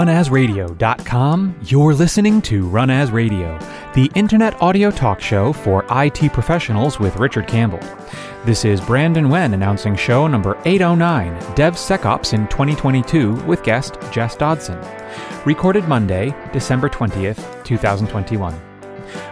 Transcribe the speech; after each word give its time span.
Runasradio.com, 0.00 1.56
you're 1.64 1.92
listening 1.92 2.40
to 2.42 2.66
Run 2.66 2.88
As 2.88 3.10
Radio, 3.10 3.58
the 3.92 4.10
internet 4.14 4.58
audio 4.62 4.90
talk 4.90 5.20
show 5.20 5.52
for 5.52 5.84
IT 5.90 6.32
professionals 6.32 6.98
with 6.98 7.16
Richard 7.16 7.46
Campbell. 7.46 7.80
This 8.46 8.64
is 8.64 8.80
Brandon 8.80 9.28
Wen 9.28 9.52
announcing 9.52 9.94
show 9.94 10.26
number 10.26 10.56
809, 10.64 11.38
DevSecOps 11.54 12.32
in 12.32 12.48
2022, 12.48 13.34
with 13.44 13.62
guest 13.62 13.98
Jess 14.10 14.36
Dodson. 14.36 14.82
Recorded 15.44 15.86
Monday, 15.86 16.34
December 16.50 16.88
20th, 16.88 17.62
2021. 17.64 18.58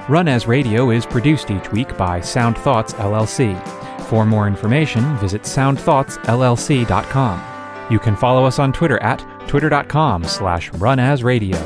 Run 0.06 0.28
As 0.28 0.46
Radio 0.46 0.90
is 0.90 1.06
produced 1.06 1.50
each 1.50 1.72
week 1.72 1.96
by 1.96 2.20
Sound 2.20 2.58
Thoughts 2.58 2.92
LLC. 2.92 3.58
For 4.02 4.26
more 4.26 4.46
information, 4.46 5.16
visit 5.16 5.44
soundthoughtsllc.com. 5.44 7.42
You 7.90 7.98
can 7.98 8.16
follow 8.16 8.44
us 8.44 8.58
on 8.58 8.74
Twitter 8.74 9.02
at 9.02 9.24
twitter.com 9.48 10.22
slash 10.24 10.70
runasradio. 10.72 11.58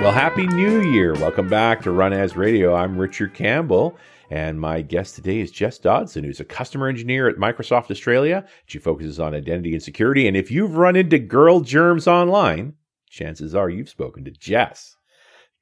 Well, 0.00 0.12
Happy 0.12 0.46
New 0.46 0.80
Year. 0.80 1.12
Welcome 1.14 1.48
back 1.48 1.82
to 1.82 1.90
Run 1.90 2.14
As 2.14 2.36
Radio. 2.36 2.74
I'm 2.74 2.96
Richard 2.96 3.34
Campbell, 3.34 3.98
and 4.30 4.58
my 4.58 4.80
guest 4.80 5.16
today 5.16 5.40
is 5.40 5.50
Jess 5.50 5.78
Dodson, 5.78 6.24
who's 6.24 6.40
a 6.40 6.44
customer 6.44 6.88
engineer 6.88 7.28
at 7.28 7.36
Microsoft 7.36 7.90
Australia. 7.90 8.46
She 8.64 8.78
focuses 8.78 9.20
on 9.20 9.34
identity 9.34 9.74
and 9.74 9.82
security. 9.82 10.26
And 10.26 10.36
if 10.36 10.50
you've 10.50 10.76
run 10.76 10.96
into 10.96 11.18
girl 11.18 11.60
germs 11.60 12.06
online, 12.06 12.74
chances 13.10 13.54
are 13.54 13.68
you've 13.68 13.90
spoken 13.90 14.24
to 14.24 14.30
Jess. 14.30 14.97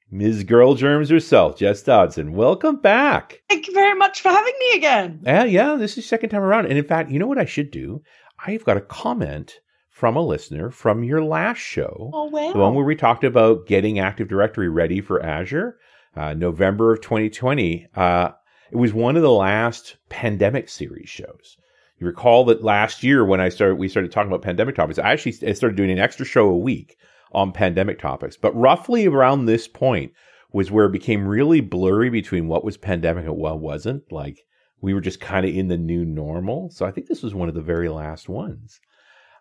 Ms. 0.09 0.45
Girl 0.45 0.73
Germs 0.73 1.09
herself, 1.09 1.57
Jess 1.57 1.83
Dodson. 1.83 2.31
Welcome 2.31 2.77
back. 2.77 3.41
Thank 3.49 3.67
you 3.67 3.73
very 3.73 3.93
much 3.93 4.21
for 4.21 4.29
having 4.29 4.53
me 4.57 4.77
again. 4.77 5.19
Yeah, 5.23 5.43
yeah, 5.43 5.75
this 5.75 5.97
is 5.97 6.05
second 6.05 6.29
time 6.29 6.43
around. 6.43 6.67
And 6.67 6.77
in 6.77 6.85
fact, 6.85 7.11
you 7.11 7.19
know 7.19 7.27
what 7.27 7.37
I 7.37 7.45
should 7.45 7.71
do? 7.71 8.01
I've 8.45 8.63
got 8.63 8.77
a 8.77 8.81
comment 8.81 9.59
from 9.89 10.15
a 10.15 10.21
listener 10.21 10.71
from 10.71 11.03
your 11.03 11.21
last 11.23 11.57
show. 11.57 12.09
Oh, 12.13 12.25
wow. 12.25 12.53
The 12.53 12.59
one 12.59 12.73
where 12.73 12.85
we 12.85 12.95
talked 12.95 13.25
about 13.25 13.67
getting 13.67 13.99
Active 13.99 14.29
Directory 14.29 14.69
ready 14.69 15.01
for 15.01 15.21
Azure, 15.21 15.77
uh, 16.15 16.33
November 16.33 16.93
of 16.93 17.01
2020. 17.01 17.87
Uh, 17.93 18.29
it 18.71 18.77
was 18.77 18.93
one 18.93 19.17
of 19.17 19.23
the 19.23 19.31
last 19.31 19.97
pandemic 20.07 20.69
series 20.69 21.09
shows. 21.09 21.57
You 21.99 22.07
recall 22.07 22.45
that 22.45 22.63
last 22.63 23.03
year 23.03 23.25
when 23.25 23.41
I 23.41 23.49
started, 23.49 23.75
we 23.75 23.89
started 23.89 24.11
talking 24.13 24.31
about 24.31 24.41
pandemic 24.41 24.75
topics. 24.75 24.99
I 24.99 25.11
actually 25.11 25.33
started 25.33 25.75
doing 25.75 25.91
an 25.91 25.99
extra 25.99 26.25
show 26.25 26.47
a 26.47 26.57
week 26.57 26.97
on 27.31 27.51
pandemic 27.51 27.99
topics. 27.99 28.37
But 28.37 28.55
roughly 28.55 29.07
around 29.07 29.45
this 29.45 29.67
point 29.67 30.11
was 30.53 30.71
where 30.71 30.85
it 30.85 30.91
became 30.91 31.27
really 31.27 31.61
blurry 31.61 32.09
between 32.09 32.47
what 32.47 32.63
was 32.63 32.77
pandemic 32.77 33.25
and 33.25 33.35
what 33.35 33.59
wasn't. 33.59 34.11
Like 34.11 34.43
we 34.81 34.93
were 34.93 35.01
just 35.01 35.19
kind 35.19 35.45
of 35.45 35.55
in 35.55 35.67
the 35.67 35.77
new 35.77 36.05
normal. 36.05 36.69
So 36.69 36.85
I 36.85 36.91
think 36.91 37.07
this 37.07 37.23
was 37.23 37.33
one 37.33 37.49
of 37.49 37.55
the 37.55 37.61
very 37.61 37.89
last 37.89 38.29
ones. 38.29 38.79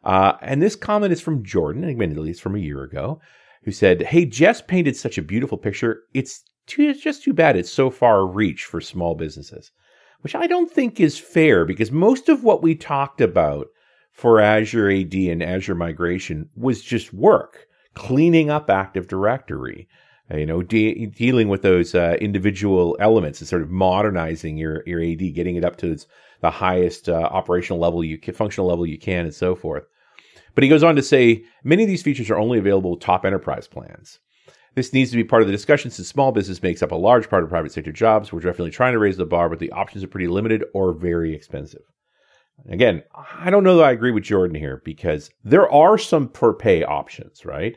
Uh, 0.05 0.37
and 0.41 0.63
this 0.63 0.77
comment 0.77 1.13
is 1.13 1.21
from 1.21 1.45
Jordan, 1.45 1.85
admittedly, 1.85 2.31
it's 2.31 2.41
from 2.41 2.55
a 2.55 2.61
year 2.61 2.83
ago, 2.83 3.21
who 3.65 3.73
said, 3.73 4.03
Hey, 4.03 4.25
Jess 4.25 4.61
painted 4.61 4.97
such 4.97 5.19
a 5.19 5.23
beautiful 5.23 5.59
picture. 5.59 6.03
It's, 6.15 6.45
too, 6.67 6.83
it's 6.89 7.01
just 7.01 7.23
too 7.23 7.33
bad 7.33 7.57
it's 7.57 7.73
so 7.73 7.91
far 7.91 8.27
reach 8.27 8.65
for 8.65 8.81
small 8.81 9.15
businesses, 9.15 9.73
which 10.21 10.35
I 10.35 10.47
don't 10.47 10.71
think 10.71 11.01
is 11.01 11.19
fair 11.19 11.65
because 11.65 11.91
most 11.91 12.29
of 12.29 12.45
what 12.45 12.63
we 12.63 12.75
talked 12.75 13.21
about 13.21 13.67
for 14.13 14.41
Azure 14.41 14.91
AD 14.91 15.15
and 15.15 15.43
Azure 15.43 15.75
migration 15.75 16.49
was 16.55 16.83
just 16.83 17.13
work, 17.13 17.67
cleaning 17.97 18.51
up 18.51 18.71
Active 18.71 19.09
Directory. 19.09 19.89
Uh, 20.31 20.37
you 20.37 20.47
know, 20.47 20.63
de- 20.63 21.07
dealing 21.07 21.49
with 21.49 21.63
those 21.63 21.95
uh, 21.95 22.17
individual 22.21 22.97
elements 23.01 23.41
and 23.41 23.49
sort 23.49 23.63
of 23.63 23.71
modernizing 23.71 24.57
your 24.57 24.83
your 24.87 25.01
AD, 25.01 25.35
getting 25.35 25.57
it 25.57 25.65
up 25.65 25.77
to 25.77 25.93
its, 25.93 26.07
the 26.41 26.51
highest 26.51 27.09
uh, 27.09 27.15
operational 27.15 27.81
level 27.81 28.05
you 28.05 28.19
can, 28.19 28.35
functional 28.35 28.69
level 28.69 28.87
you 28.87 28.99
can, 28.99 29.25
and 29.25 29.35
so 29.35 29.55
forth. 29.55 29.85
But 30.55 30.65
he 30.65 30.71
goes 30.71 30.83
on 30.83 30.97
to 30.97 31.03
say 31.03 31.45
many 31.65 31.83
of 31.85 31.89
these 31.89 32.03
features 32.03 32.31
are 32.31 32.39
only 32.39 32.59
available 32.59 32.93
with 32.93 33.01
top 33.01 33.25
enterprise 33.25 33.69
plans. 33.69 34.19
This 34.75 34.93
needs 34.93 35.11
to 35.11 35.17
be 35.17 35.25
part 35.25 35.43
of 35.43 35.49
the 35.49 35.53
discussion 35.53 35.91
since 35.91 36.09
small 36.09 36.33
business 36.33 36.63
makes 36.63 36.83
up 36.83 36.93
a 36.93 36.97
large 36.97 37.31
part 37.31 37.45
of 37.45 37.49
private 37.49 37.73
sector 37.73 37.93
jobs. 37.93 38.33
We're 38.33 38.41
definitely 38.41 38.73
trying 38.73 38.93
to 38.93 38.99
raise 38.99 39.17
the 39.17 39.25
bar, 39.25 39.49
but 39.49 39.59
the 39.59 39.73
options 39.73 40.05
are 40.05 40.09
pretty 40.09 40.29
limited 40.29 40.65
or 40.75 40.93
very 40.93 41.35
expensive. 41.35 41.83
Again, 42.69 43.03
I 43.15 43.51
don't 43.51 43.65
know 43.65 43.77
that 43.77 43.87
I 43.87 43.93
agree 43.93 44.11
with 44.11 44.25
Jordan 44.25 44.57
here 44.57 44.83
because 44.85 45.31
there 45.45 45.71
are 45.71 45.97
some 45.97 46.29
per 46.29 46.53
pay 46.53 46.83
options, 46.85 47.45
right? 47.45 47.77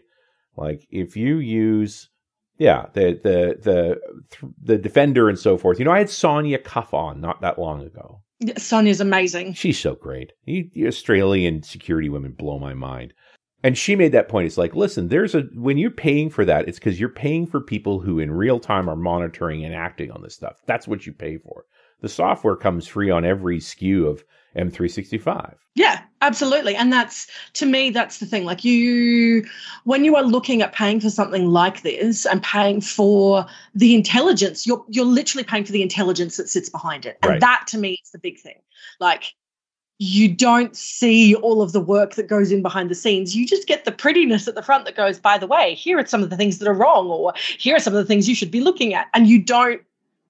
Like 0.59 0.88
if 0.92 1.16
you 1.16 1.38
use, 1.38 2.09
yeah, 2.58 2.88
the 2.94 3.20
the 3.24 3.58
the 3.62 4.47
the 4.62 4.78
defender 4.78 5.30
and 5.30 5.40
so 5.40 5.58
forth. 5.58 5.80
You 5.80 5.86
know, 5.86 5.92
I 5.92 6.00
had 6.00 6.09
Sonia 6.09 6.59
Cuff 6.59 6.94
on 6.94 7.22
not 7.22 7.42
that 7.42 7.58
long 7.58 7.81
ago. 7.81 8.22
Sonia's 8.58 9.02
amazing. 9.02 9.53
She's 9.53 9.80
so 9.80 9.96
great. 9.96 10.34
You, 10.46 10.70
you 10.74 10.88
Australian 10.88 11.64
security 11.64 12.09
women 12.09 12.31
blow 12.31 12.58
my 12.58 12.74
mind. 12.74 13.14
And 13.62 13.78
she 13.78 13.97
made 13.97 14.14
that 14.14 14.30
point. 14.30 14.47
It's 14.47 14.58
like, 14.58 14.74
listen, 14.75 15.09
there's 15.09 15.36
a 15.36 15.42
when 15.53 15.78
you're 15.78 15.92
paying 15.92 16.30
for 16.30 16.46
that, 16.46 16.68
it's 16.68 16.80
because 16.80 17.00
you're 17.00 17.09
paying 17.09 17.46
for 17.46 17.59
people 17.59 18.00
who 18.00 18.20
in 18.20 18.31
real 18.31 18.59
time 18.59 18.90
are 18.90 18.96
monitoring 18.96 19.66
and 19.66 19.76
acting 19.76 20.12
on 20.12 20.22
this 20.22 20.36
stuff. 20.36 20.62
That's 20.66 20.88
what 20.88 21.06
you 21.06 21.12
pay 21.12 21.38
for. 21.38 21.66
The 22.02 22.08
software 22.08 22.56
comes 22.56 22.88
free 22.88 23.09
on 23.09 23.26
every 23.26 23.59
SKU 23.59 24.08
of 24.08 24.24
M365. 24.55 25.55
Yeah, 25.75 26.01
absolutely. 26.21 26.75
And 26.75 26.91
that's 26.91 27.27
to 27.53 27.65
me, 27.65 27.89
that's 27.89 28.17
the 28.17 28.25
thing. 28.25 28.43
Like 28.43 28.63
you, 28.63 29.45
when 29.83 30.03
you 30.03 30.15
are 30.15 30.23
looking 30.23 30.61
at 30.61 30.73
paying 30.73 30.99
for 30.99 31.09
something 31.09 31.47
like 31.47 31.83
this 31.83 32.25
and 32.25 32.41
paying 32.43 32.81
for 32.81 33.45
the 33.73 33.95
intelligence, 33.95 34.67
you're 34.67 34.83
you're 34.89 35.05
literally 35.05 35.43
paying 35.43 35.63
for 35.63 35.71
the 35.71 35.81
intelligence 35.81 36.37
that 36.37 36.49
sits 36.49 36.69
behind 36.69 37.05
it. 37.05 37.17
And 37.21 37.31
Right. 37.31 37.41
that 37.41 37.65
to 37.67 37.77
me 37.77 37.99
is 38.03 38.11
the 38.11 38.19
big 38.19 38.39
thing. 38.39 38.59
Like 38.99 39.33
you 39.99 40.33
don't 40.33 40.75
see 40.77 41.35
all 41.35 41.61
of 41.61 41.73
the 41.73 41.81
work 41.81 42.16
that 42.16 42.27
goes 42.27 42.51
in 42.53 42.61
behind 42.61 42.89
the 42.89 42.95
scenes. 42.95 43.35
You 43.35 43.45
just 43.45 43.67
get 43.67 43.83
the 43.83 43.91
prettiness 43.91 44.47
at 44.47 44.55
the 44.55 44.63
front 44.63 44.85
that 44.85 44.95
goes, 44.95 45.19
by 45.19 45.37
the 45.37 45.45
way, 45.45 45.75
here 45.75 45.99
are 45.99 46.05
some 46.05 46.23
of 46.23 46.29
the 46.29 46.37
things 46.37 46.57
that 46.57 46.69
are 46.69 46.73
wrong, 46.73 47.07
or 47.07 47.33
here 47.57 47.75
are 47.75 47.79
some 47.79 47.93
of 47.93 47.99
the 47.99 48.05
things 48.05 48.29
you 48.29 48.33
should 48.33 48.49
be 48.49 48.61
looking 48.61 48.93
at. 48.93 49.07
And 49.13 49.27
you 49.27 49.43
don't 49.43 49.81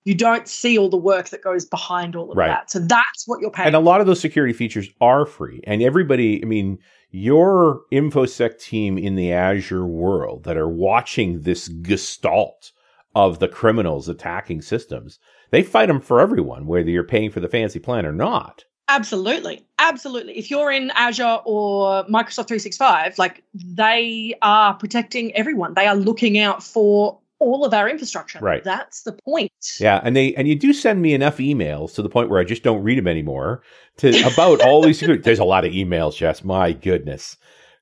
you 0.09 0.15
don't 0.15 0.47
see 0.47 0.75
all 0.75 0.89
the 0.89 0.97
work 0.97 1.29
that 1.29 1.43
goes 1.43 1.65
behind 1.65 2.15
all 2.15 2.31
of 2.31 2.37
Right. 2.37 2.47
that. 2.47 2.71
So 2.71 2.79
that's 2.79 3.27
what 3.27 3.39
you're 3.41 3.51
paying. 3.51 3.67
And 3.67 3.75
a 3.75 3.79
lot 3.79 4.01
of 4.01 4.07
those 4.07 4.19
security 4.19 4.53
features 4.53 4.89
are 4.99 5.27
free. 5.27 5.61
And 5.65 5.83
everybody, 5.83 6.41
I 6.43 6.47
mean, 6.47 6.79
your 7.11 7.81
InfoSec 7.91 8.59
team 8.59 8.97
in 8.97 9.13
the 9.15 9.31
Azure 9.31 9.85
world 9.85 10.45
that 10.45 10.57
are 10.57 10.67
watching 10.67 11.41
this 11.41 11.67
gestalt 11.67 12.71
of 13.13 13.37
the 13.37 13.47
criminals 13.47 14.09
attacking 14.09 14.63
systems, 14.63 15.19
they 15.51 15.61
fight 15.61 15.85
them 15.87 16.01
for 16.01 16.19
everyone, 16.19 16.65
whether 16.65 16.89
you're 16.89 17.03
paying 17.03 17.29
for 17.29 17.39
the 17.39 17.47
fancy 17.47 17.79
plan 17.79 18.05
or 18.05 18.11
not. 18.11 18.65
Absolutely. 18.87 19.63
Absolutely. 19.77 20.35
If 20.39 20.49
you're 20.49 20.71
in 20.71 20.91
Azure 20.95 21.39
or 21.45 22.03
Microsoft 22.05 22.47
365, 22.47 23.19
like 23.19 23.43
they 23.53 24.33
are 24.41 24.73
protecting 24.73 25.35
everyone. 25.35 25.75
They 25.75 25.85
are 25.85 25.95
looking 25.95 26.39
out 26.39 26.63
for 26.63 27.19
all 27.39 27.65
of 27.65 27.73
our 27.73 27.89
infrastructure. 27.89 28.39
Right. 28.39 28.63
That's 28.63 29.03
the 29.03 29.13
point. 29.13 29.51
Yeah, 29.79 29.99
and 30.03 30.15
they 30.15 30.35
and 30.35 30.47
you 30.47 30.55
do 30.55 30.73
send 30.73 31.01
me 31.01 31.13
enough 31.13 31.37
emails 31.37 31.95
to 31.95 32.01
the 32.01 32.09
point 32.09 32.29
where 32.29 32.39
I 32.39 32.43
just 32.43 32.63
don't 32.63 32.83
read 32.83 32.97
them 32.97 33.07
anymore. 33.07 33.63
To 33.97 34.09
about 34.31 34.61
all 34.61 34.81
these 34.81 34.99
security. 34.99 35.23
There's 35.23 35.39
a 35.39 35.45
lot 35.45 35.65
of 35.65 35.73
emails, 35.73 36.15
Jess. 36.15 36.43
My 36.43 36.73
goodness. 36.73 37.37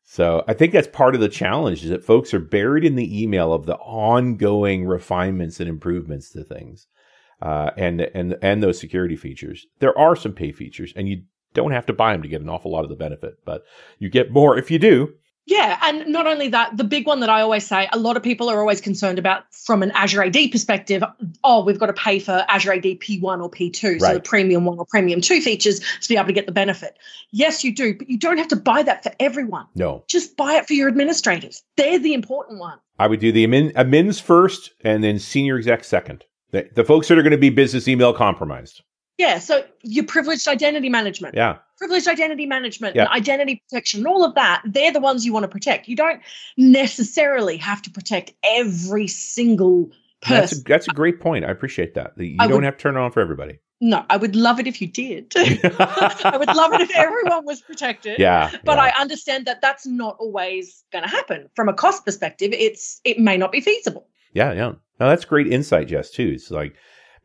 So 0.09 0.43
I 0.47 0.53
think 0.53 0.71
that's 0.71 0.87
part 0.87 1.15
of 1.15 1.21
the 1.21 1.27
challenge 1.27 1.83
is 1.83 1.89
that 1.89 2.05
folks 2.05 2.33
are 2.33 2.39
buried 2.39 2.85
in 2.85 2.95
the 2.95 3.21
email 3.21 3.51
of 3.51 3.65
the 3.65 3.75
ongoing 3.75 4.85
refinements 4.85 5.59
and 5.59 5.67
improvements 5.67 6.29
to 6.31 6.43
things, 6.43 6.87
uh, 7.41 7.71
and 7.75 8.01
and 8.01 8.37
and 8.41 8.63
those 8.63 8.79
security 8.79 9.17
features. 9.17 9.67
There 9.79 9.97
are 9.97 10.15
some 10.15 10.31
pay 10.31 10.53
features, 10.53 10.93
and 10.95 11.09
you 11.09 11.23
don't 11.53 11.71
have 11.71 11.85
to 11.87 11.93
buy 11.93 12.13
them 12.13 12.21
to 12.21 12.29
get 12.29 12.41
an 12.41 12.49
awful 12.49 12.71
lot 12.71 12.83
of 12.83 12.89
the 12.89 12.95
benefit, 12.95 13.39
but 13.43 13.63
you 13.99 14.09
get 14.09 14.31
more 14.31 14.57
if 14.57 14.71
you 14.71 14.79
do. 14.79 15.13
Yeah, 15.47 15.79
and 15.81 16.07
not 16.07 16.27
only 16.27 16.49
that, 16.49 16.75
the 16.75 16.83
big 16.83 17.07
one 17.07 17.21
that 17.21 17.29
I 17.29 17.41
always 17.41 17.65
say, 17.65 17.87
a 17.93 17.97
lot 17.97 18.17
of 18.17 18.21
people 18.21 18.49
are 18.49 18.59
always 18.59 18.81
concerned 18.81 19.17
about 19.17 19.45
from 19.53 19.81
an 19.81 19.91
Azure 19.91 20.23
AD 20.23 20.35
perspective. 20.51 21.01
Oh, 21.41 21.63
we've 21.63 21.79
got 21.79 21.85
to 21.85 21.93
pay 21.93 22.19
for 22.19 22.45
Azure 22.49 22.73
AD 22.73 22.83
P1 22.83 23.41
or 23.41 23.49
P2, 23.49 24.01
so 24.01 24.13
the 24.13 24.19
premium 24.19 24.65
one 24.65 24.77
or 24.77 24.85
premium 24.85 25.21
two 25.21 25.39
features 25.39 25.79
to 25.79 26.09
be 26.09 26.17
able 26.17 26.27
to 26.27 26.33
get 26.33 26.47
the 26.47 26.51
benefit. 26.51 26.97
Yes, 27.31 27.63
you 27.63 27.73
do, 27.73 27.97
but 27.97 28.09
you 28.09 28.17
don't 28.17 28.37
have 28.37 28.49
to 28.49 28.57
buy 28.57 28.83
that 28.83 29.03
for 29.03 29.13
everyone. 29.21 29.67
No, 29.73 30.03
Just 30.07 30.35
buy 30.35 30.55
it 30.55 30.67
for 30.67 30.73
your 30.73 30.89
administrators. 30.89 31.63
They're 31.77 31.97
the 31.97 32.13
important 32.13 32.59
one. 32.59 32.79
I 32.99 33.07
would 33.07 33.21
do 33.21 33.31
the 33.31 33.47
admin, 33.47 33.71
admins 33.71 34.21
first, 34.21 34.71
and 34.81 35.01
then 35.01 35.17
senior 35.17 35.57
exec 35.57 35.85
second. 35.85 36.25
The, 36.51 36.69
the 36.75 36.83
folks 36.83 37.07
that 37.07 37.17
are 37.17 37.23
going 37.23 37.31
to 37.31 37.37
be 37.37 37.49
business 37.49 37.87
email 37.87 38.13
compromised. 38.13 38.83
Yeah, 39.17 39.39
so 39.39 39.65
your 39.81 40.05
privileged 40.05 40.47
identity 40.47 40.89
management, 40.89 41.33
Yeah. 41.35 41.57
privileged 41.77 42.07
identity 42.07 42.45
management, 42.45 42.95
Yeah. 42.95 43.03
and 43.05 43.11
identity 43.11 43.63
protection, 43.67 44.01
and 44.01 44.07
all 44.07 44.23
of 44.23 44.35
that, 44.35 44.61
they're 44.65 44.91
the 44.91 44.99
ones 44.99 45.25
you 45.25 45.33
want 45.33 45.43
to 45.43 45.47
protect. 45.47 45.87
You 45.87 45.95
don't 45.95 46.21
necessarily 46.57 47.57
have 47.57 47.81
to 47.83 47.89
protect 47.91 48.33
every 48.43 49.07
single 49.07 49.91
That's 50.27 50.51
a, 50.51 50.55
person. 50.55 50.63
that's 50.67 50.87
a 50.87 50.91
great 50.91 51.19
point. 51.19 51.45
I 51.45 51.49
appreciate 51.49 51.95
that. 51.95 52.15
That 52.17 52.25
You 52.25 52.37
I 52.39 52.47
don't 52.47 52.57
would- 52.57 52.63
have 52.65 52.77
to 52.77 52.81
turn 52.81 52.95
it 52.95 52.99
on 52.99 53.11
for 53.11 53.21
everybody. 53.21 53.59
No, 53.79 54.03
I 54.09 54.17
would 54.17 54.35
love 54.35 54.59
it 54.59 54.65
if 54.65 54.81
you 54.81 54.87
did. 54.87 55.31
I 55.37 56.35
would 56.39 56.47
love 56.55 56.73
it 56.73 56.81
if 56.81 56.95
everyone 56.95 57.45
was 57.45 57.61
protected. 57.61 58.17
yeah. 58.19 58.49
But 58.65 58.77
yeah. 58.77 58.85
I 58.85 58.99
understand 59.01 59.45
that 59.45 59.61
that's 59.61 59.85
not 59.85 60.15
always 60.19 60.83
going 60.91 61.03
to 61.03 61.09
happen. 61.09 61.47
From 61.55 61.69
a 61.69 61.73
cost 61.73 62.03
perspective, 62.03 62.53
it's 62.53 62.99
it 63.03 63.19
may 63.19 63.37
not 63.37 63.51
be 63.51 63.61
feasible. 63.61 64.07
Yeah, 64.33 64.51
yeah. 64.53 64.71
Now 64.99 65.09
that's 65.09 65.25
great 65.25 65.45
insight, 65.53 65.87
Jess, 65.89 66.09
too. 66.09 66.31
It's 66.33 66.49
like 66.49 66.73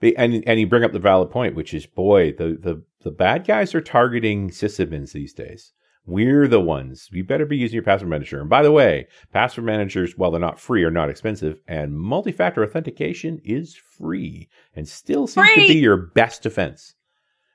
and 0.03 0.43
and 0.47 0.61
you 0.61 0.67
bring 0.67 0.85
up 0.85 0.93
the 0.93 0.99
valid 0.99 1.31
point, 1.31 1.55
which 1.55 1.75
is 1.75 1.87
boy, 1.87 2.33
the 2.33 2.59
the 2.61 2.83
the 3.03 3.11
bad 3.11 3.47
guys 3.47 3.75
are 3.75 3.81
targeting 3.81 4.51
sysadmins 4.51 5.13
these 5.13 5.33
days. 5.33 5.73
We're 6.05 6.49
the 6.49 6.61
ones. 6.61 7.09
You 7.13 7.23
better 7.23 7.47
be 7.47 7.57
using 7.57 7.77
your 7.77 7.85
password 7.85 8.11
manager. 8.11 8.41
And 8.41 8.51
by 8.51 8.63
the 8.63 8.73
way, 8.73 9.07
password 9.33 9.67
managers, 9.67 10.19
while 10.19 10.33
they're 10.33 10.41
not 10.41 10.59
free, 10.59 10.83
are 10.83 10.91
not 10.91 11.09
expensive, 11.09 11.61
and 11.69 11.97
multi-factor 11.97 12.65
authentication 12.65 13.41
is 13.45 13.77
free 13.77 14.49
and 14.75 14.89
still 14.89 15.29
seems 15.29 15.47
free. 15.47 15.69
to 15.69 15.73
be 15.75 15.79
your 15.79 15.97
best 15.97 16.43
defense. 16.43 16.97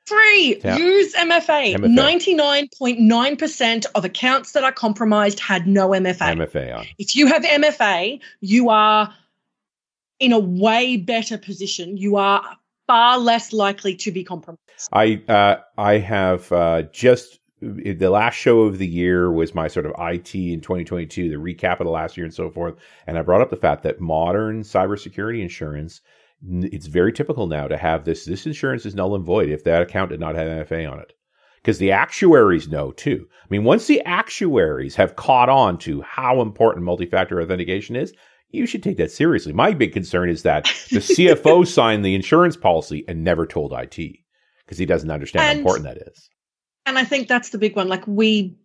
Free. 0.06 0.62
Yeah. 0.64 0.78
Use 0.78 1.14
MFA. 1.16 1.76
MFA. 1.76 2.40
99.9% 2.80 3.86
of 3.94 4.06
accounts 4.06 4.54
that 4.54 4.64
are 4.64 4.72
compromised 4.72 5.42
had 5.42 5.68
no 5.68 5.90
MFA. 5.90 6.38
MFA 6.38 6.78
on. 6.78 6.86
If 6.98 7.14
you 7.18 7.28
have 7.28 7.44
MFA, 7.44 8.22
you 8.40 8.70
are 8.70 9.14
in 10.19 10.31
a 10.31 10.40
way 10.40 10.98
better 10.98 11.38
position. 11.38 11.98
You 11.98 12.16
are 12.18 12.44
far 12.88 13.18
less 13.19 13.54
likely 13.54 13.96
to 13.96 14.12
be 14.12 14.24
compromised. 14.24 14.62
I 14.92 15.22
uh, 15.28 15.58
I 15.78 15.98
have 15.98 16.52
uh, 16.52 16.84
just 16.92 17.40
the 17.62 18.10
last 18.10 18.36
show 18.36 18.62
of 18.62 18.78
the 18.78 18.88
year 18.88 19.31
was 19.31 19.56
my 19.56 19.68
sort 19.68 19.88
of 19.88 19.94
IT 19.98 20.36
in 20.36 20.62
2022, 20.62 21.30
the 21.30 21.36
recap 21.36 21.80
of 21.80 21.86
the 21.86 21.92
last 21.92 22.16
year 22.16 22.25
and 22.25 22.34
so 22.34 22.52
forth. 22.52 22.75
And 23.08 23.18
I 23.18 23.24
brought 23.24 23.42
up 23.42 23.50
the 23.50 23.56
fact 23.56 23.84
that 23.84 24.00
modern 24.00 24.62
cybersecurity 24.62 25.42
insurance, 25.42 26.02
it's 26.44 26.86
very 26.86 27.12
typical 27.12 27.48
now 27.48 27.68
to 27.68 27.78
have 27.78 28.06
this. 28.06 28.25
This 28.25 28.46
insurance 28.46 28.86
is 28.86 28.94
null 28.94 29.16
and 29.16 29.25
void 29.25 29.50
if 29.50 29.63
that 29.63 29.81
account 29.81 30.12
did 30.12 30.20
not 30.20 30.36
have 30.36 30.68
MFA 30.68 30.92
on 30.92 31.00
it. 31.00 31.13
Because 31.56 31.80
the 31.80 31.92
actuaries 31.92 32.68
know 32.68 32.92
too. 32.92 33.28
I 33.44 33.48
mean, 33.50 33.63
once 33.63 33.88
the 33.88 34.02
actuaries 34.04 34.96
have 34.96 35.16
caught 35.16 35.50
on 35.50 35.80
to 35.80 36.02
how 36.02 36.42
important 36.42 36.86
multi 36.86 37.08
factor 37.08 37.42
authentication 37.42 37.96
is, 37.96 38.13
you 38.50 38.66
should 38.66 38.84
take 38.84 38.98
that 38.98 39.12
seriously. 39.12 39.54
My 39.54 39.74
big 39.74 39.94
concern 39.94 40.30
is 40.30 40.44
that 40.44 40.66
the 40.90 41.00
CFO 41.00 41.68
signed 41.68 42.06
the 42.06 42.16
insurance 42.16 42.56
policy 42.56 43.04
and 43.08 43.24
never 43.24 43.46
told 43.46 43.74
IT 43.74 43.96
because 44.66 44.78
he 44.78 44.86
doesn't 44.86 45.12
understand 45.12 45.44
and, 45.44 45.56
how 45.56 45.60
important 45.60 45.86
that 45.86 46.08
is. 46.08 46.30
And 46.86 46.98
I 46.98 47.04
think 47.04 47.28
that's 47.28 47.50
the 47.50 47.58
big 47.58 47.76
one. 47.76 47.88
Like 47.88 48.06
we 48.08 48.58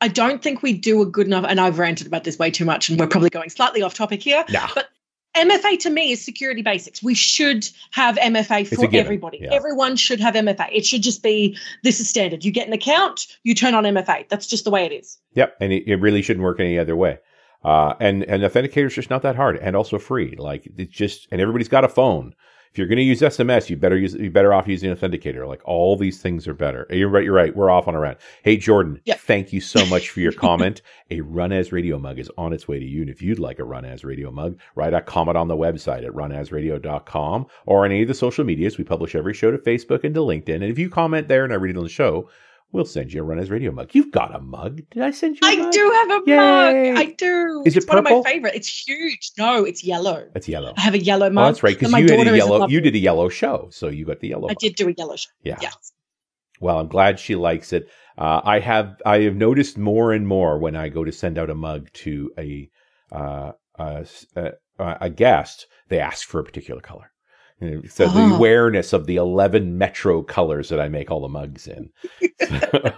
I 0.00 0.08
don't 0.08 0.42
think 0.42 0.62
we 0.62 0.72
do 0.72 1.02
a 1.02 1.06
good 1.06 1.26
enough 1.26 1.44
and 1.48 1.60
I've 1.60 1.78
ranted 1.78 2.06
about 2.06 2.24
this 2.24 2.38
way 2.38 2.50
too 2.50 2.64
much 2.64 2.88
and 2.88 2.98
we're 2.98 3.06
probably 3.06 3.30
going 3.30 3.50
slightly 3.50 3.82
off 3.82 3.94
topic 3.94 4.22
here. 4.22 4.44
Yeah. 4.48 4.68
But 4.74 4.88
MFA 5.36 5.78
to 5.80 5.90
me 5.90 6.12
is 6.12 6.24
security 6.24 6.62
basics. 6.62 7.02
We 7.02 7.14
should 7.14 7.68
have 7.92 8.16
MFA 8.16 8.66
for 8.66 8.88
everybody. 8.94 9.38
Yeah. 9.42 9.52
Everyone 9.52 9.96
should 9.96 10.20
have 10.20 10.34
MFA. 10.34 10.68
It 10.72 10.84
should 10.84 11.02
just 11.02 11.22
be 11.22 11.56
this 11.84 12.00
is 12.00 12.08
standard. 12.08 12.44
You 12.44 12.50
get 12.50 12.66
an 12.66 12.72
account, 12.72 13.26
you 13.44 13.54
turn 13.54 13.74
on 13.74 13.84
MFA. 13.84 14.28
That's 14.28 14.46
just 14.46 14.64
the 14.64 14.70
way 14.70 14.84
it 14.86 14.92
is. 14.92 15.18
Yep. 15.34 15.56
And 15.60 15.72
it, 15.72 15.86
it 15.86 15.96
really 15.96 16.22
shouldn't 16.22 16.44
work 16.44 16.60
any 16.60 16.78
other 16.78 16.96
way. 16.96 17.18
Uh, 17.62 17.94
and 18.00 18.24
and 18.24 18.42
authenticator 18.42 18.86
is 18.86 18.94
just 18.94 19.10
not 19.10 19.22
that 19.22 19.36
hard 19.36 19.56
and 19.58 19.76
also 19.76 19.98
free. 19.98 20.34
Like 20.36 20.70
it's 20.76 20.92
just 20.92 21.28
and 21.30 21.40
everybody's 21.40 21.68
got 21.68 21.84
a 21.84 21.88
phone. 21.88 22.34
If 22.72 22.78
you're 22.78 22.86
going 22.86 22.98
to 22.98 23.02
use 23.02 23.20
SMS, 23.20 23.68
you 23.68 23.76
better 23.76 23.98
use 23.98 24.14
you 24.14 24.30
better 24.30 24.54
off 24.54 24.68
using 24.68 24.94
authenticator. 24.94 25.46
Like 25.46 25.60
all 25.64 25.96
these 25.96 26.22
things 26.22 26.46
are 26.46 26.54
better. 26.54 26.86
You're 26.88 27.08
right. 27.08 27.24
You're 27.24 27.34
right. 27.34 27.54
We're 27.54 27.68
off 27.68 27.88
on 27.88 27.96
a 27.96 27.98
rant. 27.98 28.18
Hey 28.44 28.56
Jordan, 28.56 29.00
yep. 29.04 29.18
thank 29.18 29.52
you 29.52 29.60
so 29.60 29.84
much 29.86 30.10
for 30.10 30.20
your 30.20 30.32
comment. 30.46 30.80
a 31.10 31.20
Run 31.20 31.52
As 31.52 31.72
Radio 31.72 31.98
mug 31.98 32.18
is 32.20 32.30
on 32.38 32.52
its 32.52 32.68
way 32.68 32.78
to 32.78 32.84
you. 32.84 33.00
And 33.00 33.10
if 33.10 33.20
you'd 33.20 33.40
like 33.40 33.58
a 33.58 33.64
Run 33.64 33.84
As 33.84 34.04
Radio 34.04 34.30
mug, 34.30 34.58
write 34.76 34.94
a 34.94 35.02
comment 35.02 35.36
on 35.36 35.48
the 35.48 35.56
website 35.56 36.06
at 36.06 36.12
runasradio.com 36.12 37.46
or 37.66 37.84
on 37.84 37.90
any 37.90 38.02
of 38.02 38.08
the 38.08 38.14
social 38.14 38.44
medias. 38.44 38.78
We 38.78 38.84
publish 38.84 39.16
every 39.16 39.34
show 39.34 39.50
to 39.50 39.58
Facebook 39.58 40.04
and 40.04 40.14
to 40.14 40.20
LinkedIn. 40.20 40.54
And 40.54 40.64
if 40.64 40.78
you 40.78 40.88
comment 40.88 41.26
there 41.26 41.44
and 41.44 41.52
I 41.52 41.56
read 41.56 41.74
it 41.74 41.78
on 41.78 41.84
the 41.84 41.90
show, 41.90 42.30
We'll 42.72 42.84
send 42.84 43.12
you 43.12 43.20
a 43.20 43.24
Run 43.24 43.38
As 43.40 43.50
Radio 43.50 43.72
mug. 43.72 43.90
You've 43.94 44.12
got 44.12 44.34
a 44.34 44.40
mug. 44.40 44.82
Did 44.90 45.02
I 45.02 45.10
send 45.10 45.34
you 45.36 45.40
I 45.42 45.56
mug? 45.56 45.66
I 45.66 45.70
do 45.70 45.90
have 45.90 46.10
a 46.10 46.30
Yay. 46.30 46.92
mug. 46.92 46.98
I 47.00 47.14
do. 47.16 47.62
Is 47.66 47.76
it's 47.76 47.84
it 47.84 47.88
purple? 47.88 48.04
one 48.04 48.18
of 48.20 48.24
my 48.24 48.30
favorite. 48.30 48.54
It's 48.54 48.68
huge. 48.88 49.32
No, 49.36 49.64
it's 49.64 49.82
yellow. 49.82 50.28
It's 50.36 50.48
yellow. 50.48 50.74
I 50.76 50.82
have 50.82 50.94
a 50.94 50.98
yellow 50.98 51.30
mug. 51.30 51.42
Oh, 51.42 51.46
that's 51.48 51.62
right. 51.62 51.76
Because 51.78 51.92
you 51.92 52.06
did 52.06 52.28
a 52.28 52.36
yellow 52.36 52.68
you 52.68 52.80
did 52.80 52.94
a 52.94 52.98
yellow 52.98 53.28
show. 53.28 53.68
So 53.72 53.88
you 53.88 54.04
got 54.04 54.20
the 54.20 54.28
yellow 54.28 54.48
I 54.48 54.52
mug. 54.52 54.58
did 54.58 54.76
do 54.76 54.88
a 54.88 54.92
yellow 54.92 55.16
show. 55.16 55.30
Yeah. 55.42 55.58
Yes. 55.60 55.92
Well, 56.60 56.78
I'm 56.78 56.88
glad 56.88 57.18
she 57.18 57.34
likes 57.36 57.72
it. 57.72 57.88
Uh, 58.16 58.40
I 58.44 58.60
have 58.60 59.00
I 59.04 59.20
have 59.22 59.34
noticed 59.34 59.76
more 59.78 60.12
and 60.12 60.26
more 60.26 60.58
when 60.58 60.76
I 60.76 60.90
go 60.90 61.02
to 61.04 61.10
send 61.12 61.38
out 61.38 61.50
a 61.50 61.54
mug 61.54 61.88
to 61.94 62.30
a 62.38 62.70
uh, 63.10 63.52
a 63.78 65.10
guest, 65.10 65.66
they 65.88 65.98
ask 65.98 66.28
for 66.28 66.38
a 66.40 66.44
particular 66.44 66.80
color. 66.80 67.10
So 67.60 68.08
the 68.08 68.20
oh. 68.20 68.36
awareness 68.36 68.92
of 68.92 69.06
the 69.06 69.16
11 69.16 69.76
metro 69.76 70.22
colors 70.22 70.70
that 70.70 70.80
I 70.80 70.88
make 70.88 71.10
all 71.10 71.20
the 71.20 71.28
mugs 71.28 71.66
in. 71.66 71.90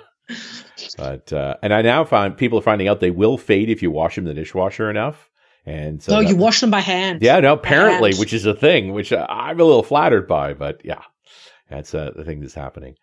but 0.96 1.32
uh, 1.32 1.56
and 1.62 1.74
I 1.74 1.82
now 1.82 2.04
find 2.04 2.36
people 2.36 2.60
are 2.60 2.62
finding 2.62 2.86
out 2.86 3.00
they 3.00 3.10
will 3.10 3.36
fade 3.36 3.70
if 3.70 3.82
you 3.82 3.90
wash 3.90 4.14
them 4.14 4.26
in 4.26 4.28
the 4.28 4.40
dishwasher 4.40 4.88
enough. 4.88 5.30
And 5.66 6.02
so 6.02 6.14
no, 6.14 6.20
you 6.20 6.36
wash 6.36 6.60
them 6.60 6.70
by 6.70 6.80
hand. 6.80 7.22
Yeah, 7.22 7.38
no, 7.40 7.52
apparently, 7.52 8.14
which 8.14 8.32
is 8.32 8.46
a 8.46 8.54
thing, 8.54 8.92
which 8.92 9.12
I'm 9.12 9.60
a 9.60 9.64
little 9.64 9.84
flattered 9.84 10.26
by, 10.26 10.54
but 10.54 10.80
yeah, 10.84 11.02
that's 11.68 11.94
uh, 11.94 12.10
the 12.16 12.24
thing 12.24 12.40
that's 12.40 12.54
happening. 12.54 12.96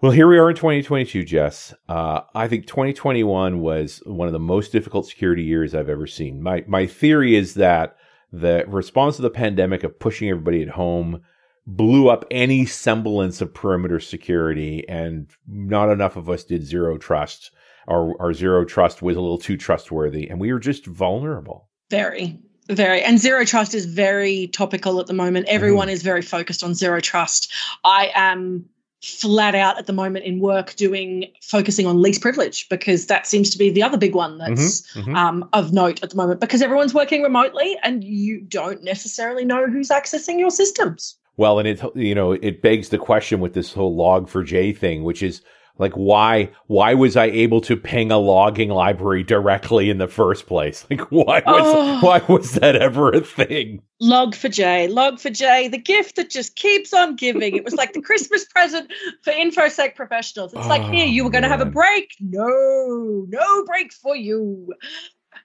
Well, 0.00 0.12
here 0.12 0.28
we 0.28 0.38
are 0.38 0.50
in 0.50 0.56
2022, 0.56 1.24
Jess. 1.24 1.74
Uh, 1.88 2.22
I 2.34 2.48
think 2.48 2.66
2021 2.66 3.60
was 3.60 4.02
one 4.04 4.26
of 4.26 4.32
the 4.32 4.40
most 4.40 4.72
difficult 4.72 5.06
security 5.06 5.42
years 5.42 5.74
I've 5.74 5.88
ever 5.88 6.06
seen. 6.06 6.42
My 6.42 6.64
my 6.66 6.86
theory 6.86 7.36
is 7.36 7.54
that 7.54 7.96
the 8.32 8.64
response 8.66 9.16
to 9.16 9.22
the 9.22 9.30
pandemic 9.30 9.84
of 9.84 9.98
pushing 9.98 10.28
everybody 10.28 10.62
at 10.62 10.70
home 10.70 11.22
blew 11.66 12.08
up 12.08 12.24
any 12.30 12.66
semblance 12.66 13.40
of 13.40 13.54
perimeter 13.54 14.00
security, 14.00 14.88
and 14.88 15.30
not 15.46 15.90
enough 15.90 16.16
of 16.16 16.28
us 16.28 16.44
did 16.44 16.64
zero 16.64 16.98
trust. 16.98 17.52
Our, 17.88 18.20
our 18.20 18.32
zero 18.32 18.64
trust 18.64 19.02
was 19.02 19.16
a 19.16 19.20
little 19.20 19.38
too 19.38 19.56
trustworthy, 19.56 20.28
and 20.28 20.40
we 20.40 20.52
were 20.52 20.58
just 20.58 20.86
vulnerable. 20.86 21.68
Very, 21.90 22.38
very. 22.68 23.02
And 23.02 23.18
zero 23.18 23.44
trust 23.44 23.74
is 23.74 23.86
very 23.86 24.48
topical 24.48 24.98
at 24.98 25.06
the 25.06 25.14
moment. 25.14 25.46
Everyone 25.48 25.88
mm. 25.88 25.92
is 25.92 26.02
very 26.02 26.22
focused 26.22 26.64
on 26.64 26.74
zero 26.74 27.00
trust. 27.00 27.52
I 27.84 28.10
am 28.14 28.64
flat 29.02 29.54
out 29.54 29.78
at 29.78 29.86
the 29.86 29.92
moment 29.92 30.24
in 30.24 30.38
work 30.38 30.74
doing 30.76 31.26
focusing 31.42 31.86
on 31.86 32.00
least 32.00 32.20
privilege 32.20 32.68
because 32.68 33.06
that 33.06 33.26
seems 33.26 33.50
to 33.50 33.58
be 33.58 33.68
the 33.68 33.82
other 33.82 33.98
big 33.98 34.14
one 34.14 34.38
that's 34.38 34.82
mm-hmm, 34.92 35.00
mm-hmm. 35.00 35.16
Um, 35.16 35.48
of 35.52 35.72
note 35.72 36.02
at 36.02 36.10
the 36.10 36.16
moment 36.16 36.40
because 36.40 36.62
everyone's 36.62 36.94
working 36.94 37.22
remotely 37.22 37.76
and 37.82 38.04
you 38.04 38.40
don't 38.40 38.82
necessarily 38.84 39.44
know 39.44 39.66
who's 39.66 39.88
accessing 39.88 40.38
your 40.38 40.50
systems. 40.50 41.16
Well, 41.36 41.58
and 41.58 41.66
it 41.66 41.82
you 41.96 42.14
know 42.14 42.32
it 42.32 42.62
begs 42.62 42.90
the 42.90 42.98
question 42.98 43.40
with 43.40 43.54
this 43.54 43.72
whole 43.72 43.96
Log4j 43.96 44.76
thing, 44.76 45.02
which 45.02 45.22
is 45.22 45.42
like 45.78 45.92
why 45.94 46.50
why 46.66 46.94
was 46.94 47.16
I 47.16 47.26
able 47.26 47.60
to 47.62 47.76
ping 47.76 48.10
a 48.10 48.18
logging 48.18 48.68
library 48.68 49.22
directly 49.22 49.90
in 49.90 49.98
the 49.98 50.08
first 50.08 50.46
place? 50.46 50.86
Like 50.90 51.10
why 51.10 51.42
was 51.46 51.62
oh. 51.64 52.00
why 52.00 52.22
was 52.28 52.52
that 52.52 52.76
ever 52.76 53.10
a 53.10 53.20
thing? 53.20 53.82
Log4j, 54.02 54.92
log 54.92 55.18
for 55.18 55.30
J, 55.30 55.68
the 55.68 55.78
gift 55.78 56.16
that 56.16 56.28
just 56.28 56.56
keeps 56.56 56.92
on 56.92 57.16
giving. 57.16 57.56
It 57.56 57.64
was 57.64 57.74
like 57.74 57.92
the 57.92 58.02
Christmas 58.08 58.44
present 58.46 58.92
for 59.22 59.32
infosec 59.32 59.94
professionals. 59.94 60.52
It's 60.52 60.66
oh, 60.66 60.68
like 60.68 60.82
here 60.82 61.06
you 61.06 61.24
were 61.24 61.30
going 61.30 61.44
to 61.44 61.48
have 61.48 61.60
a 61.60 61.66
break. 61.66 62.10
No, 62.20 63.26
no 63.28 63.64
break 63.64 63.92
for 63.92 64.16
you. 64.16 64.74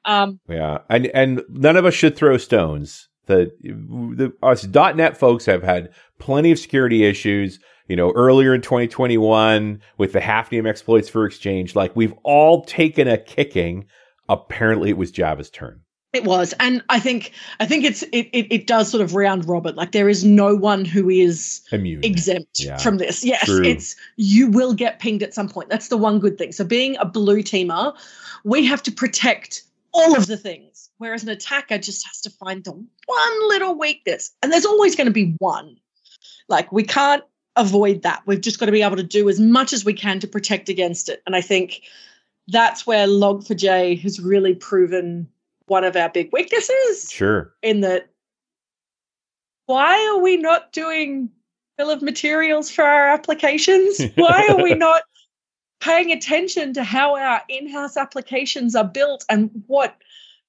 Um, 0.05 0.39
yeah, 0.49 0.79
and 0.89 1.07
and 1.07 1.43
none 1.49 1.77
of 1.77 1.85
us 1.85 1.93
should 1.93 2.15
throw 2.15 2.37
stones 2.37 3.07
the, 3.27 3.51
the 3.61 4.33
us 4.41 4.65
.NET 4.65 5.15
folks 5.15 5.45
have 5.45 5.63
had 5.63 5.93
plenty 6.17 6.51
of 6.51 6.59
security 6.59 7.05
issues. 7.05 7.59
You 7.87 7.95
know, 7.95 8.11
earlier 8.11 8.53
in 8.53 8.61
2021 8.61 9.81
with 9.97 10.13
the 10.13 10.19
Hafnium 10.19 10.67
exploits 10.67 11.09
for 11.09 11.25
Exchange, 11.25 11.75
like 11.75 11.95
we've 11.95 12.13
all 12.23 12.63
taken 12.65 13.07
a 13.07 13.17
kicking. 13.17 13.85
Apparently, 14.29 14.89
it 14.89 14.97
was 14.97 15.11
Java's 15.11 15.49
turn. 15.49 15.81
It 16.13 16.23
was, 16.23 16.53
and 16.59 16.83
I 16.89 16.99
think 16.99 17.31
I 17.59 17.65
think 17.65 17.83
it's 17.83 18.01
it, 18.03 18.29
it, 18.33 18.47
it 18.51 18.67
does 18.67 18.89
sort 18.89 19.03
of 19.03 19.13
round 19.13 19.47
robin. 19.47 19.75
Like 19.75 19.91
there 19.91 20.09
is 20.09 20.23
no 20.23 20.55
one 20.55 20.83
who 20.83 21.09
is 21.09 21.61
immune 21.71 22.03
exempt 22.03 22.59
yeah. 22.59 22.77
from 22.77 22.97
this. 22.97 23.23
Yes, 23.23 23.45
True. 23.45 23.63
it's 23.63 23.95
you 24.15 24.49
will 24.49 24.73
get 24.73 24.99
pinged 24.99 25.21
at 25.21 25.33
some 25.33 25.47
point. 25.47 25.69
That's 25.69 25.89
the 25.89 25.97
one 25.97 26.19
good 26.19 26.37
thing. 26.37 26.53
So 26.53 26.63
being 26.63 26.97
a 26.97 27.05
blue 27.05 27.43
teamer, 27.43 27.95
we 28.43 28.65
have 28.65 28.81
to 28.83 28.91
protect 28.91 29.63
all 29.93 30.15
of 30.15 30.27
the 30.27 30.37
things. 30.37 30.89
Whereas 30.97 31.23
an 31.23 31.29
attacker 31.29 31.77
just 31.77 32.07
has 32.07 32.21
to 32.21 32.29
find 32.29 32.63
the 32.63 32.71
one 32.71 33.47
little 33.49 33.77
weakness. 33.77 34.31
And 34.41 34.51
there's 34.51 34.65
always 34.65 34.95
going 34.95 35.07
to 35.07 35.13
be 35.13 35.35
one. 35.39 35.75
Like 36.49 36.71
we 36.71 36.83
can't 36.83 37.23
avoid 37.57 38.03
that. 38.03 38.21
We've 38.25 38.41
just 38.41 38.59
got 38.59 38.67
to 38.67 38.71
be 38.71 38.81
able 38.81 38.97
to 38.97 39.03
do 39.03 39.27
as 39.29 39.39
much 39.39 39.73
as 39.73 39.83
we 39.83 39.93
can 39.93 40.19
to 40.19 40.27
protect 40.27 40.69
against 40.69 41.09
it. 41.09 41.21
And 41.25 41.35
I 41.35 41.41
think 41.41 41.81
that's 42.47 42.87
where 42.87 43.07
Log4j 43.07 43.99
has 44.01 44.19
really 44.19 44.55
proven 44.55 45.27
one 45.65 45.83
of 45.83 45.95
our 45.95 46.09
big 46.09 46.29
weaknesses. 46.31 47.11
Sure. 47.11 47.53
In 47.61 47.81
that, 47.81 48.09
why 49.65 50.07
are 50.07 50.21
we 50.21 50.37
not 50.37 50.71
doing 50.71 51.29
bill 51.77 51.89
of 51.89 52.01
materials 52.01 52.71
for 52.71 52.83
our 52.83 53.09
applications? 53.09 54.01
Why 54.15 54.47
are 54.49 54.63
we 54.63 54.73
not 54.73 55.03
paying 55.79 56.11
attention 56.11 56.73
to 56.73 56.83
how 56.83 57.15
our 57.15 57.41
in-house 57.49 57.97
applications 57.97 58.75
are 58.75 58.83
built 58.83 59.23
and 59.29 59.51
what 59.67 59.95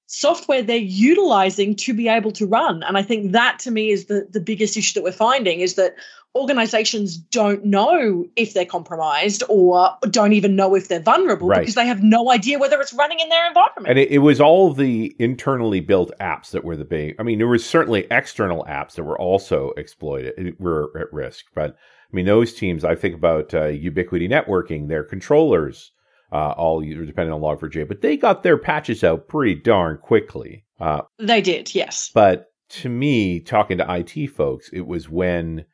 software 0.07 0.63
they're 0.63 0.77
utilizing 0.77 1.75
to 1.75 1.93
be 1.93 2.07
able 2.07 2.31
to 2.31 2.47
run 2.47 2.81
and 2.81 2.97
i 2.97 3.03
think 3.03 3.31
that 3.31 3.59
to 3.59 3.69
me 3.69 3.91
is 3.91 4.05
the, 4.05 4.27
the 4.31 4.39
biggest 4.39 4.75
issue 4.75 4.95
that 4.95 5.03
we're 5.03 5.11
finding 5.11 5.59
is 5.59 5.75
that 5.75 5.93
organizations 6.35 7.17
don't 7.17 7.65
know 7.65 8.25
if 8.35 8.53
they're 8.53 8.65
compromised 8.65 9.43
or 9.49 9.95
don't 10.09 10.33
even 10.33 10.55
know 10.55 10.75
if 10.75 10.87
they're 10.87 10.99
vulnerable 11.01 11.47
Right. 11.47 11.61
because 11.61 11.75
they 11.75 11.87
have 11.87 12.03
no 12.03 12.31
idea 12.31 12.59
whether 12.59 12.79
it's 12.79 12.93
running 12.93 13.19
in 13.19 13.29
their 13.29 13.47
environment. 13.47 13.87
And 13.87 13.97
it, 13.99 14.11
it 14.11 14.19
was 14.19 14.39
all 14.39 14.73
the 14.73 15.15
internally 15.19 15.79
built 15.79 16.11
apps 16.19 16.51
that 16.51 16.63
were 16.63 16.75
the 16.75 16.85
big. 16.85 17.15
I 17.19 17.23
mean, 17.23 17.39
there 17.39 17.47
was 17.47 17.65
certainly 17.65 18.07
external 18.11 18.63
apps 18.69 18.93
that 18.93 19.03
were 19.03 19.19
also 19.19 19.71
exploited, 19.77 20.55
were 20.59 20.91
at 20.99 21.11
risk. 21.11 21.45
But 21.55 21.71
I 21.71 22.15
mean, 22.15 22.25
those 22.25 22.53
teams. 22.53 22.83
I 22.85 22.95
think 22.95 23.15
about 23.15 23.53
uh, 23.53 23.67
Ubiquiti 23.67 24.29
Networking, 24.29 24.87
their 24.87 25.03
controllers, 25.03 25.91
uh, 26.31 26.51
all 26.51 26.81
depending 26.81 27.33
on 27.33 27.41
Log4j, 27.41 27.87
but 27.87 28.01
they 28.01 28.17
got 28.17 28.43
their 28.43 28.57
patches 28.57 29.03
out 29.03 29.27
pretty 29.27 29.55
darn 29.55 29.97
quickly. 29.97 30.63
Uh, 30.79 31.01
they 31.17 31.41
did, 31.41 31.73
yes. 31.75 32.09
but 32.13 32.45
to 32.69 32.87
me, 32.89 33.39
talking 33.39 33.79
to 33.79 33.85
IT 33.95 34.27
folks, 34.27 34.69
it 34.71 34.85
was 34.85 35.09
when 35.09 35.65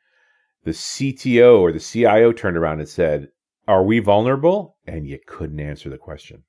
the 0.66 0.72
CTO 0.72 1.60
or 1.60 1.70
the 1.70 1.78
CIO 1.78 2.32
turned 2.32 2.56
around 2.56 2.80
and 2.80 2.88
said, 2.88 3.28
"Are 3.68 3.84
we 3.84 4.00
vulnerable?" 4.00 4.76
And 4.86 5.06
you 5.06 5.18
couldn't 5.26 5.60
answer 5.60 5.88
the 5.88 5.96
question. 5.96 6.42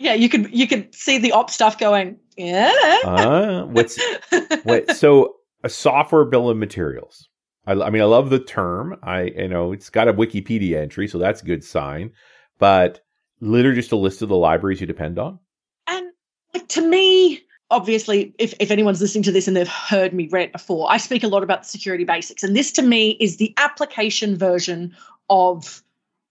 Yeah, 0.00 0.14
you 0.14 0.28
could 0.28 0.52
you 0.52 0.66
could 0.66 0.92
see 0.94 1.18
the 1.18 1.32
op 1.32 1.50
stuff 1.50 1.78
going, 1.78 2.18
yeah. 2.36 2.72
Uh, 3.04 3.64
what's 3.66 3.98
what? 4.64 4.96
So 4.96 5.36
a 5.62 5.68
software 5.68 6.24
bill 6.24 6.50
of 6.50 6.56
materials. 6.56 7.28
I, 7.66 7.72
I 7.72 7.90
mean, 7.90 8.02
I 8.02 8.06
love 8.06 8.30
the 8.30 8.40
term. 8.40 8.96
I 9.04 9.22
you 9.24 9.48
know 9.48 9.72
it's 9.72 9.88
got 9.88 10.08
a 10.08 10.12
Wikipedia 10.14 10.78
entry, 10.78 11.06
so 11.06 11.18
that's 11.18 11.42
a 11.42 11.46
good 11.46 11.62
sign. 11.62 12.10
But 12.58 13.00
literally 13.40 13.76
just 13.76 13.92
a 13.92 13.96
list 13.96 14.20
of 14.20 14.28
the 14.28 14.36
libraries 14.36 14.80
you 14.80 14.86
depend 14.86 15.18
on. 15.18 15.38
And 15.86 16.08
like 16.54 16.66
to 16.70 16.82
me, 16.82 17.42
obviously, 17.70 18.34
if, 18.38 18.54
if 18.60 18.70
anyone's 18.70 19.00
listening 19.00 19.22
to 19.24 19.32
this 19.32 19.46
and 19.46 19.56
they've 19.56 19.68
heard 19.68 20.12
me 20.12 20.28
rant 20.28 20.52
before, 20.52 20.90
I 20.90 20.96
speak 20.96 21.22
a 21.22 21.28
lot 21.28 21.42
about 21.42 21.62
the 21.62 21.68
security 21.68 22.04
basics. 22.04 22.42
And 22.42 22.56
this 22.56 22.72
to 22.72 22.82
me 22.82 23.12
is 23.20 23.36
the 23.36 23.54
application 23.56 24.36
version 24.36 24.94
of 25.28 25.82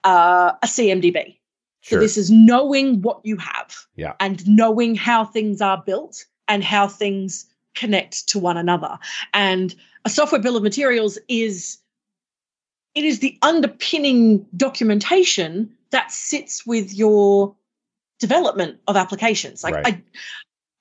uh, 0.03 0.53
a 0.61 0.67
CMDB. 0.67 1.37
So 1.81 1.95
Sure. 1.95 1.99
this 1.99 2.17
is 2.17 2.29
knowing 2.29 3.01
what 3.01 3.21
you 3.23 3.37
have 3.37 3.75
Yeah. 3.95 4.13
and 4.19 4.45
knowing 4.47 4.95
how 4.95 5.23
things 5.23 5.61
are 5.61 5.81
built 5.81 6.25
and 6.47 6.63
how 6.63 6.87
things 6.87 7.45
connect 7.73 8.27
to 8.29 8.39
one 8.39 8.57
another. 8.57 8.99
And 9.33 9.73
a 10.03 10.09
software 10.09 10.41
bill 10.41 10.57
of 10.57 10.63
materials 10.63 11.17
is 11.29 11.77
it 12.95 13.05
is 13.05 13.19
the 13.19 13.37
underpinning 13.43 14.45
documentation 14.57 15.73
that 15.91 16.11
sits 16.11 16.65
with 16.65 16.93
your 16.93 17.55
development 18.19 18.79
of 18.87 18.97
applications. 18.97 19.63
Like 19.63 19.75
Right. 19.75 19.87
I 19.87 20.03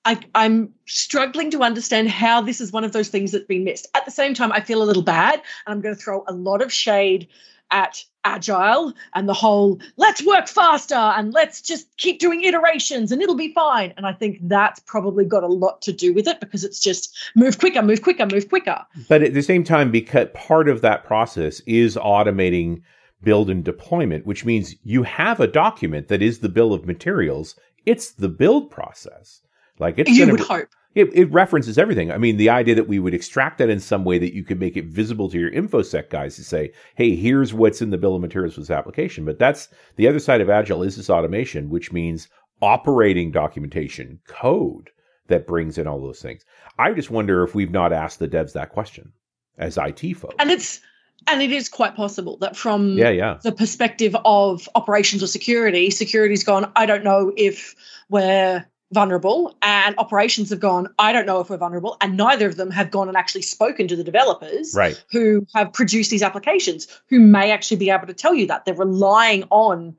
I, 0.09 0.19
I'm 0.33 0.73
struggling 0.87 1.51
to 1.51 1.61
understand 1.61 2.09
how 2.09 2.41
this 2.41 2.59
is 2.59 2.71
one 2.71 2.83
of 2.83 2.93
those 2.93 3.09
things 3.09 3.31
that's 3.31 3.45
been 3.45 3.63
missed. 3.63 3.85
At 3.93 4.05
the 4.05 4.11
same 4.11 4.33
time, 4.33 4.51
I 4.51 4.59
feel 4.59 4.81
a 4.81 4.83
little 4.83 5.03
bad, 5.03 5.35
and 5.35 5.43
I'm 5.67 5.81
going 5.81 5.93
to 5.93 6.01
throw 6.01 6.23
a 6.27 6.33
lot 6.33 6.63
of 6.63 6.73
shade 6.73 7.27
at 7.69 8.03
agile 8.25 8.91
and 9.13 9.29
the 9.29 9.33
whole 9.35 9.79
let's 9.97 10.25
work 10.25 10.47
faster 10.47 10.95
and 10.95 11.31
let's 11.31 11.61
just 11.61 11.95
keep 11.97 12.19
doing 12.19 12.41
iterations 12.41 13.11
and 13.11 13.21
it'll 13.21 13.35
be 13.35 13.53
fine. 13.53 13.93
And 13.97 14.07
I 14.07 14.13
think 14.13 14.39
that's 14.41 14.79
probably 14.79 15.25
got 15.25 15.43
a 15.43 15.47
lot 15.47 15.83
to 15.83 15.93
do 15.93 16.11
with 16.11 16.27
it 16.27 16.39
because 16.39 16.63
it's 16.63 16.79
just 16.79 17.15
move 17.35 17.59
quicker, 17.59 17.83
move 17.83 18.01
quicker, 18.01 18.25
move 18.25 18.49
quicker. 18.49 18.83
But 19.07 19.21
at 19.21 19.35
the 19.35 19.43
same 19.43 19.63
time, 19.63 19.91
because 19.91 20.29
part 20.33 20.67
of 20.67 20.81
that 20.81 21.03
process 21.03 21.59
is 21.67 21.97
automating 21.97 22.81
build 23.21 23.51
and 23.51 23.63
deployment, 23.63 24.25
which 24.25 24.43
means 24.43 24.73
you 24.83 25.03
have 25.03 25.39
a 25.39 25.45
document 25.45 26.07
that 26.07 26.23
is 26.23 26.39
the 26.39 26.49
bill 26.49 26.73
of 26.73 26.87
materials. 26.87 27.55
It's 27.85 28.09
the 28.09 28.29
build 28.29 28.71
process. 28.71 29.43
Like 29.79 29.97
it's 29.97 30.11
you 30.11 30.27
would 30.27 30.37
be- 30.37 30.43
hope. 30.43 30.67
it, 30.93 31.09
it 31.13 31.31
references 31.31 31.77
everything. 31.77 32.11
I 32.11 32.17
mean, 32.17 32.37
the 32.37 32.49
idea 32.49 32.75
that 32.75 32.87
we 32.87 32.99
would 32.99 33.13
extract 33.13 33.57
that 33.59 33.69
in 33.69 33.79
some 33.79 34.03
way 34.03 34.17
that 34.17 34.33
you 34.33 34.43
could 34.43 34.59
make 34.59 34.77
it 34.77 34.85
visible 34.85 35.29
to 35.29 35.39
your 35.39 35.51
infosec 35.51 36.09
guys 36.09 36.35
to 36.35 36.43
say, 36.43 36.73
"Hey, 36.95 37.15
here's 37.15 37.53
what's 37.53 37.81
in 37.81 37.89
the 37.89 37.97
bill 37.97 38.15
of 38.15 38.21
materials 38.21 38.55
for 38.55 38.61
this 38.61 38.69
application." 38.69 39.25
But 39.25 39.39
that's 39.39 39.69
the 39.95 40.07
other 40.07 40.19
side 40.19 40.41
of 40.41 40.49
agile 40.49 40.83
is 40.83 40.97
this 40.97 41.09
automation, 41.09 41.69
which 41.69 41.91
means 41.91 42.27
operating 42.61 43.31
documentation, 43.31 44.19
code 44.27 44.89
that 45.27 45.47
brings 45.47 45.77
in 45.77 45.87
all 45.87 46.01
those 46.01 46.21
things. 46.21 46.43
I 46.77 46.91
just 46.93 47.09
wonder 47.09 47.43
if 47.43 47.55
we've 47.55 47.71
not 47.71 47.93
asked 47.93 48.19
the 48.19 48.27
devs 48.27 48.53
that 48.53 48.69
question 48.69 49.13
as 49.57 49.77
IT 49.77 50.13
folks. 50.13 50.35
And 50.39 50.51
it's 50.51 50.81
and 51.27 51.41
it 51.41 51.51
is 51.51 51.69
quite 51.69 51.95
possible 51.95 52.37
that 52.37 52.55
from 52.55 52.97
yeah, 52.97 53.09
yeah, 53.09 53.37
the 53.43 53.51
perspective 53.51 54.15
of 54.25 54.67
operations 54.75 55.21
or 55.21 55.27
security, 55.27 55.89
security's 55.91 56.43
gone, 56.43 56.71
I 56.75 56.85
don't 56.85 57.03
know 57.03 57.31
if 57.35 57.75
we're 58.09 58.65
vulnerable, 58.91 59.55
and 59.61 59.95
operations 59.97 60.49
have 60.49 60.59
gone, 60.59 60.87
I 60.97 61.13
don't 61.13 61.25
know 61.25 61.39
if 61.39 61.49
we're 61.49 61.57
vulnerable, 61.57 61.97
and 62.01 62.17
neither 62.17 62.47
of 62.47 62.55
them 62.55 62.71
have 62.71 62.91
gone 62.91 63.07
and 63.07 63.15
actually 63.15 63.43
spoken 63.43 63.87
to 63.87 63.95
the 63.95 64.03
developers 64.03 64.73
right. 64.75 65.01
who 65.11 65.45
have 65.53 65.73
produced 65.73 66.09
these 66.11 66.23
applications, 66.23 66.87
who 67.07 67.19
may 67.19 67.51
actually 67.51 67.77
be 67.77 67.89
able 67.89 68.07
to 68.07 68.13
tell 68.13 68.33
you 68.33 68.47
that. 68.47 68.65
They're 68.65 68.73
relying 68.73 69.43
on 69.49 69.95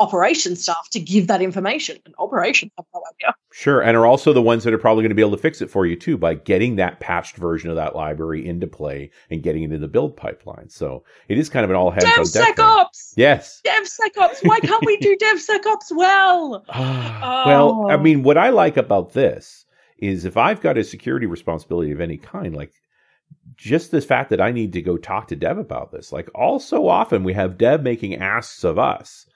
operations 0.00 0.62
staff 0.62 0.88
to 0.90 0.98
give 0.98 1.26
that 1.28 1.40
information. 1.42 1.98
And 2.04 2.14
operations 2.18 2.72
have 2.76 2.86
no 2.94 3.02
idea. 3.14 3.34
Sure, 3.52 3.80
and 3.82 3.96
are 3.96 4.06
also 4.06 4.32
the 4.32 4.42
ones 4.42 4.64
that 4.64 4.72
are 4.72 4.78
probably 4.78 5.02
going 5.02 5.10
to 5.10 5.14
be 5.14 5.22
able 5.22 5.32
to 5.36 5.42
fix 5.42 5.60
it 5.60 5.70
for 5.70 5.86
you 5.86 5.94
too 5.96 6.16
by 6.16 6.34
getting 6.34 6.76
that 6.76 6.98
patched 7.00 7.36
version 7.36 7.68
of 7.70 7.76
that 7.76 7.94
library 7.94 8.46
into 8.46 8.66
play 8.66 9.10
and 9.30 9.42
getting 9.42 9.62
it 9.62 9.66
into 9.66 9.78
the 9.78 9.88
build 9.88 10.16
pipeline. 10.16 10.68
So 10.68 11.04
it 11.28 11.36
is 11.38 11.48
kind 11.48 11.64
of 11.64 11.70
an 11.70 11.76
all 11.76 11.90
hands 11.90 12.04
on 12.36 12.42
deck. 12.42 12.56
DevSecOps! 12.56 13.12
Yes. 13.16 13.60
DevSecOps! 13.66 14.38
Why 14.42 14.58
can't 14.60 14.84
we 14.86 14.96
do 14.98 15.16
DevSecOps 15.22 15.92
well? 15.94 16.64
well, 16.74 17.86
I 17.90 17.94
Oh. 17.94 17.98
mean, 17.98 18.22
what 18.22 18.38
I 18.38 18.50
like 18.50 18.76
about 18.76 19.12
this 19.12 19.66
is 19.98 20.24
if 20.24 20.36
I've 20.36 20.60
got 20.60 20.78
a 20.78 20.84
security 20.84 21.26
responsibility 21.26 21.90
of 21.92 22.00
any 22.00 22.16
kind, 22.16 22.56
like 22.56 22.72
just 23.56 23.90
the 23.90 24.00
fact 24.00 24.30
that 24.30 24.40
I 24.40 24.50
need 24.52 24.72
to 24.72 24.82
go 24.82 24.96
talk 24.96 25.28
to 25.28 25.36
Dev 25.36 25.58
about 25.58 25.92
this, 25.92 26.12
like 26.12 26.30
all 26.34 26.58
so 26.58 26.88
often 26.88 27.22
we 27.24 27.32
have 27.34 27.58
Dev 27.58 27.82
making 27.82 28.16
asks 28.16 28.64
of 28.64 28.78
us. 28.78 29.26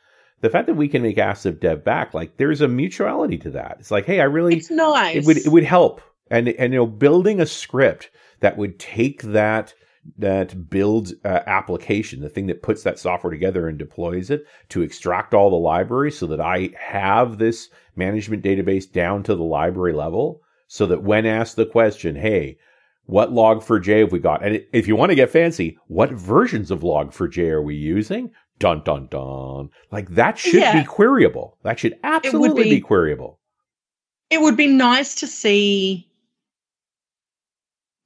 The 0.41 0.51
fact 0.51 0.67
that 0.67 0.75
we 0.75 0.89
can 0.89 1.03
make 1.03 1.17
asks 1.19 1.47
of 1.47 1.61
Dev 1.61 1.85
back, 1.85 2.13
like 2.13 2.37
there's 2.37 2.61
a 2.61 2.69
mutuality 2.69 3.39
to 3.39 3.51
that. 3.53 3.77
It's 3.81 3.91
like, 3.91 4.05
hey, 4.05 4.21
I 4.21 4.25
really 4.25 4.57
It's 4.57 4.71
nice. 4.71 5.17
it 5.17 5.25
would 5.27 5.39
it 5.39 5.49
would 5.49 5.65
help 5.65 6.03
and 6.31 6.49
and 6.49 6.73
you 6.73 6.79
know 6.79 6.87
building 6.87 7.41
a 7.41 7.47
script 7.47 8.11
that 8.41 8.57
would 8.57 8.79
take 8.79 9.23
that 9.23 9.75
that 10.19 10.69
build 10.69 11.13
uh, 11.25 11.41
application 11.47 12.21
the 12.21 12.29
thing 12.29 12.47
that 12.47 12.63
puts 12.63 12.83
that 12.83 12.99
software 12.99 13.31
together 13.31 13.69
and 13.69 13.79
deploys 13.79 14.29
it 14.31 14.45
to 14.69 14.83
extract 14.83 15.33
all 15.33 15.49
the 15.49 15.57
libraries 15.57 16.19
so 16.19 16.27
that 16.27 16.43
i 16.43 16.69
have 16.79 17.39
this 17.39 17.71
management 17.97 18.43
database 18.45 18.91
down 18.91 19.23
to 19.23 19.35
the 19.35 19.43
library 19.43 19.95
level 19.95 20.43
so 20.67 20.85
that 20.87 21.03
when 21.03 21.25
asked 21.25 21.57
the 21.57 21.65
question 21.65 22.15
hey 22.15 22.59
what 23.07 23.31
log4j 23.33 24.01
have 24.01 24.13
we 24.13 24.19
got 24.19 24.45
and 24.45 24.63
if 24.75 24.87
you 24.87 24.95
want 24.95 25.09
to 25.09 25.17
get 25.17 25.31
fancy 25.31 25.79
what 25.87 26.11
versions 26.13 26.71
of 26.71 26.81
log4j 26.81 27.49
are 27.49 27.63
we 27.63 27.75
using 27.75 28.31
dun 28.59 28.83
dun 28.85 29.07
dun 29.11 29.69
like 29.91 30.09
that 30.11 30.39
should 30.39 30.61
Yeah. 30.61 30.81
be 30.83 30.87
queryable 30.87 31.57
that 31.63 31.79
should 31.79 31.99
absolutely 32.05 32.65
be 32.65 32.77
be. 32.77 32.81
queryable 32.81 33.37
it 34.31 34.41
would 34.41 34.57
be 34.57 34.67
nice 34.69 35.17
to 35.17 35.27
see 35.27 36.09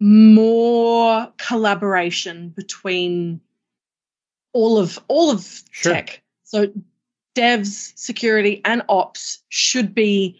more 0.01 1.33
collaboration 1.39 2.51
between 2.51 3.41
all 4.53 4.79
of 4.79 4.99
all 5.09 5.31
of 5.31 5.63
Sure. 5.71 5.93
tech. 5.93 6.23
So 6.45 6.73
devs, 7.35 7.93
security, 7.97 8.61
and 8.65 8.83
ops 8.89 9.43
should 9.49 9.95
be 9.95 10.39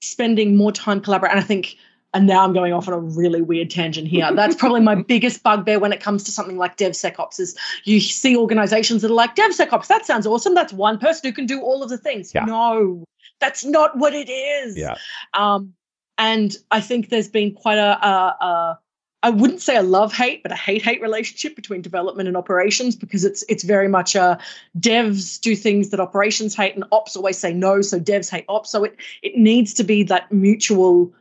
spending 0.00 0.56
more 0.56 0.72
time 0.72 1.00
collaborating. 1.00 1.36
And 1.36 1.44
I 1.44 1.46
think, 1.46 1.76
and 2.14 2.26
now 2.26 2.42
I'm 2.44 2.52
going 2.52 2.72
off 2.72 2.88
on 2.88 2.94
a 2.94 2.98
really 2.98 3.42
weird 3.42 3.70
tangent 3.70 4.08
here. 4.08 4.32
That's 4.34 4.54
probably 4.58 4.80
my 4.80 4.94
biggest 4.94 5.42
bugbear 5.42 5.78
when 5.78 5.92
it 5.92 6.00
comes 6.00 6.24
to 6.24 6.32
something 6.32 6.56
like 6.56 6.76
DevSecOps 6.76 7.38
is 7.38 7.56
you 7.84 8.00
see 8.00 8.36
organizations 8.36 9.02
that 9.02 9.10
are 9.10 9.14
like 9.14 9.36
DevSecOps, 9.36 9.86
that 9.88 10.06
sounds 10.06 10.26
awesome. 10.26 10.54
That's 10.54 10.72
one 10.72 10.98
person 10.98 11.28
who 11.28 11.34
can 11.34 11.46
do 11.46 11.60
all 11.60 11.82
of 11.82 11.90
the 11.90 11.98
things. 11.98 12.34
Yeah. 12.34 12.44
No, 12.44 13.04
that's 13.40 13.64
not 13.64 13.96
what 13.96 14.14
it 14.14 14.30
is. 14.30 14.76
yeah 14.76 14.96
Um, 15.34 15.74
and 16.16 16.56
I 16.70 16.80
think 16.80 17.10
there's 17.10 17.28
been 17.28 17.54
quite 17.54 17.78
a, 17.78 18.06
a, 18.06 18.36
a 18.40 18.78
I 19.22 19.30
wouldn't 19.30 19.60
say 19.60 19.76
a 19.76 19.82
love 19.82 20.12
hate, 20.12 20.42
but 20.42 20.52
a 20.52 20.56
hate 20.56 20.82
hate 20.82 21.02
relationship 21.02 21.56
between 21.56 21.82
development 21.82 22.28
and 22.28 22.36
operations 22.36 22.94
because 22.94 23.24
it's 23.24 23.44
it's 23.48 23.64
very 23.64 23.88
much 23.88 24.14
a 24.14 24.38
devs 24.78 25.40
do 25.40 25.56
things 25.56 25.90
that 25.90 26.00
operations 26.00 26.54
hate 26.54 26.74
and 26.74 26.84
ops 26.92 27.16
always 27.16 27.36
say 27.36 27.52
no, 27.52 27.82
so 27.82 27.98
devs 27.98 28.30
hate 28.30 28.44
ops. 28.48 28.70
So 28.70 28.84
it 28.84 28.96
it 29.22 29.36
needs 29.36 29.74
to 29.74 29.84
be 29.84 30.04
that 30.04 30.30
mutual 30.30 31.12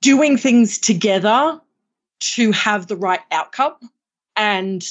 doing 0.00 0.36
things 0.36 0.78
together 0.78 1.60
to 2.20 2.52
have 2.52 2.86
the 2.86 2.96
right 2.96 3.20
outcome 3.30 3.76
and 4.36 4.86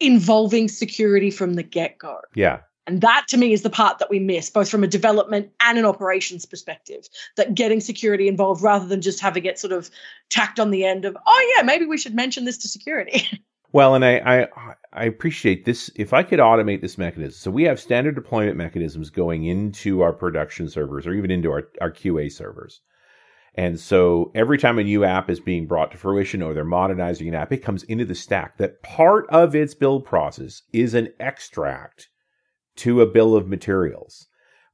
involving 0.00 0.68
security 0.68 1.30
from 1.30 1.54
the 1.54 1.62
get 1.62 1.98
go. 1.98 2.20
yeah 2.34 2.60
And 2.86 3.00
that 3.00 3.26
to 3.28 3.36
me 3.36 3.52
is 3.52 3.62
the 3.62 3.70
part 3.70 3.98
that 3.98 4.10
we 4.10 4.18
miss, 4.18 4.48
both 4.50 4.70
from 4.70 4.84
a 4.84 4.86
development 4.86 5.50
and 5.60 5.78
an 5.78 5.84
operations 5.84 6.46
perspective, 6.46 7.08
that 7.36 7.54
getting 7.54 7.80
security 7.80 8.28
involved 8.28 8.62
rather 8.62 8.86
than 8.86 9.00
just 9.00 9.20
having 9.20 9.44
it 9.44 9.58
sort 9.58 9.72
of 9.72 9.90
tacked 10.30 10.60
on 10.60 10.70
the 10.70 10.84
end 10.84 11.04
of, 11.04 11.16
oh, 11.26 11.54
yeah, 11.56 11.62
maybe 11.62 11.84
we 11.84 11.98
should 11.98 12.14
mention 12.14 12.44
this 12.44 12.58
to 12.58 12.68
security. 12.68 13.26
Well, 13.72 13.94
and 13.94 14.02
I, 14.02 14.16
I 14.16 14.74
I 14.94 15.04
appreciate 15.04 15.66
this. 15.66 15.90
If 15.94 16.14
I 16.14 16.22
could 16.22 16.38
automate 16.38 16.80
this 16.80 16.96
mechanism, 16.96 17.38
so 17.38 17.50
we 17.50 17.64
have 17.64 17.78
standard 17.78 18.14
deployment 18.14 18.56
mechanisms 18.56 19.10
going 19.10 19.44
into 19.44 20.00
our 20.00 20.14
production 20.14 20.70
servers 20.70 21.06
or 21.06 21.12
even 21.12 21.30
into 21.30 21.50
our, 21.50 21.68
our 21.80 21.90
QA 21.90 22.32
servers. 22.32 22.80
And 23.54 23.80
so 23.80 24.30
every 24.34 24.58
time 24.58 24.78
a 24.78 24.84
new 24.84 25.04
app 25.04 25.28
is 25.28 25.40
being 25.40 25.66
brought 25.66 25.90
to 25.92 25.98
fruition 25.98 26.42
or 26.42 26.54
they're 26.54 26.64
modernizing 26.64 27.28
an 27.28 27.34
app, 27.34 27.52
it 27.52 27.62
comes 27.62 27.82
into 27.84 28.04
the 28.04 28.14
stack 28.14 28.56
that 28.58 28.82
part 28.82 29.26
of 29.30 29.54
its 29.54 29.74
build 29.74 30.04
process 30.04 30.62
is 30.72 30.94
an 30.94 31.08
extract 31.18 32.08
to 32.76 33.00
a 33.00 33.06
bill 33.06 33.34
of 33.34 33.48
materials. 33.48 34.26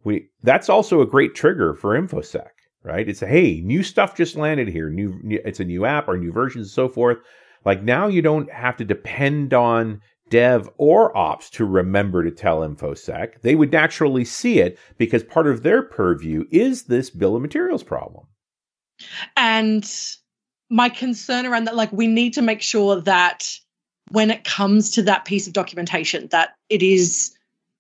We 0.05 0.29
that's 0.43 0.69
also 0.69 1.01
a 1.01 1.07
great 1.07 1.35
trigger 1.35 1.75
for 1.75 1.99
InfoSec, 1.99 2.51
right? 2.83 3.09
It's 3.09 3.23
a, 3.23 3.27
hey, 3.27 3.63
new 3.63 3.83
stuff 3.83 4.15
just 4.15 4.37
landed 4.37 4.69
here. 4.69 4.91
New, 4.91 5.19
new 5.23 5.41
it's 5.45 5.61
a 5.61 5.65
new 5.65 5.87
app 5.87 6.07
or 6.07 6.19
new 6.19 6.31
versions 6.33 6.67
and 6.67 6.73
so 6.73 6.89
forth. 6.89 7.19
Like 7.65 7.83
now 7.83 8.09
you 8.09 8.21
don't 8.21 8.53
have 8.53 8.77
to 8.77 8.85
depend 8.85 9.55
on 9.55 10.03
dev 10.29 10.69
or 10.77 11.17
ops 11.17 11.49
to 11.51 11.65
remember 11.65 12.23
to 12.23 12.31
tell 12.31 12.61
InfoSec. 12.61 13.41
They 13.41 13.55
would 13.55 13.73
naturally 13.73 14.25
see 14.25 14.61
it 14.61 14.79
because 14.99 15.23
part 15.23 15.47
of 15.47 15.63
their 15.63 15.83
purview 15.83 16.45
is 16.51 16.85
this 16.85 17.09
bill 17.09 17.37
of 17.37 17.43
materials 17.43 17.83
problem. 17.83 18.27
And 19.37 19.91
my 20.71 20.89
concern 20.89 21.47
around 21.47 21.65
that, 21.65 21.77
like, 21.77 21.93
we 21.93 22.07
need 22.07 22.35
to 22.35 22.43
make 22.43 22.63
sure 22.63 23.01
that 23.03 23.49
when 24.11 24.31
it 24.31 24.45
comes 24.45 24.91
to 24.91 25.03
that 25.03 25.25
piece 25.25 25.47
of 25.47 25.53
documentation, 25.53 26.29
that 26.29 26.57
it 26.69 26.83
is 26.83 27.35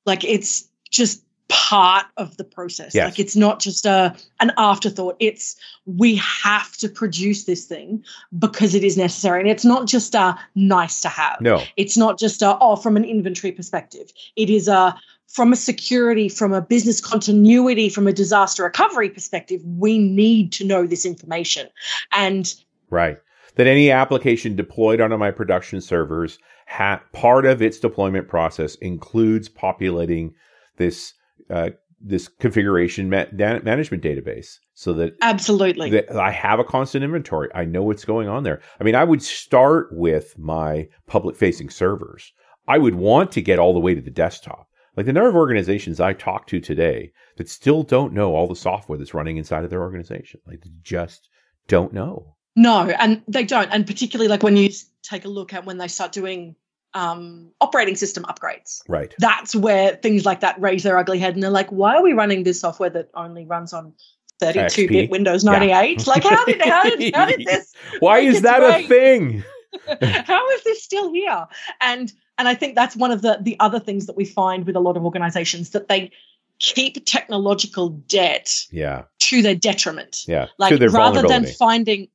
like 0.06 0.24
it's 0.24 0.68
just 0.90 1.24
part 1.48 2.06
of 2.16 2.36
the 2.36 2.44
process. 2.44 2.94
Yes. 2.94 3.04
Like 3.04 3.18
it's 3.18 3.36
not 3.36 3.60
just 3.60 3.84
a 3.84 4.14
an 4.40 4.52
afterthought. 4.56 5.16
It's 5.20 5.56
we 5.86 6.16
have 6.16 6.76
to 6.78 6.88
produce 6.88 7.44
this 7.44 7.66
thing 7.66 8.02
because 8.38 8.74
it 8.74 8.82
is 8.82 8.96
necessary. 8.96 9.40
And 9.40 9.48
it's 9.48 9.64
not 9.64 9.86
just 9.86 10.14
a 10.14 10.38
nice 10.54 11.00
to 11.02 11.08
have. 11.08 11.40
No. 11.40 11.62
It's 11.76 11.96
not 11.96 12.18
just 12.18 12.42
a 12.42 12.56
oh 12.60 12.76
from 12.76 12.96
an 12.96 13.04
inventory 13.04 13.52
perspective. 13.52 14.12
It 14.36 14.50
is 14.50 14.68
a 14.68 14.98
from 15.28 15.52
a 15.52 15.56
security, 15.56 16.28
from 16.28 16.52
a 16.52 16.60
business 16.60 17.00
continuity, 17.00 17.88
from 17.88 18.06
a 18.06 18.12
disaster 18.12 18.64
recovery 18.64 19.10
perspective, 19.10 19.60
we 19.64 19.98
need 19.98 20.52
to 20.52 20.64
know 20.64 20.86
this 20.86 21.04
information. 21.04 21.68
And 22.12 22.54
Right. 22.90 23.18
That 23.56 23.66
any 23.66 23.90
application 23.90 24.56
deployed 24.56 25.00
onto 25.00 25.16
my 25.16 25.30
production 25.30 25.80
servers, 25.80 26.38
ha- 26.66 27.02
part 27.12 27.46
of 27.46 27.62
its 27.62 27.78
deployment 27.78 28.28
process 28.28 28.74
includes 28.76 29.48
populating 29.48 30.34
this 30.76 31.14
uh, 31.50 31.70
this 32.00 32.28
configuration 32.28 33.08
ma- 33.08 33.24
da- 33.36 33.60
management 33.60 34.02
database, 34.02 34.58
so 34.74 34.92
that 34.92 35.14
absolutely, 35.22 35.88
that 35.90 36.14
I 36.16 36.30
have 36.30 36.58
a 36.58 36.64
constant 36.64 37.04
inventory. 37.04 37.48
I 37.54 37.64
know 37.64 37.82
what's 37.82 38.04
going 38.04 38.28
on 38.28 38.42
there. 38.42 38.60
I 38.80 38.84
mean, 38.84 38.94
I 38.94 39.04
would 39.04 39.22
start 39.22 39.88
with 39.92 40.36
my 40.38 40.88
public 41.06 41.36
facing 41.36 41.70
servers. 41.70 42.32
I 42.66 42.78
would 42.78 42.94
want 42.94 43.32
to 43.32 43.42
get 43.42 43.58
all 43.58 43.72
the 43.72 43.80
way 43.80 43.94
to 43.94 44.00
the 44.00 44.10
desktop. 44.10 44.68
Like 44.96 45.06
the 45.06 45.12
number 45.12 45.28
of 45.28 45.36
organizations 45.36 46.00
I 46.00 46.12
talk 46.12 46.46
to 46.48 46.60
today 46.60 47.12
that 47.36 47.48
still 47.48 47.82
don't 47.82 48.12
know 48.12 48.34
all 48.34 48.46
the 48.46 48.56
software 48.56 48.98
that's 48.98 49.14
running 49.14 49.36
inside 49.36 49.64
of 49.64 49.70
their 49.70 49.82
organization, 49.82 50.40
like 50.46 50.60
they 50.62 50.70
just 50.82 51.28
don't 51.66 51.92
know. 51.92 52.36
No, 52.56 52.88
and 52.88 53.22
they 53.26 53.44
don't. 53.44 53.68
And 53.72 53.86
particularly 53.86 54.28
like 54.28 54.42
when 54.42 54.56
you 54.56 54.70
take 55.02 55.24
a 55.24 55.28
look 55.28 55.52
at 55.52 55.64
when 55.64 55.78
they 55.78 55.88
start 55.88 56.12
doing 56.12 56.54
um, 56.94 57.50
operating 57.60 57.96
system 57.96 58.24
upgrades. 58.24 58.80
Right. 58.88 59.14
That's 59.18 59.54
where 59.54 59.96
things 59.96 60.24
like 60.24 60.40
that 60.40 60.60
raise 60.60 60.84
their 60.84 60.96
ugly 60.96 61.18
head 61.18 61.34
and 61.34 61.42
they're 61.42 61.50
like, 61.50 61.70
why 61.70 61.96
are 61.96 62.02
we 62.02 62.12
running 62.12 62.44
this 62.44 62.60
software 62.60 62.90
that 62.90 63.10
only 63.14 63.44
runs 63.44 63.72
on 63.72 63.92
32 64.40 64.88
bit 64.88 65.10
Windows 65.10 65.44
98? 65.44 65.98
Yeah. 65.98 66.04
Like, 66.06 66.22
how 66.22 66.44
did, 66.44 66.62
how 66.62 66.82
did, 66.84 67.14
how 67.14 67.26
did 67.26 67.44
this? 67.44 67.74
Why 67.98 68.20
is 68.20 68.42
that 68.42 68.62
way? 68.62 68.84
a 68.84 68.88
thing? 68.88 69.44
how 70.24 70.50
is 70.50 70.64
this 70.64 70.84
still 70.84 71.12
here? 71.12 71.46
And 71.80 72.12
and 72.38 72.48
I 72.48 72.54
think 72.54 72.74
that's 72.74 72.96
one 72.96 73.10
of 73.10 73.22
the 73.22 73.38
the 73.40 73.56
other 73.60 73.80
things 73.80 74.06
that 74.06 74.16
we 74.16 74.24
find 74.24 74.66
with 74.66 74.76
a 74.76 74.80
lot 74.80 74.96
of 74.96 75.04
organizations 75.04 75.70
that 75.70 75.88
they 75.88 76.10
keep 76.58 77.04
technological 77.04 77.90
debt 77.90 78.66
yeah. 78.70 79.02
to 79.18 79.42
their 79.42 79.54
detriment. 79.54 80.24
Yeah. 80.26 80.46
Like 80.58 80.80
rather 80.92 81.22
than 81.22 81.46
finding 81.46 82.08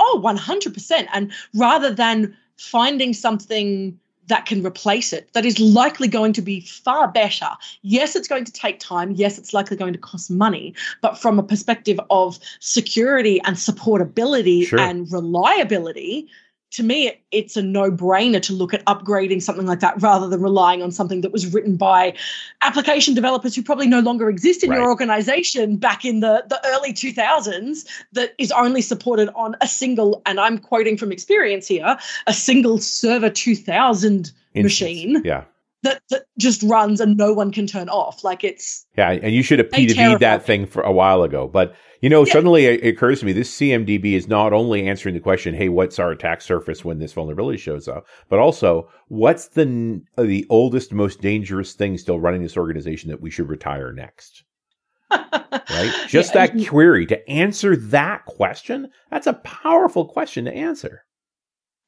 oh 0.00 0.20
100% 0.24 1.06
and 1.12 1.32
rather 1.54 1.90
than 1.90 2.36
finding 2.56 3.12
something 3.12 3.98
that 4.26 4.46
can 4.46 4.64
replace 4.64 5.12
it 5.12 5.30
that 5.34 5.44
is 5.44 5.60
likely 5.60 6.08
going 6.08 6.32
to 6.32 6.40
be 6.40 6.60
far 6.60 7.08
better. 7.08 7.48
Yes, 7.82 8.16
it's 8.16 8.28
going 8.28 8.44
to 8.44 8.52
take 8.52 8.80
time. 8.80 9.12
Yes, 9.12 9.38
it's 9.38 9.52
likely 9.52 9.76
going 9.76 9.92
to 9.92 9.98
cost 9.98 10.30
money. 10.30 10.74
But 11.02 11.18
from 11.18 11.38
a 11.38 11.42
perspective 11.42 12.00
of 12.08 12.38
security 12.60 13.40
and 13.44 13.56
supportability 13.56 14.66
sure. 14.66 14.80
and 14.80 15.10
reliability, 15.12 16.28
to 16.74 16.82
me, 16.82 17.12
it's 17.30 17.56
a 17.56 17.62
no 17.62 17.88
brainer 17.88 18.42
to 18.42 18.52
look 18.52 18.74
at 18.74 18.84
upgrading 18.86 19.40
something 19.40 19.64
like 19.64 19.78
that 19.78 20.02
rather 20.02 20.28
than 20.28 20.42
relying 20.42 20.82
on 20.82 20.90
something 20.90 21.20
that 21.20 21.30
was 21.30 21.52
written 21.52 21.76
by 21.76 22.14
application 22.62 23.14
developers 23.14 23.54
who 23.54 23.62
probably 23.62 23.86
no 23.86 24.00
longer 24.00 24.28
exist 24.28 24.64
in 24.64 24.70
right. 24.70 24.80
your 24.80 24.88
organization 24.88 25.76
back 25.76 26.04
in 26.04 26.18
the, 26.18 26.44
the 26.48 26.60
early 26.66 26.92
2000s 26.92 27.86
that 28.12 28.34
is 28.38 28.50
only 28.50 28.80
supported 28.80 29.30
on 29.36 29.54
a 29.60 29.68
single, 29.68 30.20
and 30.26 30.40
I'm 30.40 30.58
quoting 30.58 30.96
from 30.96 31.12
experience 31.12 31.68
here, 31.68 31.96
a 32.26 32.34
single 32.34 32.78
server 32.78 33.30
2000 33.30 34.32
Instance. 34.54 34.64
machine. 34.64 35.22
Yeah. 35.24 35.44
That, 35.84 36.02
that 36.10 36.24
just 36.38 36.62
runs 36.62 37.00
and 37.00 37.16
no 37.16 37.32
one 37.32 37.52
can 37.52 37.66
turn 37.66 37.88
off. 37.88 38.24
Like 38.24 38.42
it's 38.42 38.86
yeah, 38.96 39.10
and 39.10 39.34
you 39.34 39.42
should 39.42 39.58
have 39.58 39.68
P2V 39.68 40.18
that 40.18 40.44
thing 40.44 40.66
for 40.66 40.82
a 40.82 40.90
while 40.90 41.22
ago. 41.22 41.46
But 41.46 41.76
you 42.00 42.08
know, 42.08 42.24
yeah. 42.24 42.32
suddenly 42.32 42.64
it 42.66 42.86
occurs 42.86 43.20
to 43.20 43.26
me 43.26 43.32
this 43.32 43.54
CMDB 43.54 44.14
is 44.14 44.26
not 44.26 44.52
only 44.52 44.88
answering 44.88 45.14
the 45.14 45.20
question, 45.20 45.54
"Hey, 45.54 45.68
what's 45.68 45.98
our 45.98 46.10
attack 46.10 46.40
surface 46.40 46.84
when 46.84 46.98
this 46.98 47.12
vulnerability 47.12 47.58
shows 47.58 47.86
up?" 47.86 48.06
but 48.28 48.38
also, 48.38 48.88
what's 49.08 49.48
the 49.48 50.02
the 50.18 50.46
oldest, 50.50 50.92
most 50.92 51.20
dangerous 51.20 51.74
thing 51.74 51.98
still 51.98 52.18
running 52.18 52.42
this 52.42 52.56
organization 52.56 53.10
that 53.10 53.20
we 53.20 53.30
should 53.30 53.48
retire 53.48 53.92
next? 53.92 54.44
right? 55.10 56.04
Just 56.08 56.34
yeah. 56.34 56.46
that 56.46 56.66
query 56.66 57.06
to 57.06 57.28
answer 57.28 57.76
that 57.76 58.24
question. 58.24 58.90
That's 59.10 59.26
a 59.26 59.34
powerful 59.34 60.06
question 60.06 60.46
to 60.46 60.52
answer. 60.52 61.04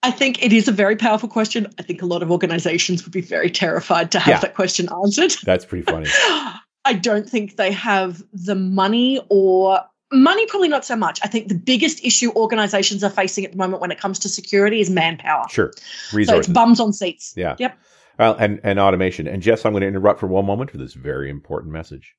I 0.06 0.12
think 0.12 0.40
it 0.40 0.52
is 0.52 0.68
a 0.68 0.72
very 0.72 0.94
powerful 0.94 1.28
question. 1.28 1.66
I 1.80 1.82
think 1.82 2.00
a 2.00 2.06
lot 2.06 2.22
of 2.22 2.30
organizations 2.30 3.04
would 3.04 3.12
be 3.12 3.20
very 3.20 3.50
terrified 3.50 4.12
to 4.12 4.20
have 4.20 4.34
yeah. 4.34 4.40
that 4.40 4.54
question 4.54 4.88
answered. 5.02 5.34
That's 5.42 5.64
pretty 5.64 5.82
funny. 5.82 6.06
I 6.84 6.92
don't 6.92 7.28
think 7.28 7.56
they 7.56 7.72
have 7.72 8.22
the 8.32 8.54
money 8.54 9.20
or 9.28 9.80
money 10.12 10.46
probably 10.46 10.68
not 10.68 10.84
so 10.84 10.94
much. 10.94 11.18
I 11.24 11.26
think 11.26 11.48
the 11.48 11.56
biggest 11.56 12.04
issue 12.04 12.30
organizations 12.36 13.02
are 13.02 13.10
facing 13.10 13.44
at 13.44 13.50
the 13.50 13.58
moment 13.58 13.80
when 13.80 13.90
it 13.90 13.98
comes 13.98 14.20
to 14.20 14.28
security 14.28 14.80
is 14.80 14.90
manpower. 14.90 15.46
Sure. 15.50 15.72
Resources. 16.12 16.28
So 16.28 16.36
it's 16.36 16.48
bums 16.48 16.78
on 16.78 16.92
seats. 16.92 17.34
Yeah. 17.36 17.56
Yep. 17.58 17.76
Well, 18.20 18.36
and, 18.38 18.60
and 18.62 18.78
automation. 18.78 19.26
And 19.26 19.42
Jess, 19.42 19.64
I'm 19.64 19.72
going 19.72 19.80
to 19.80 19.88
interrupt 19.88 20.20
for 20.20 20.28
one 20.28 20.46
moment 20.46 20.70
for 20.70 20.78
this 20.78 20.94
very 20.94 21.28
important 21.28 21.72
message. 21.72 22.14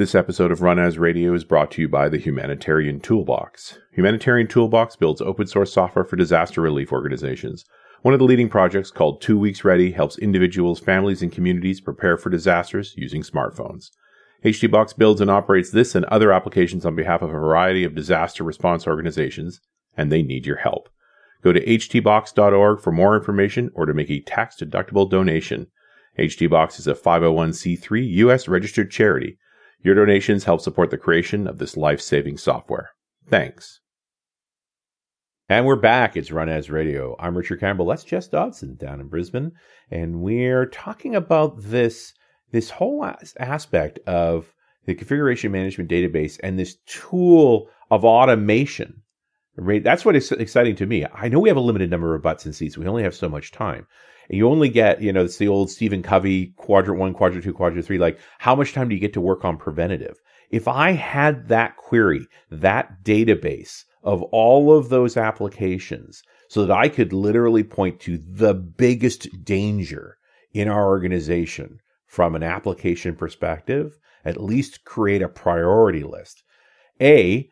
This 0.00 0.14
episode 0.14 0.50
of 0.50 0.62
Run 0.62 0.78
As 0.78 0.96
Radio 0.98 1.34
is 1.34 1.44
brought 1.44 1.70
to 1.72 1.82
you 1.82 1.86
by 1.86 2.08
the 2.08 2.16
Humanitarian 2.16 3.00
Toolbox. 3.00 3.76
Humanitarian 3.92 4.48
Toolbox 4.48 4.96
builds 4.96 5.20
open 5.20 5.46
source 5.46 5.74
software 5.74 6.06
for 6.06 6.16
disaster 6.16 6.62
relief 6.62 6.90
organizations. 6.90 7.66
One 8.00 8.14
of 8.14 8.18
the 8.18 8.24
leading 8.24 8.48
projects 8.48 8.90
called 8.90 9.20
Two 9.20 9.38
Weeks 9.38 9.62
Ready 9.62 9.92
helps 9.92 10.16
individuals, 10.16 10.80
families, 10.80 11.20
and 11.20 11.30
communities 11.30 11.82
prepare 11.82 12.16
for 12.16 12.30
disasters 12.30 12.94
using 12.96 13.20
smartphones. 13.20 13.90
HTBox 14.42 14.96
builds 14.96 15.20
and 15.20 15.30
operates 15.30 15.70
this 15.70 15.94
and 15.94 16.06
other 16.06 16.32
applications 16.32 16.86
on 16.86 16.96
behalf 16.96 17.20
of 17.20 17.28
a 17.28 17.32
variety 17.32 17.84
of 17.84 17.94
disaster 17.94 18.42
response 18.42 18.86
organizations, 18.86 19.60
and 19.98 20.10
they 20.10 20.22
need 20.22 20.46
your 20.46 20.56
help. 20.56 20.88
Go 21.44 21.52
to 21.52 21.62
htbox.org 21.62 22.80
for 22.80 22.90
more 22.90 23.14
information 23.14 23.70
or 23.74 23.84
to 23.84 23.92
make 23.92 24.10
a 24.10 24.20
tax 24.20 24.56
deductible 24.56 25.10
donation. 25.10 25.66
HTBox 26.18 26.78
is 26.78 26.86
a 26.86 26.94
501c3 26.94 28.08
U.S. 28.12 28.48
registered 28.48 28.90
charity. 28.90 29.36
Your 29.82 29.94
donations 29.94 30.44
help 30.44 30.60
support 30.60 30.90
the 30.90 30.98
creation 30.98 31.46
of 31.46 31.56
this 31.56 31.74
life 31.74 32.02
saving 32.02 32.36
software. 32.36 32.90
Thanks. 33.26 33.80
And 35.48 35.64
we're 35.64 35.76
back. 35.76 36.18
It's 36.18 36.30
Run 36.30 36.50
As 36.50 36.68
Radio. 36.68 37.16
I'm 37.18 37.34
Richard 37.34 37.60
Campbell. 37.60 37.86
That's 37.86 38.04
Jess 38.04 38.28
Dodson 38.28 38.76
down 38.76 39.00
in 39.00 39.08
Brisbane. 39.08 39.52
And 39.90 40.20
we're 40.20 40.66
talking 40.66 41.16
about 41.16 41.54
this, 41.56 42.12
this 42.52 42.68
whole 42.68 43.10
aspect 43.38 43.98
of 44.06 44.52
the 44.84 44.94
configuration 44.94 45.50
management 45.50 45.90
database 45.90 46.38
and 46.42 46.58
this 46.58 46.76
tool 46.86 47.70
of 47.90 48.04
automation. 48.04 49.02
Right? 49.56 49.82
That's 49.82 50.04
what 50.04 50.14
is 50.14 50.30
exciting 50.30 50.76
to 50.76 50.86
me. 50.86 51.06
I 51.12 51.28
know 51.28 51.40
we 51.40 51.48
have 51.48 51.56
a 51.56 51.60
limited 51.60 51.90
number 51.90 52.14
of 52.14 52.22
butts 52.22 52.44
and 52.44 52.54
seats. 52.54 52.76
We 52.76 52.86
only 52.86 53.02
have 53.02 53.14
so 53.14 53.30
much 53.30 53.50
time. 53.50 53.86
You 54.32 54.48
only 54.48 54.68
get, 54.68 55.02
you 55.02 55.12
know, 55.12 55.24
it's 55.24 55.38
the 55.38 55.48
old 55.48 55.70
Stephen 55.70 56.02
Covey 56.02 56.52
quadrant 56.56 57.00
one, 57.00 57.12
quadrant 57.14 57.42
two, 57.42 57.52
quadrant 57.52 57.84
three. 57.84 57.98
Like, 57.98 58.18
how 58.38 58.54
much 58.54 58.72
time 58.72 58.88
do 58.88 58.94
you 58.94 59.00
get 59.00 59.12
to 59.14 59.20
work 59.20 59.44
on 59.44 59.56
preventative? 59.56 60.18
If 60.50 60.68
I 60.68 60.92
had 60.92 61.48
that 61.48 61.76
query, 61.76 62.26
that 62.50 63.02
database 63.02 63.82
of 64.02 64.22
all 64.22 64.76
of 64.76 64.88
those 64.88 65.16
applications, 65.16 66.22
so 66.48 66.64
that 66.64 66.76
I 66.76 66.88
could 66.88 67.12
literally 67.12 67.64
point 67.64 68.00
to 68.00 68.18
the 68.18 68.54
biggest 68.54 69.28
danger 69.44 70.16
in 70.52 70.68
our 70.68 70.88
organization 70.88 71.78
from 72.06 72.34
an 72.34 72.42
application 72.42 73.14
perspective, 73.14 73.98
at 74.24 74.42
least 74.42 74.84
create 74.84 75.22
a 75.22 75.28
priority 75.28 76.02
list. 76.02 76.42
A, 77.00 77.48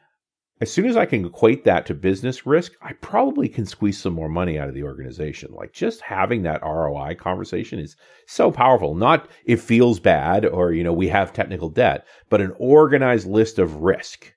as 0.60 0.72
soon 0.72 0.86
as 0.86 0.96
I 0.96 1.06
can 1.06 1.24
equate 1.24 1.64
that 1.64 1.86
to 1.86 1.94
business 1.94 2.44
risk, 2.46 2.72
I 2.82 2.92
probably 2.94 3.48
can 3.48 3.64
squeeze 3.64 3.98
some 3.98 4.12
more 4.12 4.28
money 4.28 4.58
out 4.58 4.68
of 4.68 4.74
the 4.74 4.82
organization. 4.82 5.52
Like 5.52 5.72
just 5.72 6.00
having 6.00 6.42
that 6.42 6.62
ROI 6.62 7.14
conversation 7.14 7.78
is 7.78 7.96
so 8.26 8.50
powerful. 8.50 8.94
Not 8.94 9.28
it 9.44 9.60
feels 9.60 10.00
bad 10.00 10.44
or, 10.44 10.72
you 10.72 10.82
know, 10.82 10.92
we 10.92 11.08
have 11.08 11.32
technical 11.32 11.68
debt, 11.68 12.06
but 12.28 12.40
an 12.40 12.52
organized 12.58 13.26
list 13.28 13.58
of 13.58 13.76
risk 13.76 14.34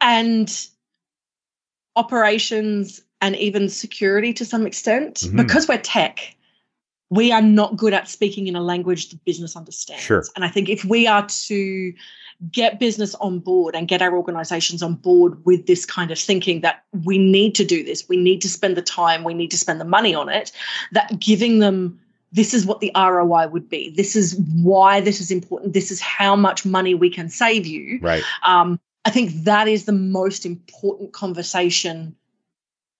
And 0.00 0.66
operations 1.96 3.02
and 3.22 3.34
even 3.36 3.68
security 3.68 4.32
to 4.34 4.44
some 4.44 4.66
extent, 4.66 5.16
Mhm. 5.16 5.36
because 5.36 5.66
we're 5.66 5.78
tech, 5.78 6.36
we 7.08 7.32
are 7.32 7.40
not 7.40 7.76
good 7.76 7.94
at 7.94 8.08
speaking 8.08 8.48
in 8.48 8.56
a 8.56 8.60
language 8.62 9.08
the 9.08 9.16
business 9.24 9.56
understands. 9.56 10.02
Sure. 10.02 10.24
And 10.34 10.44
I 10.44 10.48
think 10.48 10.68
if 10.68 10.84
we 10.84 11.06
are 11.06 11.26
to 11.26 11.92
get 12.52 12.78
business 12.78 13.14
on 13.16 13.38
board 13.38 13.74
and 13.74 13.88
get 13.88 14.02
our 14.02 14.14
organizations 14.16 14.82
on 14.82 14.94
board 14.94 15.44
with 15.44 15.66
this 15.66 15.86
kind 15.86 16.10
of 16.10 16.18
thinking 16.18 16.60
that 16.60 16.84
we 17.04 17.18
need 17.18 17.54
to 17.54 17.64
do 17.64 17.82
this, 17.84 18.08
we 18.08 18.16
need 18.16 18.40
to 18.42 18.48
spend 18.48 18.76
the 18.76 18.82
time, 18.82 19.24
we 19.24 19.34
need 19.34 19.50
to 19.50 19.58
spend 19.58 19.80
the 19.80 19.84
money 19.84 20.14
on 20.14 20.28
it, 20.28 20.52
that 20.92 21.18
giving 21.18 21.58
them 21.58 21.98
this 22.32 22.52
is 22.52 22.66
what 22.66 22.80
the 22.80 22.90
ROI 22.94 23.48
would 23.48 23.68
be. 23.68 23.90
This 23.90 24.14
is 24.16 24.36
why 24.62 25.00
this 25.00 25.20
is 25.20 25.30
important. 25.30 25.72
This 25.72 25.90
is 25.90 26.00
how 26.00 26.36
much 26.36 26.66
money 26.66 26.94
we 26.94 27.08
can 27.08 27.28
save 27.28 27.66
you. 27.66 27.98
Right. 28.02 28.22
Um, 28.42 28.78
I 29.04 29.10
think 29.10 29.44
that 29.44 29.68
is 29.68 29.84
the 29.84 29.92
most 29.92 30.44
important 30.44 31.12
conversation 31.12 32.14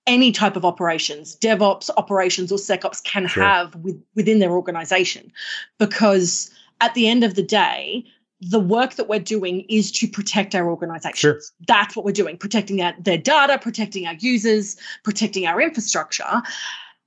any 0.07 0.31
type 0.31 0.57
of 0.57 0.65
operations, 0.65 1.37
DevOps 1.37 1.91
operations 1.97 2.53
or 2.53 2.59
SecOps 2.59 3.03
can 3.03 3.27
Sure. 3.27 3.43
have 3.43 3.75
with, 3.77 4.01
within 4.15 4.39
their 4.39 4.53
organization. 4.53 5.33
Because 5.79 6.51
at 6.81 6.95
the 6.95 7.09
end 7.09 7.25
of 7.25 7.35
the 7.35 7.43
day, 7.43 8.05
the 8.41 8.61
work 8.61 8.95
that 8.95 9.09
we're 9.09 9.19
doing 9.19 9.65
is 9.69 9.91
to 9.91 10.07
protect 10.07 10.55
our 10.55 10.69
organizations. 10.69 11.19
Sure. 11.19 11.41
That's 11.67 11.97
what 11.97 12.05
we're 12.05 12.13
doing, 12.13 12.37
protecting 12.37 12.83
our, 12.83 12.95
their 13.01 13.19
data, 13.19 13.59
protecting 13.59 14.07
our 14.07 14.15
users, 14.15 14.77
protecting 15.05 15.47
our 15.47 15.61
infrastructure. 15.61 16.43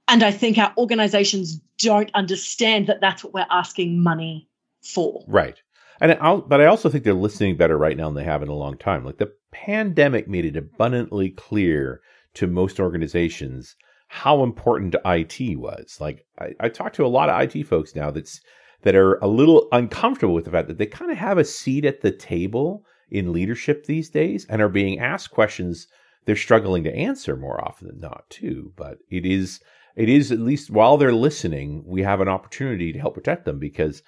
And 0.08 0.24
I 0.24 0.32
think 0.32 0.58
our 0.58 0.74
organizations 0.78 1.60
don't 1.78 2.10
understand 2.16 2.88
that 2.88 3.00
that's 3.00 3.24
what 3.24 3.34
we're 3.34 3.46
asking 3.52 4.02
money 4.02 4.50
for. 4.82 5.24
Right. 5.28 5.62
And 6.02 6.18
I'll, 6.22 6.42
but 6.42 6.62
I 6.62 6.66
also 6.66 6.90
think 6.90 7.04
they're 7.04 7.14
listening 7.14 7.58
better 7.58 7.78
right 7.78 7.96
now 7.96 8.06
than 8.06 8.16
they 8.16 8.24
have 8.24 8.42
in 8.42 8.50
a 8.50 8.56
long 8.56 8.78
time. 8.78 9.06
Like 9.06 9.18
the 9.18 9.32
pandemic 9.52 10.28
made 10.28 10.46
it 10.46 10.58
abundantly 10.58 11.30
clear 11.30 12.02
to 12.36 12.48
most 12.48 12.80
organizations 12.80 13.76
how 14.08 14.44
important 14.44 14.96
IT 15.06 15.60
was. 15.60 15.98
Like 16.00 16.26
I, 16.40 16.54
I 16.60 16.70
talk 16.70 16.94
to 16.94 17.06
a 17.06 17.08
lot 17.08 17.30
of 17.30 17.42
IT 17.42 17.66
folks 17.66 17.96
now 17.96 18.10
that's 18.10 18.42
that 18.84 18.96
are 18.96 19.16
a 19.16 19.28
little 19.28 19.68
uncomfortable 19.72 20.34
with 20.34 20.46
the 20.46 20.52
fact 20.52 20.68
that 20.68 20.78
they 20.78 20.86
kind 20.86 21.12
of 21.12 21.18
have 21.18 21.38
a 21.38 21.44
seat 21.46 21.86
at 21.86 22.02
the 22.02 22.12
table 22.12 22.86
in 23.12 23.34
leadership 23.34 23.86
these 23.86 24.10
days 24.10 24.46
and 24.50 24.62
are 24.62 24.70
being 24.70 25.00
asked 25.00 25.32
questions 25.32 25.88
they're 26.26 26.36
struggling 26.36 26.84
to 26.84 26.94
answer 26.96 27.36
more 27.36 27.60
often 27.66 27.88
than 27.88 28.00
not 28.00 28.30
too. 28.30 28.72
But 28.76 29.00
it 29.10 29.26
is 29.26 29.60
it 29.96 30.08
is 30.10 30.32
at 30.32 30.40
least 30.40 30.70
while 30.70 30.98
they're 30.98 31.12
listening, 31.14 31.84
we 31.86 32.04
have 32.04 32.22
an 32.22 32.28
opportunity 32.28 32.94
to 32.94 33.00
help 33.00 33.16
protect 33.16 33.46
them 33.46 33.58
because 33.60 34.04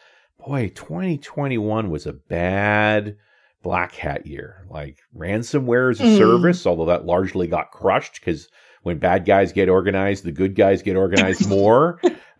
boy, 0.46 0.72
2021 0.76 1.90
was 1.90 2.06
a 2.06 2.14
bad 2.14 3.18
black 3.64 3.94
hat 3.96 4.26
year. 4.28 4.66
Like 4.70 4.98
ransomware 5.18 5.92
as 5.92 6.00
a 6.00 6.04
Mm. 6.04 6.18
service, 6.18 6.66
although 6.68 6.86
that 6.86 7.06
largely 7.06 7.48
got 7.48 7.72
crushed 7.72 8.20
because 8.22 8.48
when 8.84 8.98
bad 9.00 9.26
guys 9.26 9.52
get 9.52 9.70
organized, 9.70 10.24
the 10.24 10.32
good 10.32 10.56
guys 10.56 10.82
get 10.82 10.96
organized 10.96 11.48
more. 11.50 12.00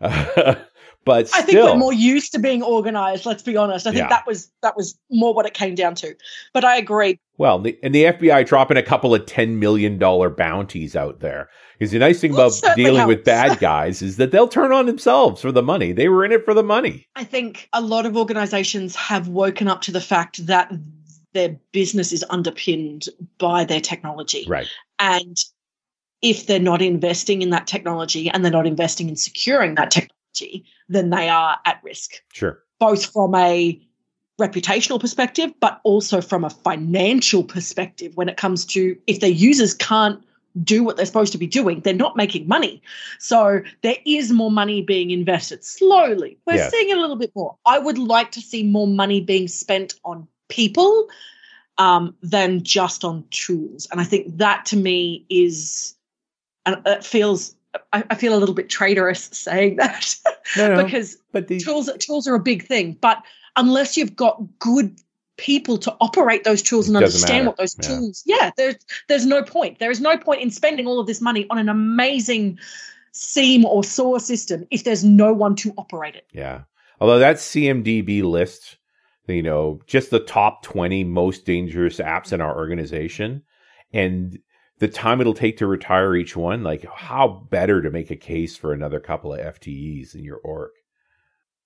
but 1.04 1.28
still, 1.28 1.40
I 1.40 1.42
think 1.44 1.58
we're 1.58 1.76
more 1.76 1.92
used 1.92 2.32
to 2.32 2.38
being 2.38 2.62
organized. 2.62 3.26
Let's 3.26 3.42
be 3.42 3.56
honest. 3.56 3.86
I 3.86 3.90
think 3.90 4.02
Yeah. 4.02 4.08
that 4.08 4.26
was 4.26 4.50
that 4.62 4.76
was 4.76 4.98
more 5.10 5.34
what 5.34 5.46
it 5.46 5.54
came 5.54 5.74
down 5.74 5.94
to. 5.96 6.14
But 6.52 6.64
I 6.64 6.76
agree. 6.76 7.18
well, 7.38 7.58
the, 7.58 7.76
and 7.82 7.94
the 7.94 8.04
FBI 8.04 8.46
dropping 8.46 8.76
a 8.76 8.82
couple 8.82 9.14
of 9.14 9.26
$10 9.26 9.56
million 9.58 9.98
bounties 9.98 10.94
out 10.94 11.20
there 11.20 11.48
is 11.80 11.90
the 11.90 11.98
nice 11.98 12.20
thing 12.20 12.32
Well, 12.32 12.56
about 12.56 12.76
dealing 12.76 13.06
with 13.08 13.24
bad 13.24 13.58
guys 13.60 14.02
is 14.02 14.16
that 14.18 14.30
they'll 14.30 14.46
turn 14.48 14.70
on 14.72 14.86
themselves 14.86 15.42
for 15.42 15.50
the 15.50 15.62
money. 15.62 15.90
They 15.92 16.08
were 16.08 16.24
in 16.24 16.30
it 16.32 16.44
for 16.44 16.54
the 16.54 16.62
money. 16.62 17.06
I 17.16 17.24
think 17.24 17.68
a 17.72 17.80
lot 17.80 18.06
of 18.06 18.16
organizations 18.16 18.94
have 18.94 19.26
woken 19.28 19.66
up 19.66 19.80
to 19.82 19.92
the 19.92 20.00
fact 20.00 20.46
that 20.46 20.70
their 21.34 21.56
business 21.72 22.12
is 22.12 22.24
underpinned 22.30 23.06
by 23.38 23.64
their 23.64 23.80
technology. 23.80 24.44
Right. 24.46 24.68
And 24.98 25.36
if 26.20 26.46
they're 26.46 26.60
not 26.60 26.80
investing 26.82 27.42
in 27.42 27.50
that 27.50 27.66
technology 27.66 28.28
and 28.30 28.44
they're 28.44 28.52
not 28.52 28.66
investing 28.66 29.08
in 29.08 29.16
securing 29.16 29.74
that 29.74 29.90
technology, 29.90 30.11
then 30.88 31.10
they 31.10 31.28
are 31.28 31.58
at 31.64 31.80
risk, 31.82 32.22
Sure. 32.32 32.58
both 32.78 33.06
from 33.06 33.34
a 33.34 33.80
reputational 34.40 34.98
perspective, 35.00 35.52
but 35.60 35.80
also 35.84 36.20
from 36.20 36.44
a 36.44 36.50
financial 36.50 37.44
perspective 37.44 38.16
when 38.16 38.28
it 38.28 38.36
comes 38.36 38.64
to 38.66 38.96
if 39.06 39.20
their 39.20 39.30
users 39.30 39.74
can't 39.74 40.22
do 40.62 40.84
what 40.84 40.96
they're 40.96 41.06
supposed 41.06 41.32
to 41.32 41.38
be 41.38 41.46
doing, 41.46 41.80
they're 41.80 41.94
not 41.94 42.16
making 42.16 42.46
money. 42.46 42.82
So 43.18 43.62
there 43.82 43.96
is 44.04 44.30
more 44.32 44.50
money 44.50 44.82
being 44.82 45.10
invested 45.10 45.64
slowly. 45.64 46.38
We're 46.46 46.56
Yes. 46.56 46.70
seeing 46.70 46.92
a 46.92 46.96
little 46.96 47.16
bit 47.16 47.32
more. 47.34 47.56
I 47.64 47.78
would 47.78 47.98
like 47.98 48.32
to 48.32 48.40
see 48.40 48.62
more 48.62 48.86
money 48.86 49.20
being 49.20 49.48
spent 49.48 49.94
on 50.04 50.28
people 50.48 51.08
um, 51.78 52.14
than 52.22 52.62
just 52.62 53.02
on 53.04 53.24
tools. 53.30 53.88
And 53.90 54.00
I 54.00 54.04
think 54.04 54.36
that 54.38 54.66
to 54.66 54.76
me 54.76 55.24
is, 55.30 55.94
and 56.66 56.76
it 56.84 57.02
feels, 57.04 57.54
I, 57.92 58.04
I 58.10 58.14
feel 58.14 58.34
a 58.34 58.38
little 58.38 58.54
bit 58.54 58.68
traitorous 58.68 59.24
saying 59.32 59.76
that 59.76 60.14
No, 60.56 60.74
no. 60.76 60.84
because 60.84 61.16
but 61.32 61.48
the, 61.48 61.58
tools 61.58 61.90
tools 61.98 62.26
are 62.26 62.34
a 62.34 62.40
big 62.40 62.66
thing. 62.66 62.96
But 63.00 63.22
unless 63.56 63.96
you've 63.96 64.16
got 64.16 64.42
good 64.58 64.98
people 65.38 65.78
to 65.78 65.96
operate 66.00 66.44
those 66.44 66.62
tools 66.62 66.86
and 66.88 66.96
understand 66.96 67.44
matter. 67.44 67.46
what 67.48 67.56
those 67.56 67.76
Yeah. 67.80 67.88
tools, 67.88 68.22
yeah, 68.26 68.50
there's 68.56 68.76
there's 69.08 69.26
no 69.26 69.42
point. 69.42 69.78
There 69.78 69.90
is 69.90 70.00
no 70.00 70.16
point 70.18 70.42
in 70.42 70.50
spending 70.50 70.86
all 70.86 71.00
of 71.00 71.06
this 71.06 71.20
money 71.20 71.46
on 71.50 71.58
an 71.58 71.68
amazing 71.68 72.58
SIEM 73.12 73.64
or 73.64 73.82
SOAR 73.84 74.20
system 74.20 74.66
if 74.70 74.84
there's 74.84 75.04
no 75.04 75.32
one 75.32 75.54
to 75.56 75.72
operate 75.78 76.14
it. 76.14 76.26
Yeah. 76.32 76.62
Although 77.00 77.18
that 77.18 77.36
CMDB 77.36 78.22
list, 78.22 78.76
you 79.26 79.42
know, 79.42 79.80
just 79.86 80.10
the 80.10 80.20
top 80.20 80.62
20 80.62 81.04
most 81.04 81.44
dangerous 81.44 81.98
apps 81.98 82.32
in 82.32 82.40
our 82.40 82.56
organization 82.56 83.42
and 83.92 84.38
the 84.82 84.88
time 84.88 85.20
it'll 85.20 85.32
take 85.32 85.58
to 85.58 85.66
retire 85.68 86.16
each 86.16 86.36
one, 86.36 86.64
like 86.64 86.84
how 86.92 87.28
better 87.50 87.80
to 87.80 87.88
make 87.88 88.10
a 88.10 88.16
case 88.16 88.56
for 88.56 88.72
another 88.72 88.98
couple 88.98 89.32
of 89.32 89.38
FTEs 89.38 90.16
in 90.16 90.24
your 90.24 90.38
org. 90.38 90.72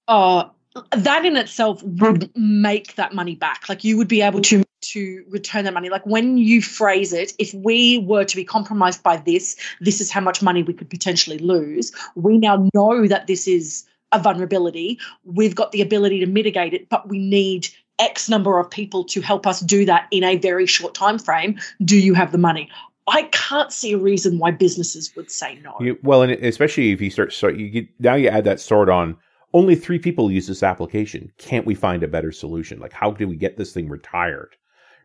uh, 0.07 0.45
that 0.93 1.25
in 1.25 1.35
itself 1.39 1.83
would 1.83 2.31
make 2.37 2.95
that 2.97 3.15
money 3.15 3.35
back. 3.35 3.71
Like 3.71 3.85
you 3.85 3.97
would 3.97 4.07
be 4.07 4.21
able 4.21 4.43
to 4.43 4.63
to 4.83 5.25
return 5.31 5.65
that 5.65 5.73
money. 5.73 5.89
Like 5.89 6.05
when 6.05 6.37
you 6.37 6.61
phrase 6.61 7.15
it, 7.15 7.33
if 7.39 7.55
we 7.55 8.01
were 8.01 8.25
to 8.25 8.37
be 8.37 8.45
compromised 8.45 9.03
by 9.03 9.17
this, 9.17 9.57
this 9.81 10.03
is 10.03 10.11
how 10.11 10.21
much 10.21 10.43
money 10.43 10.63
we 10.63 10.75
could 10.75 10.91
potentially 10.91 11.39
lose. 11.39 11.93
We 12.17 12.37
now 12.37 12.69
know 12.75 13.07
that 13.07 13.29
this 13.29 13.49
is 13.49 13.87
a 14.13 14.19
vulnerability. 14.19 14.99
We've 15.25 15.55
got 15.55 15.73
the 15.73 15.81
ability 15.81 16.21
to 16.21 16.27
mitigate 16.27 16.75
it, 16.75 16.91
but 16.91 17.09
we 17.09 17.19
need 17.19 17.69
X 17.99 18.29
number 18.29 18.59
of 18.59 18.71
people 18.71 19.05
to 19.05 19.23
help 19.23 19.47
us 19.47 19.61
do 19.61 19.87
that 19.87 20.07
in 20.11 20.23
a 20.23 20.37
very 20.37 20.67
short 20.67 20.95
time 20.95 21.19
frame. 21.19 21.59
Do 21.83 21.99
you 21.99 22.13
have 22.13 22.31
the 22.31 22.39
money? 22.39 22.69
I 23.09 23.25
can't 23.25 23.73
see 23.73 23.93
a 23.93 23.99
reason 23.99 24.39
why 24.39 24.51
businesses 24.51 25.15
would 25.17 25.31
say 25.31 25.61
no. 25.63 25.75
You, 25.81 25.99
well, 26.03 26.23
and 26.23 26.33
especially 26.33 26.91
if 26.91 27.01
you 27.01 27.11
start, 27.11 27.33
so 27.33 27.49
you 27.49 27.69
get, 27.69 27.89
now 28.01 28.15
you 28.15 28.29
add 28.29 28.45
that 28.45 28.61
sort 28.61 28.89
on. 28.89 29.17
Only 29.55 29.77
three 29.77 29.99
people 29.99 30.31
use 30.31 30.49
this 30.49 30.63
application. 30.63 31.33
Can't 31.39 31.65
we 31.65 31.75
find 31.75 32.03
a 32.03 32.09
better 32.09 32.33
solution? 32.33 32.81
Like, 32.81 32.93
how 32.93 33.13
do 33.13 33.29
we 33.29 33.37
get 33.37 33.57
this 33.57 33.73
thing 33.73 33.89
retired, 33.89 34.57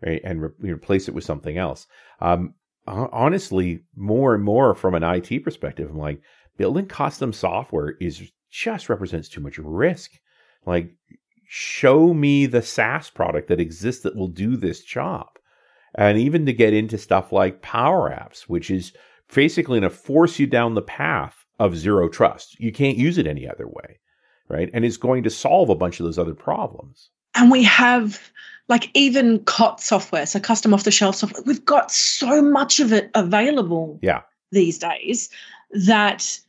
right, 0.05 0.19
and 0.23 0.41
re- 0.41 0.71
replace 0.71 1.07
it 1.07 1.13
with 1.13 1.23
something 1.23 1.57
else? 1.57 1.87
Um, 2.19 2.55
honestly, 2.87 3.83
more 3.95 4.33
and 4.33 4.43
more 4.43 4.73
from 4.73 4.95
an 4.95 5.03
IT 5.03 5.43
perspective, 5.43 5.89
I'm 5.89 5.97
like, 5.97 6.21
building 6.57 6.87
custom 6.87 7.31
software 7.31 7.91
is 8.01 8.31
just 8.49 8.89
represents 8.89 9.29
too 9.29 9.41
much 9.41 9.57
risk. 9.59 10.11
Like, 10.65 10.91
show 11.47 12.13
me 12.13 12.45
the 12.45 12.61
SaaS 12.61 13.09
product 13.09 13.47
that 13.47 13.59
exists 13.59 14.03
that 14.03 14.15
will 14.15 14.27
do 14.27 14.57
this 14.57 14.83
job. 14.83 15.27
And 15.95 16.17
even 16.17 16.45
to 16.45 16.53
get 16.53 16.73
into 16.73 16.97
stuff 16.97 17.31
like 17.31 17.61
Power 17.61 18.09
Apps, 18.09 18.43
which 18.43 18.71
is 18.71 18.93
basically 19.33 19.79
going 19.79 19.89
to 19.91 19.95
force 19.95 20.39
you 20.39 20.47
down 20.47 20.75
the 20.75 20.81
path 20.81 21.45
of 21.59 21.75
zero 21.77 22.09
trust. 22.09 22.59
You 22.59 22.71
can't 22.71 22.97
use 22.97 23.17
it 23.17 23.27
any 23.27 23.47
other 23.47 23.67
way, 23.67 23.99
right? 24.47 24.69
And 24.73 24.83
it's 24.83 24.97
going 24.97 25.23
to 25.23 25.29
solve 25.29 25.69
a 25.69 25.75
bunch 25.75 25.99
of 25.99 26.05
those 26.05 26.17
other 26.19 26.33
problems. 26.33 27.09
and 27.35 27.49
we 27.51 27.63
have 27.63 28.19
like 28.67 28.89
even 28.93 29.39
COT 29.45 29.79
software, 29.81 30.25
so 30.25 30.39
custom 30.39 30.73
off 30.73 30.83
the 30.85 30.91
shelf 30.91 31.15
software. 31.15 31.43
We've 31.45 31.63
got 31.65 31.91
so 31.91 32.41
much 32.41 32.79
of 32.79 32.91
it 32.93 33.09
available 33.15 33.99
Yeah. 34.01 34.21
these 34.51 34.77
days 34.77 35.29
that 35.71 36.39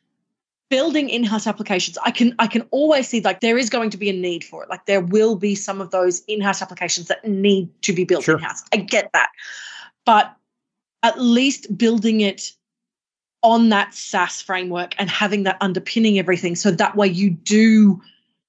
building 0.73 1.11
in-house 1.11 1.47
applications 1.47 1.99
i 2.03 2.11
can 2.11 2.35
i 2.39 2.47
can 2.47 2.63
always 2.71 3.07
see 3.07 3.21
like 3.21 3.41
there 3.41 3.59
is 3.59 3.69
going 3.69 3.91
to 3.91 3.99
be 3.99 4.09
a 4.09 4.13
need 4.13 4.43
for 4.43 4.63
it 4.63 4.71
like 4.71 4.87
there 4.87 5.03
will 5.03 5.37
be 5.37 5.55
some 5.55 5.83
of 5.83 5.91
those 5.91 6.23
in-house 6.29 6.63
applications 6.63 7.09
that 7.09 7.23
need 7.29 7.69
to 7.83 7.93
be 7.93 8.05
built 8.05 8.25
Sure. 8.25 8.39
in-house 8.39 8.63
i 8.73 8.79
get 8.79 9.11
that 9.13 9.29
but 10.07 10.35
at 11.03 11.21
least 11.21 11.77
building 11.77 12.23
it 12.23 12.53
on 13.43 13.69
that 13.69 13.93
SaaS 13.93 14.41
framework 14.41 14.95
and 14.99 15.11
having 15.11 15.43
that 15.43 15.59
underpinning 15.61 16.19
everything 16.19 16.55
so 16.57 16.71
that 16.71 16.97
way 16.97 17.07
you 17.07 17.29
do 17.29 18.01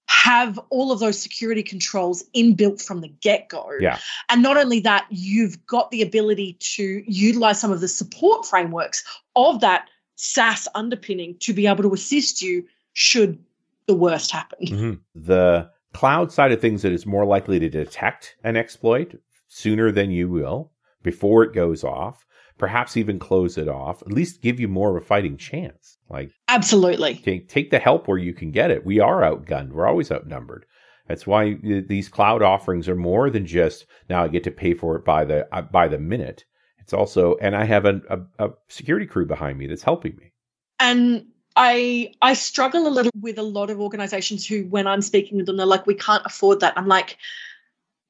have 0.07 0.57
all 0.69 0.93
of 0.93 0.99
those 0.99 1.19
security 1.19 1.61
controls 1.63 2.23
inbuilt 2.33 2.81
from 2.81 3.01
the 3.01 3.09
get-go 3.09 3.69
Yeah. 3.81 3.99
and 4.29 4.41
not 4.41 4.55
only 4.55 4.79
that 4.79 5.07
you've 5.09 5.65
got 5.65 5.91
the 5.91 6.01
ability 6.01 6.55
to 6.77 7.03
utilize 7.05 7.59
some 7.59 7.71
of 7.73 7.81
the 7.81 7.89
support 7.89 8.45
frameworks 8.45 9.03
of 9.35 9.59
that 9.59 9.89
SaaS 10.15 10.67
underpinning 10.75 11.35
to 11.39 11.53
be 11.53 11.67
able 11.67 11.83
to 11.83 11.93
assist 11.93 12.41
you 12.41 12.65
should 12.93 13.39
the 13.87 13.95
worst 13.95 14.31
happen. 14.31 14.67
Mhm. 14.67 14.99
The 15.15 15.69
cloud 15.93 16.31
side 16.31 16.51
of 16.51 16.61
things 16.61 16.81
that 16.81 16.91
is 16.91 17.05
more 17.05 17.25
likely 17.25 17.59
to 17.59 17.69
detect 17.69 18.35
an 18.43 18.55
exploit 18.55 19.19
sooner 19.47 19.91
than 19.91 20.11
you 20.11 20.29
will 20.29 20.71
before 21.03 21.43
it 21.43 21.53
goes 21.53 21.83
off, 21.83 22.25
perhaps 22.57 22.97
even 22.97 23.19
close 23.19 23.57
it 23.57 23.67
off, 23.67 24.01
at 24.01 24.11
least 24.11 24.41
give 24.41 24.59
you 24.59 24.67
more 24.67 24.95
of 24.95 25.03
a 25.03 25.05
fighting 25.05 25.37
chance. 25.37 25.97
Like 26.09 26.31
absolutely 26.47 27.15
take, 27.15 27.49
take 27.49 27.71
the 27.71 27.79
help 27.79 28.07
where 28.07 28.17
you 28.17 28.33
can 28.33 28.51
get 28.51 28.71
it. 28.71 28.85
We 28.85 28.99
are 28.99 29.21
outgunned. 29.21 29.71
We're 29.71 29.87
always 29.87 30.11
outnumbered. 30.11 30.65
That's 31.07 31.27
why 31.27 31.55
these 31.61 32.07
cloud 32.07 32.41
offerings 32.41 32.87
are 32.87 32.95
more 32.95 33.29
than 33.29 33.45
just 33.45 33.85
now 34.09 34.23
I 34.23 34.29
get 34.29 34.43
to 34.45 34.51
pay 34.51 34.73
for 34.73 34.95
it 34.95 35.03
by 35.03 35.25
the 35.25 35.47
uh, 35.53 35.63
by 35.63 35.87
the 35.87 35.99
minute. 35.99 36.45
It's 36.83 36.93
also, 36.93 37.35
and 37.37 37.55
I 37.55 37.63
have 37.63 37.85
a, 37.85 38.01
a, 38.09 38.47
a 38.47 38.51
security 38.67 39.05
crew 39.05 39.25
behind 39.25 39.57
me 39.57 39.67
that's 39.67 39.83
helping 39.83 40.15
me. 40.17 40.31
And 40.79 41.25
I 41.55 42.11
I 42.21 42.33
struggle 42.33 42.87
a 42.87 42.89
little 42.89 43.11
with 43.21 43.37
a 43.37 43.43
lot 43.43 43.69
of 43.69 43.79
organizations 43.79 44.45
who, 44.45 44.65
when 44.65 44.85
I'm 44.85 45.01
speaking 45.01 45.37
with 45.37 45.45
them, 45.45 45.57
they're 45.57 45.65
like, 45.65 45.87
"We 45.87 45.95
can't 45.95 46.25
afford 46.25 46.59
that." 46.59 46.73
I'm 46.75 46.87
like, 46.87 47.17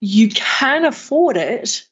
"You 0.02 0.30
can 0.30 0.86
afford 0.86 1.38
it." 1.38 1.88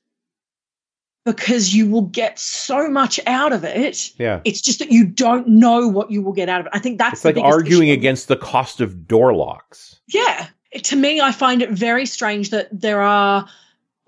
Because 1.23 1.75
you 1.75 1.87
will 1.87 2.07
get 2.07 2.39
so 2.39 2.89
much 2.89 3.19
out 3.27 3.53
of 3.53 3.63
it. 3.63 4.11
Yeah. 4.17 4.41
It's 4.43 4.59
just 4.59 4.79
that 4.79 4.91
you 4.91 5.05
don't 5.05 5.47
know 5.47 5.87
what 5.87 6.09
you 6.09 6.19
will 6.23 6.33
get 6.33 6.49
out 6.49 6.61
of 6.61 6.65
it. 6.65 6.71
I 6.73 6.79
think 6.79 6.97
that's 6.97 7.23
like 7.23 7.37
arguing 7.37 7.89
issue. 7.89 7.99
against 7.99 8.27
the 8.27 8.37
cost 8.37 8.81
of 8.81 9.07
door 9.07 9.31
locks. 9.35 10.01
Yeah. 10.07 10.47
To 10.73 10.95
me, 10.95 11.21
I 11.21 11.31
find 11.31 11.61
it 11.61 11.69
very 11.69 12.07
strange 12.07 12.49
that 12.49 12.69
there 12.71 13.01
are 13.01 13.47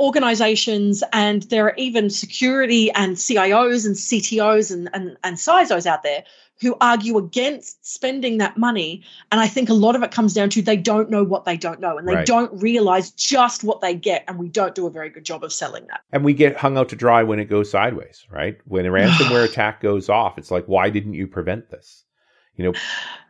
organizations 0.03 1.01
and 1.13 1.43
there 1.43 1.65
are 1.65 1.75
even 1.77 2.09
security 2.09 2.91
and 2.91 3.15
CIOs 3.15 3.85
and 3.85 3.95
CTOs 3.95 4.71
and, 4.71 4.89
and, 4.93 5.17
and 5.23 5.37
CISOs 5.37 5.85
out 5.85 6.03
there 6.03 6.25
who 6.61 6.75
argue 6.81 7.17
against 7.17 7.85
spending 7.85 8.37
that 8.37 8.57
money. 8.57 9.01
And 9.31 9.39
I 9.39 9.47
think 9.47 9.69
a 9.69 9.73
lot 9.73 9.95
of 9.95 10.03
it 10.03 10.11
comes 10.11 10.33
down 10.33 10.49
to 10.51 10.61
they 10.61 10.77
don't 10.77 11.09
know 11.09 11.23
what 11.23 11.45
they 11.45 11.57
don't 11.57 11.79
know 11.79 11.97
and 11.97 12.07
they 12.07 12.15
right. 12.15 12.25
don't 12.25 12.61
realize 12.61 13.11
just 13.11 13.63
what 13.63 13.81
they 13.81 13.95
get. 13.95 14.23
And 14.27 14.37
we 14.37 14.49
don't 14.49 14.75
do 14.75 14.87
a 14.87 14.91
very 14.91 15.09
good 15.09 15.23
job 15.23 15.43
of 15.43 15.53
selling 15.53 15.87
that. 15.87 16.01
And 16.11 16.23
we 16.23 16.33
get 16.33 16.57
hung 16.57 16.77
out 16.77 16.89
to 16.89 16.95
dry 16.95 17.23
when 17.23 17.39
it 17.39 17.45
goes 17.45 17.71
sideways, 17.71 18.25
right? 18.29 18.57
When 18.65 18.85
a 18.85 18.89
ransomware 18.89 19.45
attack 19.49 19.81
goes 19.81 20.09
off, 20.09 20.37
it's 20.37 20.51
like, 20.51 20.65
why 20.65 20.89
didn't 20.89 21.13
you 21.13 21.27
prevent 21.27 21.69
this? 21.69 22.03
You 22.55 22.65
know, 22.65 22.73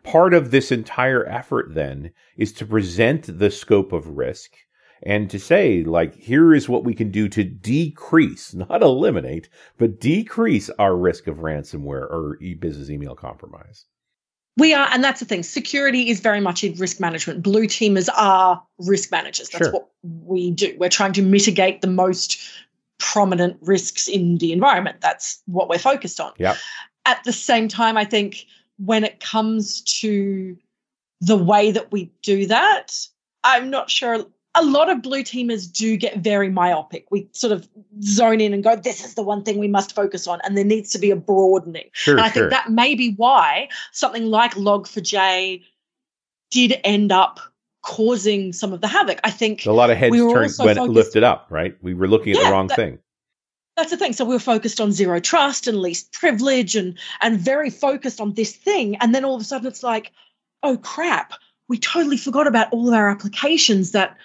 part 0.03 0.33
of 0.33 0.51
this 0.51 0.71
entire 0.71 1.25
effort 1.25 1.73
then 1.73 2.12
is 2.36 2.51
to 2.53 2.65
present 2.65 3.39
the 3.39 3.51
scope 3.51 3.93
of 3.93 4.17
risk 4.17 4.51
and 5.05 5.29
to 5.29 5.39
say, 5.39 5.83
like, 5.83 6.15
here 6.15 6.53
is 6.53 6.69
what 6.69 6.83
we 6.83 6.93
can 6.93 7.11
do 7.11 7.27
to 7.29 7.43
decrease, 7.43 8.53
not 8.53 8.81
eliminate, 8.81 9.49
but 9.77 9.99
decrease 9.99 10.69
our 10.79 10.95
risk 10.95 11.27
of 11.27 11.37
ransomware 11.37 12.09
or 12.09 12.37
e-business 12.41 12.89
email 12.89 13.15
compromise. 13.15 13.85
We 14.57 14.73
are, 14.73 14.87
and 14.91 15.03
that's 15.03 15.19
the 15.19 15.25
thing. 15.25 15.43
Security 15.43 16.09
is 16.09 16.19
very 16.19 16.39
much 16.39 16.63
in 16.63 16.75
risk 16.75 16.99
management. 16.99 17.41
Blue 17.41 17.65
teamers 17.65 18.07
are 18.15 18.61
risk 18.77 19.11
managers. 19.11 19.49
That's 19.49 19.65
sure. 19.65 19.73
what 19.73 19.89
we 20.03 20.51
do. 20.51 20.75
We're 20.77 20.89
trying 20.89 21.13
to 21.13 21.23
mitigate 21.23 21.81
the 21.81 21.87
most 21.87 22.39
prominent 22.99 23.57
risks 23.61 24.07
in 24.07 24.37
the 24.37 24.53
environment. 24.53 25.01
That's 25.01 25.41
what 25.47 25.69
we're 25.69 25.79
focused 25.79 26.19
on. 26.19 26.33
Yeah. 26.37 26.55
At 27.05 27.23
the 27.23 27.33
same 27.33 27.67
time, 27.67 27.97
I 27.97 28.05
think 28.05 28.45
when 28.77 29.03
it 29.03 29.19
comes 29.19 29.81
to 29.81 30.55
the 31.19 31.37
way 31.37 31.71
that 31.71 31.91
we 31.91 32.11
do 32.21 32.45
that, 32.45 32.95
I'm 33.43 33.69
not 33.69 33.89
sure 33.89 34.25
a 34.55 34.63
lot 34.63 34.89
of 34.89 35.01
blue 35.01 35.23
teamers 35.23 35.71
do 35.71 35.97
get 35.97 36.17
very 36.17 36.49
myopic. 36.49 37.07
We 37.09 37.27
sort 37.31 37.53
of 37.53 37.67
zone 38.01 38.39
in 38.39 38.53
and 38.53 38.63
go, 38.63 38.75
this 38.75 39.03
is 39.03 39.15
the 39.15 39.23
one 39.23 39.43
thing 39.43 39.57
we 39.57 39.67
must 39.67 39.95
focus 39.95 40.27
on. 40.27 40.39
And 40.43 40.55
there 40.55 40.63
needs 40.63 40.91
to 40.91 40.99
be 40.99 41.09
a 41.11 41.15
broadening. 41.15 41.89
Sure, 41.93 42.15
and 42.15 42.21
I 42.21 42.29
sure. 42.29 42.43
think 42.43 42.51
that 42.51 42.71
may 42.71 42.93
be 42.93 43.13
why 43.15 43.69
something 43.91 44.25
like 44.25 44.53
Log4j 44.53 45.63
did 46.51 46.79
end 46.83 47.11
up 47.11 47.39
causing 47.81 48.53
some 48.53 48.73
of 48.73 48.81
the 48.81 48.87
havoc. 48.87 49.19
I 49.23 49.31
think 49.31 49.65
a 49.65 49.71
lot 49.71 49.89
of 49.89 49.97
heads 49.97 50.11
we 50.11 50.19
turned 50.19 50.53
when 50.57 50.75
focused, 50.75 50.89
lifted 50.89 51.23
up, 51.23 51.47
right? 51.49 51.75
We 51.81 51.93
were 51.93 52.07
looking 52.07 52.33
at 52.33 52.39
yeah, 52.39 52.45
the 52.45 52.51
wrong 52.51 52.67
that, 52.67 52.75
thing. 52.75 52.99
That's 53.75 53.89
the 53.89 53.97
thing. 53.97 54.13
So 54.13 54.23
we 54.23 54.35
were 54.35 54.39
focused 54.39 54.79
on 54.79 54.91
zero 54.91 55.19
trust 55.19 55.67
and 55.67 55.79
least 55.79 56.13
privilege 56.13 56.75
and 56.75 56.97
and 57.21 57.39
very 57.39 57.71
focused 57.71 58.21
on 58.21 58.33
this 58.33 58.55
thing. 58.55 58.95
And 58.97 59.15
then 59.15 59.25
all 59.25 59.35
of 59.35 59.41
a 59.41 59.43
sudden 59.43 59.67
it's 59.67 59.83
like, 59.83 60.11
oh 60.61 60.77
crap, 60.77 61.33
we 61.67 61.77
totally 61.79 62.17
forgot 62.17 62.45
about 62.45 62.71
all 62.71 62.87
of 62.87 62.93
our 62.93 63.09
applications 63.09 63.91
that 63.91 64.15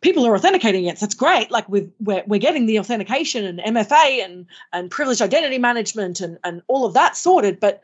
people 0.00 0.26
are 0.26 0.34
authenticating 0.34 0.84
against. 0.84 1.00
That's 1.00 1.14
great. 1.14 1.50
Like 1.50 1.68
we 1.68 1.88
we're, 2.00 2.22
we're 2.26 2.40
getting 2.40 2.66
the 2.66 2.78
authentication 2.78 3.44
and 3.44 3.58
MFA 3.76 4.24
and 4.24 4.46
and 4.72 4.90
privileged 4.90 5.22
identity 5.22 5.58
management 5.58 6.20
and 6.20 6.38
and 6.44 6.62
all 6.68 6.84
of 6.86 6.94
that 6.94 7.16
sorted, 7.16 7.60
but 7.60 7.82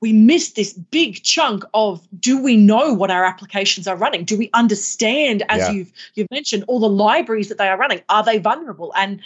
we 0.00 0.14
missed 0.14 0.56
this 0.56 0.72
big 0.72 1.22
chunk 1.22 1.62
of 1.74 2.06
do 2.18 2.42
we 2.42 2.56
know 2.56 2.94
what 2.94 3.10
our 3.10 3.24
applications 3.24 3.86
are 3.86 3.96
running 3.96 4.24
do 4.24 4.36
we 4.36 4.50
understand 4.54 5.42
as 5.48 5.60
yeah. 5.60 5.70
you've 5.70 5.92
you've 6.14 6.30
mentioned 6.30 6.64
all 6.66 6.80
the 6.80 6.88
libraries 6.88 7.48
that 7.48 7.58
they 7.58 7.68
are 7.68 7.76
running 7.76 8.00
are 8.08 8.24
they 8.24 8.38
vulnerable 8.38 8.92
and 8.96 9.20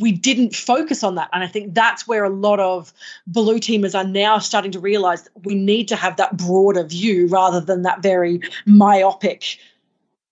we 0.00 0.12
didn't 0.12 0.54
focus 0.54 1.02
on 1.02 1.14
that 1.14 1.28
and 1.32 1.42
i 1.42 1.46
think 1.46 1.74
that's 1.74 2.06
where 2.06 2.24
a 2.24 2.30
lot 2.30 2.60
of 2.60 2.92
blue 3.26 3.58
teamers 3.58 3.94
are 3.94 4.06
now 4.06 4.38
starting 4.38 4.70
to 4.70 4.78
realize 4.78 5.22
that 5.22 5.44
we 5.44 5.54
need 5.54 5.88
to 5.88 5.96
have 5.96 6.16
that 6.16 6.36
broader 6.36 6.84
view 6.84 7.26
rather 7.28 7.60
than 7.60 7.82
that 7.82 8.02
very 8.02 8.40
myopic 8.66 9.58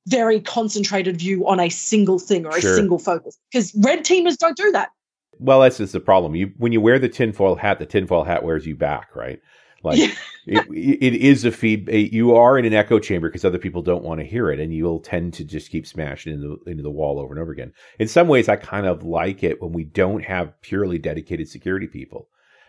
very 0.06 0.40
concentrated 0.40 1.18
view 1.18 1.46
on 1.46 1.60
a 1.60 1.68
single 1.68 2.18
thing 2.18 2.46
or 2.46 2.60
sure. 2.60 2.72
a 2.72 2.76
single 2.76 2.98
focus 2.98 3.38
because 3.52 3.74
red 3.76 4.00
teamers 4.04 4.36
don't 4.36 4.56
do 4.56 4.70
that. 4.72 4.90
Well, 5.38 5.60
that's 5.60 5.78
just 5.78 5.92
the 5.92 6.00
problem. 6.00 6.34
You 6.34 6.52
when 6.56 6.72
you 6.72 6.80
wear 6.80 6.98
the 6.98 7.08
tinfoil 7.08 7.56
hat, 7.56 7.78
the 7.78 7.86
tinfoil 7.86 8.24
hat 8.24 8.42
wears 8.42 8.66
you 8.66 8.74
back, 8.74 9.14
right? 9.14 9.40
Like 9.82 9.98
yeah. 9.98 10.14
it, 10.46 10.66
it 10.70 11.14
is 11.14 11.44
a 11.44 11.52
feed. 11.52 11.88
You 11.88 12.34
are 12.34 12.58
in 12.58 12.64
an 12.64 12.72
echo 12.72 12.98
chamber 12.98 13.28
because 13.28 13.44
other 13.44 13.58
people 13.58 13.82
don't 13.82 14.04
want 14.04 14.20
to 14.20 14.26
hear 14.26 14.50
it, 14.50 14.58
and 14.58 14.72
you'll 14.72 15.00
tend 15.00 15.34
to 15.34 15.44
just 15.44 15.70
keep 15.70 15.86
smashing 15.86 16.32
into 16.32 16.60
into 16.66 16.82
the 16.82 16.90
wall 16.90 17.18
over 17.18 17.32
and 17.34 17.40
over 17.40 17.52
again. 17.52 17.72
In 17.98 18.08
some 18.08 18.28
ways, 18.28 18.48
I 18.48 18.56
kind 18.56 18.86
of 18.86 19.02
like 19.02 19.42
it 19.42 19.60
when 19.60 19.72
we 19.72 19.84
don't 19.84 20.24
have 20.24 20.58
purely 20.62 20.98
dedicated 20.98 21.48
security 21.48 21.86
people 21.86 22.28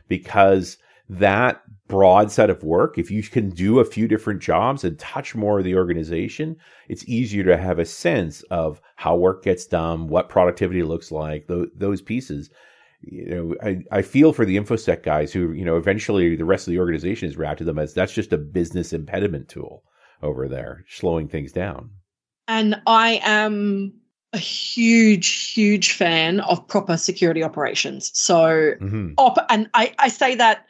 because 0.10 0.78
that 1.10 1.62
broad 1.88 2.32
set 2.32 2.50
of 2.50 2.63
work, 2.63 2.98
if 2.98 3.10
you 3.10 3.24
can 3.24 3.50
do 3.50 3.80
a 3.80 3.86
few 3.86 4.08
different 4.08 4.41
jobs 4.41 4.84
and 4.84 5.00
touch 5.00 5.36
more 5.36 5.60
of 5.60 5.63
the 5.63 5.76
organization, 5.76 6.58
it's 6.89 7.08
easier 7.08 7.43
to 7.43 7.58
have 7.58 7.80
a 7.80 7.86
sense 7.86 8.41
of 8.52 8.82
how 8.96 9.15
work 9.15 9.43
gets 9.43 9.65
done, 9.65 10.08
what 10.08 10.30
productivity 10.30 10.84
looks 10.84 11.12
like, 11.12 11.48
those, 11.48 11.70
those 11.76 12.02
pieces. 12.02 12.50
You 13.02 13.26
know, 13.30 13.56
I, 13.63 13.84
I 13.91 14.02
feel 14.02 14.34
for 14.34 14.43
the 14.43 14.58
InfoSec 14.58 15.04
guys 15.04 15.32
who, 15.32 15.54
you 15.54 15.63
know, 15.63 15.78
eventually 15.78 16.36
the 16.36 16.46
rest 16.46 16.67
of 16.67 16.72
the 16.72 16.80
organization 16.80 17.30
has 17.30 17.38
reacted 17.38 17.60
to 17.60 17.72
them 17.72 17.80
as 17.80 17.93
that's 17.93 18.13
just 18.13 18.34
a 18.34 18.38
business 18.38 18.91
impediment 18.91 19.48
tool 19.48 19.84
over 20.22 20.48
there, 20.48 20.84
slowing 20.89 21.28
things 21.28 21.52
down. 21.52 21.91
And 22.48 22.82
I 22.88 23.22
am 23.24 23.93
a 24.34 24.38
huge, 24.38 25.54
huge 25.54 25.93
fan 25.93 26.41
of 26.41 26.67
proper 26.67 26.98
security 26.98 27.43
operations. 27.43 28.12
So, 28.13 28.74
mm-hmm. 28.82 29.13
op- 29.17 29.46
and 29.50 29.70
I, 29.74 29.93
I 30.00 30.10
say 30.10 30.36
that 30.36 30.65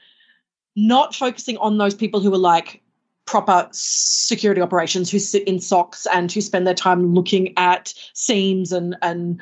not 0.78 1.16
focusing 1.16 1.58
on 1.58 1.78
those 1.80 1.96
people 1.96 2.22
who 2.22 2.34
are 2.34 2.38
like 2.38 2.82
proper 3.26 3.68
security 3.72 4.62
operations 4.62 5.12
who 5.12 5.20
sit 5.20 5.44
in 5.46 5.58
SOCs 5.58 6.06
and 6.14 6.32
who 6.32 6.40
spend 6.40 6.66
their 6.66 6.74
time 6.74 7.14
looking 7.14 7.54
at 7.58 7.94
SIEMs 8.14 8.72
and 8.72 8.96
and 9.02 9.42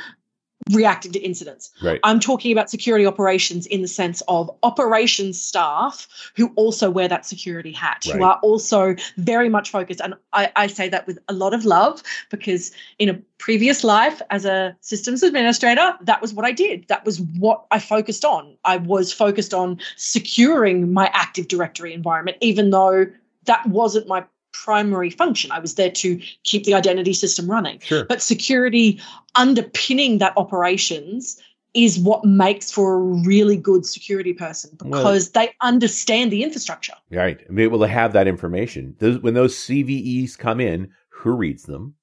reacting 0.71 1.11
to 1.11 1.19
incidents. 1.19 1.71
Right. 1.81 1.99
I'm 2.03 2.19
talking 2.19 2.51
about 2.51 2.69
security 2.69 3.05
operations 3.05 3.67
in 3.67 3.81
the 3.81 3.87
sense 3.87 4.21
of 4.27 4.49
operations 4.63 5.39
staff 5.39 6.07
who 6.35 6.51
also 6.55 6.89
wear 6.89 7.07
that 7.07 7.25
security 7.25 7.71
hat, 7.71 8.03
right. 8.07 8.15
who 8.15 8.23
are 8.23 8.39
also 8.41 8.95
very 9.17 9.47
much 9.47 9.69
focused. 9.69 10.01
And 10.01 10.15
I, 10.33 10.51
I, 10.55 10.67
say 10.67 10.89
that 10.89 11.05
with 11.05 11.19
a 11.29 11.33
lot 11.33 11.53
of 11.53 11.65
love 11.65 12.01
because 12.31 12.71
in 12.97 13.09
a 13.09 13.13
previous 13.37 13.83
life 13.83 14.21
as 14.31 14.45
a 14.45 14.75
systems 14.81 15.21
administrator, 15.21 15.93
that 16.01 16.21
was 16.21 16.33
what 16.33 16.45
I 16.45 16.51
did. 16.51 16.87
That 16.87 17.05
was 17.05 17.21
what 17.21 17.65
I 17.69 17.79
focused 17.79 18.25
on. 18.25 18.57
I 18.65 18.77
was 18.77 19.13
focused 19.13 19.53
on 19.53 19.79
securing 19.97 20.91
my 20.91 21.11
Active 21.13 21.47
Directory 21.47 21.93
environment, 21.93 22.37
even 22.41 22.71
though 22.71 23.05
that 23.45 23.65
wasn't 23.67 24.07
my 24.07 24.25
primary 24.63 25.09
function. 25.09 25.51
I 25.51 25.59
was 25.59 25.75
there 25.75 25.91
to 25.91 26.21
keep 26.43 26.63
the 26.63 26.73
identity 26.73 27.13
system 27.13 27.49
running. 27.49 27.79
Sure. 27.79 28.05
But 28.05 28.21
security 28.21 29.01
underpinning 29.35 30.19
that 30.19 30.33
operations 30.37 31.39
is 31.73 31.99
what 31.99 32.23
makes 32.23 32.71
for 32.71 32.95
a 32.95 32.99
really 32.99 33.57
good 33.57 33.85
security 33.85 34.33
person 34.33 34.71
because 34.77 35.31
well, 35.33 35.45
they 35.45 35.53
understand 35.61 36.31
the 36.31 36.41
infrastructure. 36.41 36.93
Right. 37.11 37.45
And 37.47 37.57
be 37.57 37.63
able 37.63 37.79
to 37.79 37.87
have 37.87 38.13
that 38.13 38.27
information. 38.27 38.95
Those, 38.99 39.19
when 39.19 39.33
those 39.33 39.55
CVEs 39.55 40.37
come 40.37 40.61
in, 40.61 40.91
who 41.09 41.31
reads 41.31 41.63
them? 41.63 41.95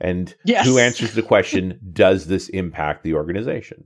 And 0.00 0.34
yes. 0.44 0.66
who 0.66 0.78
answers 0.78 1.14
the 1.14 1.22
question, 1.22 1.78
does 1.92 2.26
this 2.26 2.48
impact 2.48 3.04
the 3.04 3.14
organization? 3.14 3.84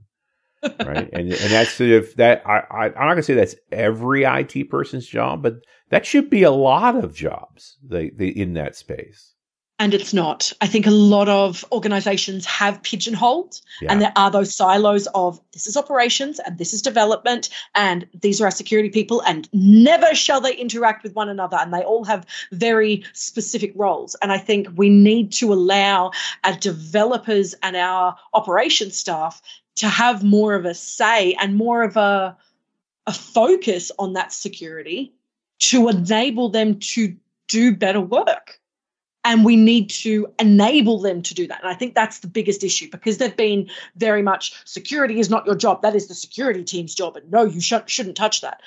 Right. 0.63 1.09
And 1.13 1.31
and 1.31 1.51
that's 1.51 1.79
if 1.79 2.15
that 2.15 2.41
I, 2.45 2.59
I 2.71 2.85
I'm 2.85 2.93
not 2.93 3.09
gonna 3.09 3.23
say 3.23 3.35
that's 3.35 3.55
every 3.71 4.23
IT 4.23 4.69
person's 4.69 5.07
job, 5.07 5.41
but 5.43 5.55
that 5.89 6.05
should 6.05 6.29
be 6.29 6.43
a 6.43 6.51
lot 6.51 7.01
of 7.03 7.13
jobs 7.13 7.77
they, 7.83 8.09
they 8.09 8.27
in 8.27 8.53
that 8.55 8.75
space. 8.75 9.33
and 9.79 9.93
it's 9.93 10.11
not. 10.13 10.51
I 10.59 10.65
think 10.67 10.87
a 10.87 10.91
lot 10.91 11.29
of 11.29 11.63
organizations 11.71 12.45
have 12.47 12.81
pigeonholed, 12.81 13.61
Yeah. 13.81 13.91
and 13.91 14.01
there 14.01 14.11
are 14.15 14.31
those 14.31 14.55
silos 14.55 15.07
of 15.13 15.39
this 15.53 15.67
is 15.67 15.77
operations 15.77 16.39
and 16.39 16.57
this 16.57 16.73
is 16.73 16.81
development, 16.81 17.49
and 17.75 18.07
these 18.19 18.41
are 18.41 18.45
our 18.45 18.51
security 18.51 18.89
people, 18.89 19.21
and 19.27 19.47
never 19.53 20.15
shall 20.15 20.41
they 20.41 20.55
interact 20.55 21.03
with 21.03 21.13
one 21.13 21.29
another. 21.29 21.57
And 21.61 21.71
they 21.71 21.83
all 21.83 22.03
have 22.05 22.25
very 22.51 23.03
specific 23.13 23.71
roles. 23.75 24.15
And 24.23 24.31
I 24.31 24.39
think 24.39 24.67
we 24.75 24.89
need 24.89 25.31
to 25.33 25.53
allow 25.53 26.09
our 26.43 26.53
developers 26.57 27.53
and 27.61 27.75
our 27.75 28.15
operations 28.33 28.97
staff 28.97 29.41
to 29.77 29.87
have 29.87 30.23
more 30.23 30.55
of 30.55 30.65
a 30.65 30.73
say 30.73 31.33
and 31.39 31.55
more 31.55 31.83
of 31.83 31.97
a, 31.97 32.35
a 33.05 33.13
focus 33.13 33.91
on 33.97 34.13
that 34.13 34.33
security 34.33 35.13
to 35.59 35.89
enable 35.89 36.49
them 36.49 36.79
to 36.79 37.15
do 37.47 37.75
better 37.75 38.01
work 38.01 38.59
and 39.27 39.43
we 39.43 39.57
need 39.57 39.89
to 39.89 40.33
enable 40.39 41.01
them 41.01 41.21
to 41.21 41.33
do 41.33 41.47
that. 41.47 41.61
And 41.61 41.69
I 41.69 41.73
think 41.73 41.95
that's 41.95 42.19
the 42.19 42.29
biggest 42.29 42.63
issue 42.63 42.89
because 42.89 43.17
they've 43.17 43.35
been 43.35 43.69
very 43.97 44.21
much 44.21 44.53
security 44.63 45.19
is 45.19 45.29
not 45.29 45.45
your 45.45 45.55
job. 45.55 45.81
That 45.81 45.95
is 45.95 46.07
the 46.07 46.13
security 46.13 46.63
team's 46.63 46.95
job. 46.95 47.17
And 47.17 47.29
no, 47.29 47.43
you 47.43 47.59
sh- 47.59 47.73
shouldn't 47.87 48.15
touch 48.15 48.39
that. 48.39 48.61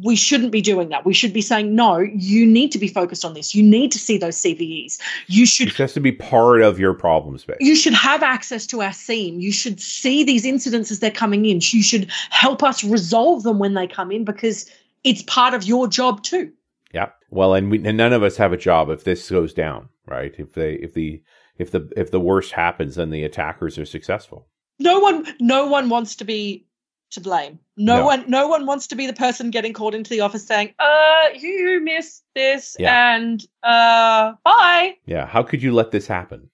We 0.00 0.16
shouldn't 0.16 0.52
be 0.52 0.62
doing 0.62 0.88
that. 0.88 1.04
We 1.04 1.12
should 1.12 1.34
be 1.34 1.42
saying, 1.42 1.74
no, 1.74 1.98
you 1.98 2.46
need 2.46 2.72
to 2.72 2.78
be 2.78 2.88
focused 2.88 3.26
on 3.26 3.34
this. 3.34 3.54
You 3.54 3.62
need 3.62 3.92
to 3.92 3.98
see 3.98 4.16
those 4.16 4.36
CVEs. 4.36 4.98
You 5.26 5.44
should 5.44 5.68
It 5.68 5.76
has 5.76 5.92
to 5.92 6.00
be 6.00 6.12
part 6.12 6.62
of 6.62 6.78
your 6.78 6.94
problem 6.94 7.36
space. 7.36 7.58
you 7.60 7.76
should 7.76 7.92
have 7.92 8.22
access 8.22 8.66
to 8.68 8.80
our 8.80 8.92
SIEM. 8.92 9.40
You 9.40 9.52
should 9.52 9.80
see 9.80 10.24
these 10.24 10.46
incidents 10.46 10.90
as 10.90 11.00
they're 11.00 11.10
coming 11.10 11.44
in. 11.44 11.56
You 11.62 11.82
should 11.82 12.10
help 12.30 12.62
us 12.62 12.82
resolve 12.82 13.42
them 13.42 13.58
when 13.58 13.74
they 13.74 13.86
come 13.86 14.10
in 14.10 14.24
because 14.24 14.70
it's 15.04 15.22
part 15.24 15.52
of 15.52 15.64
your 15.64 15.88
job 15.88 16.22
too. 16.22 16.50
Yeah. 16.94 17.10
Well, 17.30 17.52
and, 17.54 17.70
we, 17.70 17.84
and 17.84 17.96
none 17.96 18.14
of 18.14 18.22
us 18.22 18.38
have 18.38 18.52
a 18.52 18.58
job 18.58 18.88
if 18.88 19.04
this 19.04 19.30
goes 19.30 19.52
down, 19.52 19.90
right? 20.06 20.34
If 20.38 20.54
they, 20.54 20.74
if 20.74 20.94
the, 20.94 21.22
if 21.58 21.70
the, 21.70 21.90
if 21.96 22.10
the 22.10 22.20
worst 22.20 22.52
happens, 22.52 22.94
then 22.94 23.10
the 23.10 23.24
attackers 23.24 23.78
are 23.78 23.84
successful. 23.84 24.46
No 24.78 25.00
one, 25.00 25.26
no 25.38 25.66
one 25.66 25.90
wants 25.90 26.16
to 26.16 26.24
be 26.24 26.66
to 27.12 27.20
blame. 27.20 27.58
No, 27.76 27.98
No. 27.98 28.04
one, 28.04 28.24
no 28.28 28.48
one 28.48 28.66
wants 28.66 28.88
to 28.88 28.94
be 28.96 29.06
the 29.06 29.12
person 29.12 29.50
getting 29.50 29.72
called 29.72 29.94
into 29.94 30.10
the 30.10 30.20
office 30.20 30.46
saying, 30.46 30.74
"Uh, 30.78 31.28
you 31.38 31.80
missed 31.82 32.24
this," 32.34 32.76
Yeah. 32.78 33.14
and 33.16 33.44
uh, 33.62 34.32
bye. 34.44 34.96
Yeah. 35.06 35.26
How 35.26 35.42
could 35.42 35.62
you 35.62 35.72
let 35.72 35.90
this 35.90 36.06
happen? 36.06 36.50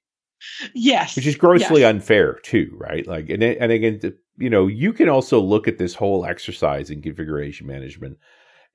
Yes, 0.74 1.16
Which 1.16 1.26
is 1.26 1.34
grossly 1.36 1.80
Yes. 1.80 1.90
unfair 1.90 2.34
too, 2.34 2.70
right? 2.78 3.04
Like, 3.06 3.28
and 3.28 3.42
and 3.42 3.72
again, 3.72 4.00
you 4.38 4.48
know, 4.50 4.68
you 4.68 4.92
can 4.92 5.08
also 5.08 5.40
look 5.40 5.66
at 5.66 5.78
this 5.78 5.94
whole 5.96 6.24
exercise 6.24 6.90
in 6.90 7.02
configuration 7.02 7.66
management 7.66 8.18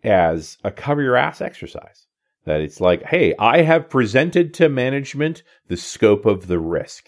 as 0.03 0.57
a 0.65 0.71
cover 0.71 1.01
your 1.01 1.15
ass 1.15 1.39
exercise. 1.39 2.05
That 2.45 2.59
it's 2.59 2.81
like, 2.81 3.03
hey, 3.03 3.33
I 3.39 3.61
have 3.61 3.89
presented 3.89 4.53
to 4.55 4.67
management 4.67 5.43
the 5.69 5.77
scope 5.77 6.25
of 6.25 6.47
the 6.47 6.59
risk. 6.59 7.07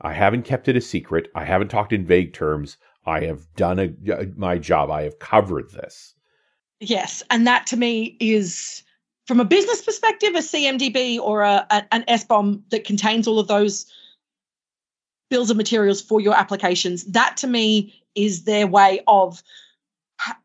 I 0.00 0.12
haven't 0.12 0.42
kept 0.44 0.66
it 0.66 0.76
a 0.76 0.80
secret. 0.80 1.28
I 1.36 1.44
haven't 1.44 1.68
talked 1.68 1.92
in 1.92 2.04
vague 2.04 2.32
terms. 2.32 2.76
I 3.08 3.24
have 3.24 3.52
done 3.56 3.78
a, 3.78 4.26
my 4.36 4.58
job. 4.58 4.90
I 4.90 5.02
have 5.02 5.18
covered 5.18 5.70
this. 5.70 6.14
Yes, 6.80 7.22
and 7.30 7.46
that 7.46 7.66
to 7.68 7.76
me 7.76 8.16
is 8.20 8.82
from 9.26 9.40
a 9.40 9.44
business 9.44 9.82
perspective, 9.82 10.34
a 10.34 10.38
CMDB 10.38 11.18
or 11.18 11.42
a, 11.42 11.66
a- 11.70 11.86
an 11.94 12.04
SBOM 12.08 12.62
that 12.70 12.84
contains 12.84 13.26
all 13.26 13.38
of 13.38 13.48
those 13.48 13.86
bills 15.30 15.50
of 15.50 15.56
materials 15.56 16.00
for 16.00 16.20
your 16.20 16.34
applications. 16.34 17.04
That 17.04 17.36
to 17.38 17.46
me 17.46 17.92
is 18.14 18.44
their 18.44 18.66
way 18.66 19.00
of 19.06 19.42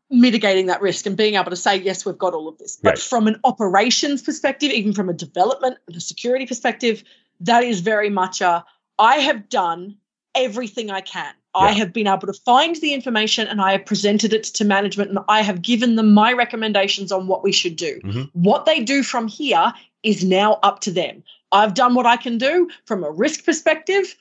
mitigating 0.09 0.67
that 0.67 0.81
risk 0.81 1.05
and 1.05 1.15
being 1.17 1.35
able 1.35 1.49
to 1.49 1.55
say, 1.55 1.77
yes, 1.77 2.05
we've 2.05 2.17
got 2.17 2.33
all 2.33 2.47
of 2.47 2.57
this. 2.57 2.77
But 2.77 2.89
Right. 2.91 2.99
from 2.99 3.27
an 3.27 3.39
operations 3.43 4.21
perspective, 4.21 4.71
even 4.71 4.93
from 4.93 5.09
a 5.09 5.13
development 5.13 5.77
and 5.87 5.95
a 5.95 6.01
security 6.01 6.45
perspective, 6.45 7.03
that 7.41 7.63
is 7.63 7.79
very 7.81 8.09
much 8.09 8.41
a 8.41 8.65
I 8.99 9.15
have 9.17 9.49
done 9.49 9.97
everything 10.35 10.91
I 10.91 11.01
can. 11.01 11.33
I 11.55 11.71
have 11.71 11.93
been 11.93 12.07
able 12.07 12.27
to 12.27 12.33
find 12.33 12.75
the 12.77 12.93
information 12.93 13.47
and 13.47 13.61
I 13.61 13.73
have 13.73 13.85
presented 13.85 14.33
it 14.33 14.43
to 14.45 14.65
management 14.65 15.09
and 15.11 15.19
I 15.27 15.41
have 15.41 15.61
given 15.61 15.95
them 15.95 16.13
my 16.13 16.33
recommendations 16.33 17.11
on 17.11 17.27
what 17.27 17.43
we 17.43 17.51
should 17.51 17.75
do. 17.75 17.99
Mhm. 18.03 18.29
What 18.33 18.65
they 18.65 18.79
do 18.79 19.03
from 19.03 19.27
here 19.27 19.73
is 20.01 20.23
now 20.23 20.59
up 20.63 20.79
to 20.81 20.91
them. 20.91 21.23
I've 21.51 21.73
done 21.73 21.93
what 21.93 22.05
I 22.05 22.17
can 22.17 22.37
do 22.37 22.69
from 22.85 23.03
a 23.03 23.11
risk 23.11 23.45
perspective. 23.45 24.15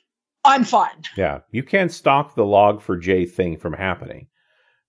I'm 0.45 0.65
fine. 0.65 1.03
Yeah, 1.17 1.41
you 1.51 1.63
can't 1.63 1.93
stop 1.93 2.35
the 2.35 2.45
Log4j 2.45 3.25
thing 3.31 3.57
from 3.57 3.73
happening, 3.73 4.27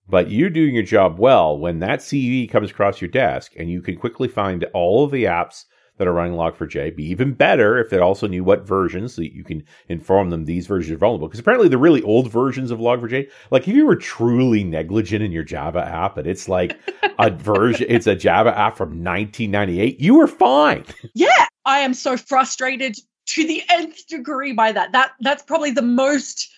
but 0.08 0.30
you're 0.30 0.50
doing 0.50 0.74
your 0.74 0.84
job 0.84 1.18
well 1.18 1.56
when 1.58 1.78
that 1.78 2.00
CV 2.00 2.46
comes 2.50 2.70
across 2.70 3.00
your 3.00 3.10
desk 3.10 3.52
and 3.56 3.70
you 3.70 3.80
can 3.80 3.96
quickly 3.96 4.28
find 4.28 4.64
all 4.74 5.04
of 5.04 5.10
the 5.10 5.24
apps 5.24 5.64
that 5.96 6.08
are 6.08 6.12
running 6.12 6.34
log4j. 6.34 6.96
Be 6.96 7.04
even 7.04 7.32
better 7.32 7.78
if 7.78 7.90
they 7.90 7.98
also 7.98 8.26
knew 8.26 8.42
what 8.42 8.66
versions 8.66 9.14
so 9.14 9.22
that 9.22 9.34
you 9.34 9.44
can 9.44 9.62
inform 9.88 10.30
them 10.30 10.44
these 10.44 10.66
versions 10.66 10.92
are 10.92 10.98
vulnerable. 10.98 11.28
Because 11.28 11.40
apparently 11.40 11.68
the 11.68 11.78
really 11.78 12.02
old 12.02 12.30
versions 12.30 12.70
of 12.70 12.78
log4j, 12.78 13.30
like 13.50 13.68
if 13.68 13.74
you 13.74 13.86
were 13.86 13.96
truly 13.96 14.64
negligent 14.64 15.22
in 15.22 15.32
your 15.32 15.44
Java 15.44 15.84
app 15.84 16.18
and 16.18 16.26
it's 16.26 16.48
like 16.48 16.78
a 17.18 17.30
version, 17.30 17.86
it's 17.88 18.06
a 18.06 18.16
Java 18.16 18.56
app 18.56 18.76
from 18.76 18.88
1998, 18.88 20.00
you 20.00 20.16
were 20.16 20.26
fine. 20.26 20.84
Yeah, 21.14 21.46
I 21.64 21.80
am 21.80 21.94
so 21.94 22.16
frustrated 22.16 22.96
to 23.26 23.46
the 23.46 23.62
nth 23.68 24.06
degree 24.06 24.52
by 24.52 24.72
that. 24.72 24.92
That 24.92 25.12
that's 25.20 25.42
probably 25.42 25.70
the 25.70 25.82
most 25.82 26.53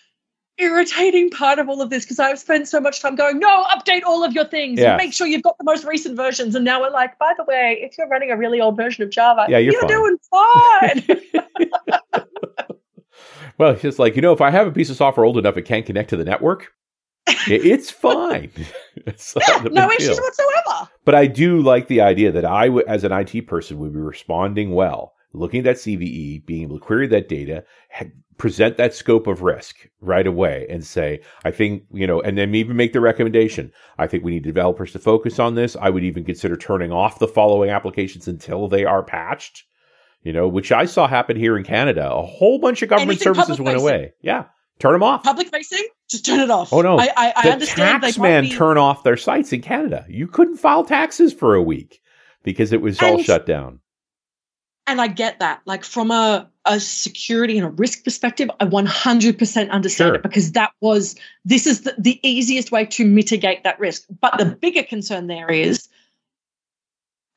irritating 0.57 1.29
part 1.29 1.59
of 1.59 1.69
all 1.69 1.81
of 1.81 1.89
this 1.89 2.03
because 2.03 2.19
I've 2.19 2.39
spent 2.39 2.67
so 2.67 2.79
much 2.79 3.01
time 3.01 3.15
going, 3.15 3.39
no, 3.39 3.65
update 3.65 4.03
all 4.05 4.23
of 4.23 4.33
your 4.33 4.45
things. 4.45 4.79
Yeah. 4.79 4.95
Make 4.97 5.13
sure 5.13 5.27
you've 5.27 5.43
got 5.43 5.57
the 5.57 5.63
most 5.63 5.85
recent 5.85 6.15
versions. 6.15 6.55
And 6.55 6.65
now 6.65 6.81
we're 6.81 6.89
like, 6.89 7.17
by 7.19 7.33
the 7.37 7.43
way, 7.43 7.79
if 7.81 7.97
you're 7.97 8.07
running 8.07 8.31
a 8.31 8.37
really 8.37 8.59
old 8.59 8.75
version 8.75 9.03
of 9.03 9.09
Java, 9.09 9.45
Yeah, 9.49 9.59
you're 9.59 9.79
fine. 9.81 9.89
doing 9.89 10.17
fine. 10.31 11.03
Well, 13.57 13.71
it's 13.71 13.81
just 13.81 13.99
like, 13.99 14.15
you 14.15 14.21
know, 14.21 14.33
if 14.33 14.41
I 14.41 14.51
have 14.51 14.67
a 14.67 14.71
piece 14.71 14.89
of 14.89 14.97
software 14.97 15.25
old 15.25 15.37
enough 15.37 15.57
it 15.57 15.63
can't 15.63 15.85
connect 15.85 16.09
to 16.11 16.17
the 16.17 16.23
network, 16.25 16.67
it's 17.47 17.89
fine. 17.89 18.51
it's 18.95 19.35
a 19.35 19.69
no 19.69 19.89
issues 19.91 20.15
deal. 20.15 20.23
whatsoever. 20.23 20.89
But 21.05 21.15
I 21.15 21.25
do 21.27 21.61
like 21.61 21.87
the 21.87 22.01
idea 22.01 22.31
that 22.31 22.45
I, 22.45 22.69
as 22.87 23.03
an 23.03 23.11
IT 23.11 23.47
person, 23.47 23.79
would 23.79 23.93
be 23.93 23.99
responding 23.99 24.75
well, 24.75 25.13
looking 25.33 25.59
at 25.59 25.63
that 25.65 25.75
CVE, 25.77 26.45
being 26.45 26.63
able 26.63 26.79
to 26.79 26.85
query 26.85 27.07
that 27.07 27.29
data, 27.29 27.63
present 28.37 28.77
that 28.77 28.93
scope 28.93 29.27
of 29.27 29.41
risk 29.41 29.87
right 30.01 30.27
away, 30.27 30.67
and 30.69 30.85
say, 30.85 31.21
I 31.43 31.51
think, 31.51 31.83
you 31.91 32.05
know, 32.05 32.21
and 32.21 32.37
then 32.37 32.53
even 32.55 32.77
make 32.77 32.93
the 32.93 33.01
recommendation. 33.01 33.71
I 33.97 34.07
think 34.07 34.23
we 34.23 34.31
need 34.31 34.43
developers 34.43 34.91
to 34.93 34.99
focus 34.99 35.39
on 35.39 35.55
this. 35.55 35.75
I 35.79 35.89
would 35.89 36.03
even 36.03 36.23
consider 36.23 36.55
turning 36.55 36.91
off 36.91 37.19
the 37.19 37.27
following 37.27 37.69
applications 37.69 38.27
until 38.27 38.67
they 38.67 38.85
are 38.85 39.03
patched. 39.03 39.63
You 40.23 40.33
know, 40.33 40.47
which 40.47 40.71
I 40.71 40.85
saw 40.85 41.07
happen 41.07 41.37
here 41.37 41.57
in 41.57 41.63
Canada. 41.63 42.11
A 42.11 42.25
whole 42.25 42.59
bunch 42.59 42.81
of 42.81 42.89
government 42.89 43.21
Anything 43.21 43.33
services 43.35 43.61
went 43.61 43.77
away. 43.77 44.13
Yeah, 44.21 44.45
turn 44.79 44.93
them 44.93 45.03
off. 45.03 45.23
Public 45.23 45.47
facing, 45.47 45.87
just 46.09 46.25
turn 46.25 46.39
it 46.41 46.49
off. 46.49 46.73
Oh, 46.73 46.81
no. 46.81 46.97
I, 46.99 47.09
I, 47.15 47.33
I 47.35 47.41
the 47.43 47.51
understand 47.53 48.01
tax 48.01 48.17
man 48.17 48.43
be- 48.43 48.49
turn 48.51 48.77
off 48.77 49.03
their 49.03 49.15
sites 49.15 49.53
in 49.53 49.61
Canada. 49.61 50.05
You 50.09 50.27
couldn't 50.27 50.57
file 50.57 50.83
taxes 50.83 51.33
for 51.33 51.55
a 51.55 51.61
week 51.61 52.01
because 52.43 52.73
it 52.73 52.81
was 52.81 53.01
all 53.01 53.21
shut 53.23 53.45
down. 53.45 53.79
and 54.85 54.99
I 54.99 55.07
get 55.07 55.39
that. 55.39 55.61
Like 55.65 55.83
from 55.85 56.11
a, 56.11 56.49
a 56.67 56.79
security 56.79 57.57
and 57.57 57.65
a 57.65 57.69
risk 57.69 58.03
perspective, 58.03 58.49
I 58.59 58.65
100% 58.65 59.69
understand 59.69 60.09
Sure. 60.09 60.15
it 60.15 60.23
because 60.23 60.51
that 60.51 60.71
was 60.81 61.15
this 61.45 61.65
is 61.65 61.81
the, 61.81 61.95
the 61.97 62.19
easiest 62.27 62.71
way 62.71 62.85
to 62.85 63.05
mitigate 63.05 63.63
that 63.63 63.79
risk. 63.79 64.03
But 64.21 64.37
the 64.37 64.45
bigger 64.45 64.83
concern 64.83 65.27
there 65.27 65.49
is, 65.49 65.87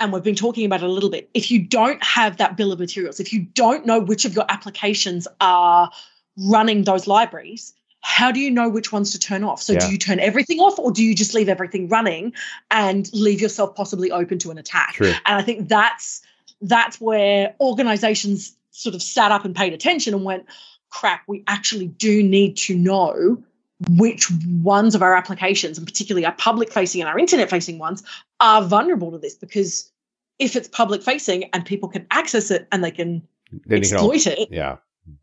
and 0.01 0.13
we've 0.13 0.23
been 0.23 0.35
talking 0.35 0.67
about 0.67 0.83
it 0.83 0.87
a 0.87 0.93
little 0.93 1.11
bit, 1.11 1.31
if 1.33 1.51
you 1.51 1.61
don't 1.63 2.03
have 2.03 2.39
that 2.39 2.57
bill 2.57 2.73
of 2.73 2.79
materials, 2.79 3.21
if 3.21 3.33
you 3.33 3.41
don't 3.41 3.87
know 3.87 4.01
which 4.01 4.25
of 4.25 4.35
your 4.35 4.47
applications 4.49 5.29
are 5.41 5.91
running 6.37 6.85
those 6.85 7.07
libraries, 7.07 7.73
how 8.03 8.33
do 8.33 8.41
you 8.41 8.51
know 8.51 8.69
which 8.69 8.93
ones 8.93 9.13
to 9.13 9.19
turn 9.19 9.45
off? 9.45 9.63
So 9.63 9.75
Yeah. 9.75 9.81
do 9.87 9.93
you 9.93 9.99
turn 9.99 10.21
everything 10.21 10.59
off 10.59 10.79
or 10.79 10.91
do 10.91 11.05
you 11.05 11.15
just 11.15 11.35
leave 11.35 11.49
everything 11.49 11.89
running 11.89 12.33
and 12.71 13.09
leave 13.13 13.41
yourself 13.41 13.75
possibly 13.77 14.11
open 14.11 14.39
to 14.39 14.51
an 14.51 14.59
attack? 14.59 14.95
True. 14.95 15.13
And 15.27 15.37
I 15.39 15.43
think 15.43 15.69
that's 15.69 16.23
that's 16.63 17.01
where 17.01 17.55
organizations 17.61 18.55
sort 18.71 18.95
of 18.95 19.03
sat 19.03 19.33
up 19.33 19.45
and 19.45 19.55
paid 19.55 19.73
attention 19.73 20.15
and 20.15 20.25
went, 20.25 20.47
crap, 20.91 21.23
we 21.29 21.45
actually 21.47 21.89
do 21.89 22.23
need 22.23 22.57
to 22.57 22.77
know 22.77 23.43
which 23.91 24.31
ones 24.63 24.95
of 24.95 25.03
our 25.03 25.15
applications, 25.15 25.79
and 25.79 25.87
particularly 25.87 26.27
our 26.27 26.33
public 26.33 26.71
facing 26.73 27.01
and 27.01 27.09
our 27.09 27.19
internet 27.19 27.49
facing 27.49 27.79
ones, 27.79 28.03
are 28.41 28.63
vulnerable 28.63 29.11
to 29.11 29.19
this. 29.19 29.35
Because 29.35 29.91
if 30.39 30.55
it's 30.57 30.69
public 30.69 31.03
facing 31.03 31.45
and 31.53 31.65
people 31.65 31.89
can 31.89 32.07
access 32.11 32.51
it 32.51 32.69
and 32.73 32.85
they 32.85 32.91
can 32.91 33.23
Then 33.67 33.83
you 33.83 33.89
can 33.89 33.99
all, 33.99 34.13
exploit 34.13 34.39
it, 34.39 34.49
yeah, 34.51 34.77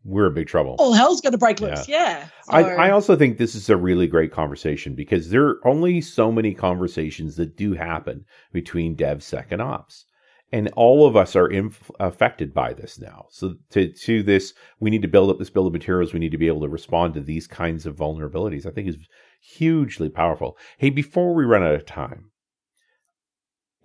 we're 0.04 0.26
in 0.26 0.34
big 0.34 0.48
trouble. 0.48 0.74
all 0.78 0.92
hell's 0.92 1.20
going 1.20 1.32
to 1.32 1.38
break 1.38 1.60
loose. 1.60 1.88
Yeah. 1.88 2.26
I, 2.48 2.62
So- 2.62 2.68
I 2.70 2.90
also 2.90 3.14
think 3.16 3.38
this 3.38 3.54
is 3.54 3.70
a 3.70 3.76
really 3.76 4.06
great 4.08 4.32
conversation 4.32 4.94
because 4.94 5.30
there 5.30 5.46
are 5.46 5.66
only 5.66 6.00
so 6.00 6.32
many 6.32 6.52
conversations 6.52 7.36
that 7.36 7.56
do 7.56 7.74
happen 7.74 8.24
between 8.52 8.96
DevSec 8.96 9.46
and 9.50 9.62
Ops. 9.62 10.04
And 10.50 10.68
all 10.76 11.06
of 11.06 11.14
us 11.14 11.36
are 11.36 11.46
inf- 11.48 11.90
affected 12.00 12.54
by 12.54 12.72
this 12.72 12.98
now. 12.98 13.26
So 13.30 13.56
to, 13.70 13.92
to 13.92 14.22
this, 14.22 14.54
we 14.80 14.88
need 14.88 15.02
to 15.02 15.08
build 15.08 15.28
up 15.30 15.38
this 15.38 15.50
bill 15.50 15.66
of 15.66 15.72
materials. 15.74 16.12
We 16.14 16.20
need 16.20 16.32
to 16.32 16.38
be 16.38 16.46
able 16.46 16.62
to 16.62 16.68
respond 16.68 17.14
to 17.14 17.20
these 17.20 17.46
kinds 17.46 17.84
of 17.84 17.96
vulnerabilities. 17.96 18.64
I 18.64 18.70
think 18.70 18.88
is 18.88 18.96
hugely 19.40 20.08
powerful. 20.08 20.56
Hey, 20.78 20.88
before 20.90 21.34
we 21.34 21.44
run 21.44 21.62
out 21.62 21.74
of 21.74 21.84
time, 21.84 22.30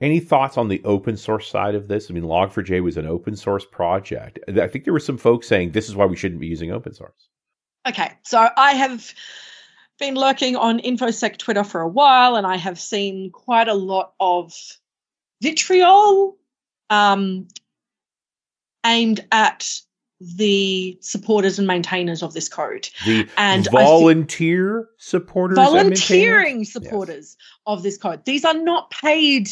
Any 0.01 0.19
thoughts 0.19 0.57
on 0.57 0.67
the 0.67 0.81
open 0.83 1.15
source 1.17 1.47
side 1.49 1.75
of 1.75 1.87
this? 1.87 2.09
I 2.09 2.13
mean, 2.13 2.23
Log4j 2.23 2.81
was 2.83 2.97
an 2.97 3.05
open 3.07 3.35
source 3.35 3.65
project. 3.65 4.39
I 4.49 4.67
think 4.67 4.83
there 4.83 4.93
were 4.93 4.99
some 4.99 5.17
folks 5.17 5.47
saying 5.47 5.71
this 5.71 5.87
is 5.87 5.95
why 5.95 6.05
we 6.05 6.15
shouldn't 6.17 6.41
be 6.41 6.47
using 6.47 6.71
open 6.71 6.93
source. 6.93 7.29
Okay, 7.87 8.11
so 8.23 8.49
I 8.57 8.73
have 8.73 9.13
been 9.99 10.15
lurking 10.15 10.55
on 10.55 10.79
InfoSec 10.79 11.37
Twitter 11.37 11.63
for 11.63 11.81
a 11.81 11.87
while, 11.87 12.35
and 12.35 12.45
I 12.47 12.57
have 12.57 12.79
seen 12.79 13.31
quite 13.31 13.67
a 13.67 13.73
lot 13.73 14.13
of 14.19 14.53
vitriol 15.41 16.37
um, 16.93 17.47
aimed 18.85 19.25
at 19.31 19.79
the 20.19 20.97
supporters 21.01 21.59
and 21.59 21.67
maintainers 21.67 22.23
of 22.23 22.33
this 22.33 22.47
code. 22.47 22.89
The 23.05 23.27
and 23.37 23.67
volunteer 23.71 24.87
supporters, 24.97 25.57
volunteering 25.57 26.63
supporters 26.63 27.35
yes. 27.37 27.59
of 27.65 27.83
this 27.83 27.97
code. 27.97 28.23
These 28.25 28.45
are 28.45 28.53
not 28.53 28.89
paid 28.91 29.49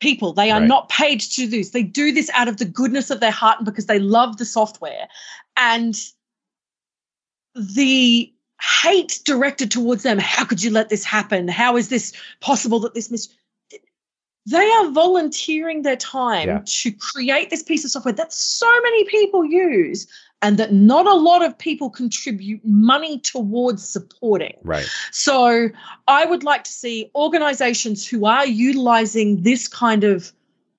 people. 0.00 0.32
They 0.32 0.50
are 0.50 0.60
right. 0.60 0.68
not 0.68 0.88
paid 0.88 1.20
to 1.20 1.28
do 1.42 1.46
this. 1.48 1.70
They 1.70 1.82
do 1.82 2.12
this 2.12 2.30
out 2.34 2.48
of 2.48 2.56
the 2.56 2.64
goodness 2.64 3.10
of 3.10 3.20
their 3.20 3.30
heart 3.30 3.58
and 3.58 3.64
because 3.64 3.86
they 3.86 4.00
love 4.00 4.38
the 4.38 4.44
software. 4.44 5.08
And 5.56 5.94
the 7.54 8.32
hate 8.60 9.20
directed 9.24 9.70
towards 9.70 10.02
them. 10.02 10.18
How 10.18 10.44
could 10.44 10.62
you 10.62 10.70
let 10.70 10.88
this 10.88 11.04
happen? 11.04 11.46
How 11.46 11.76
is 11.76 11.88
this 11.88 12.12
possible 12.40 12.80
that 12.80 12.94
this 12.94 13.10
mis 13.10 13.28
they 14.46 14.70
are 14.70 14.90
volunteering 14.90 15.82
their 15.82 15.96
time 15.96 16.48
yeah. 16.48 16.62
to 16.64 16.92
create 16.92 17.50
this 17.50 17.62
piece 17.62 17.84
of 17.84 17.90
software 17.90 18.12
that 18.12 18.32
so 18.32 18.70
many 18.82 19.04
people 19.04 19.44
use 19.44 20.06
and 20.42 20.58
that 20.58 20.72
not 20.74 21.06
a 21.06 21.14
lot 21.14 21.42
of 21.42 21.56
people 21.56 21.88
contribute 21.88 22.60
money 22.64 23.18
towards 23.20 23.88
supporting. 23.88 24.54
Right. 24.62 24.86
So 25.10 25.70
I 26.06 26.26
would 26.26 26.44
like 26.44 26.64
to 26.64 26.72
see 26.72 27.10
organizations 27.14 28.06
who 28.06 28.26
are 28.26 28.46
utilizing 28.46 29.42
this 29.42 29.68
kind 29.68 30.04
of 30.04 30.32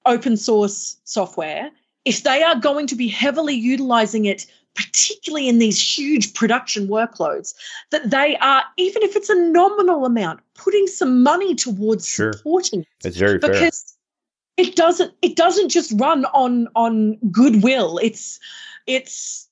open 0.05 0.37
source 0.37 0.97
software, 1.03 1.71
if 2.05 2.21
they 2.21 2.43
are 2.43 2.59
going 2.59 2.85
to 2.87 2.95
be 2.95 3.07
heavily 3.07 3.55
utilizing 3.55 4.25
it 4.25 4.45
particularly 4.75 5.47
in 5.47 5.59
these 5.59 5.79
huge 5.79 6.33
production 6.33 6.87
workloads, 6.87 7.53
that 7.91 8.09
they 8.09 8.37
are, 8.37 8.63
even 8.77 9.01
if 9.03 9.15
it's 9.15 9.29
a 9.29 9.35
nominal 9.35 10.05
amount, 10.05 10.41
putting 10.53 10.85
some 10.87 11.23
money 11.23 11.55
towards 11.55 12.07
sure. 12.07 12.33
supporting 12.33 12.81
it. 12.81 12.87
It's 13.03 13.17
very 13.17 13.39
because 13.39 13.95
fair. 14.57 14.67
it 14.67 14.75
doesn't 14.75 15.13
it 15.21 15.35
doesn't 15.35 15.69
just 15.69 15.93
run 15.99 16.25
on 16.25 16.67
on 16.75 17.17
goodwill. 17.31 17.97
It's 17.97 18.39
it's 18.85 19.47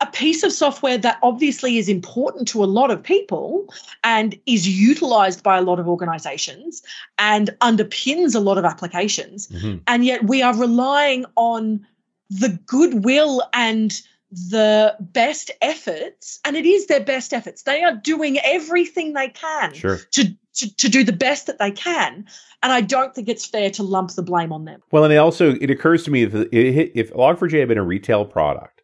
a 0.00 0.06
piece 0.06 0.42
of 0.42 0.52
software 0.52 0.98
that 0.98 1.18
obviously 1.22 1.76
is 1.76 1.88
important 1.88 2.46
to 2.48 2.62
a 2.62 2.66
lot 2.66 2.90
of 2.90 3.02
people 3.02 3.72
and 4.04 4.38
is 4.46 4.68
utilized 4.68 5.42
by 5.42 5.58
a 5.58 5.62
lot 5.62 5.80
of 5.80 5.88
organizations 5.88 6.82
and 7.18 7.50
underpins 7.60 8.34
a 8.34 8.38
lot 8.38 8.58
of 8.58 8.64
applications. 8.64 9.48
Mm-hmm. 9.48 9.78
And 9.88 10.04
yet 10.04 10.24
we 10.24 10.40
are 10.40 10.56
relying 10.56 11.24
on 11.34 11.84
the 12.30 12.50
goodwill 12.66 13.42
and 13.52 14.00
the 14.30 14.94
best 15.00 15.50
efforts, 15.62 16.40
and 16.44 16.56
it 16.56 16.66
is 16.66 16.86
their 16.86 17.00
best 17.00 17.32
efforts. 17.32 17.62
They 17.62 17.82
are 17.82 17.94
doing 17.94 18.38
everything 18.38 19.14
they 19.14 19.28
can 19.28 19.72
sure. 19.74 19.98
to, 20.12 20.36
to, 20.56 20.76
to 20.76 20.88
do 20.88 21.02
the 21.04 21.12
best 21.12 21.46
that 21.46 21.58
they 21.58 21.70
can, 21.70 22.26
and 22.62 22.72
I 22.72 22.80
don't 22.80 23.14
think 23.14 23.28
it's 23.28 23.46
fair 23.46 23.70
to 23.70 23.82
lump 23.82 24.10
the 24.12 24.22
blame 24.22 24.52
on 24.52 24.64
them. 24.64 24.82
Well, 24.90 25.04
and 25.04 25.12
it 25.12 25.16
also 25.16 25.54
it 25.54 25.70
occurs 25.70 26.04
to 26.04 26.10
me 26.10 26.22
if 26.22 26.34
if 26.34 27.12
Log4j 27.12 27.60
had 27.60 27.68
been 27.68 27.78
a 27.78 27.82
retail 27.82 28.24
product, 28.24 28.82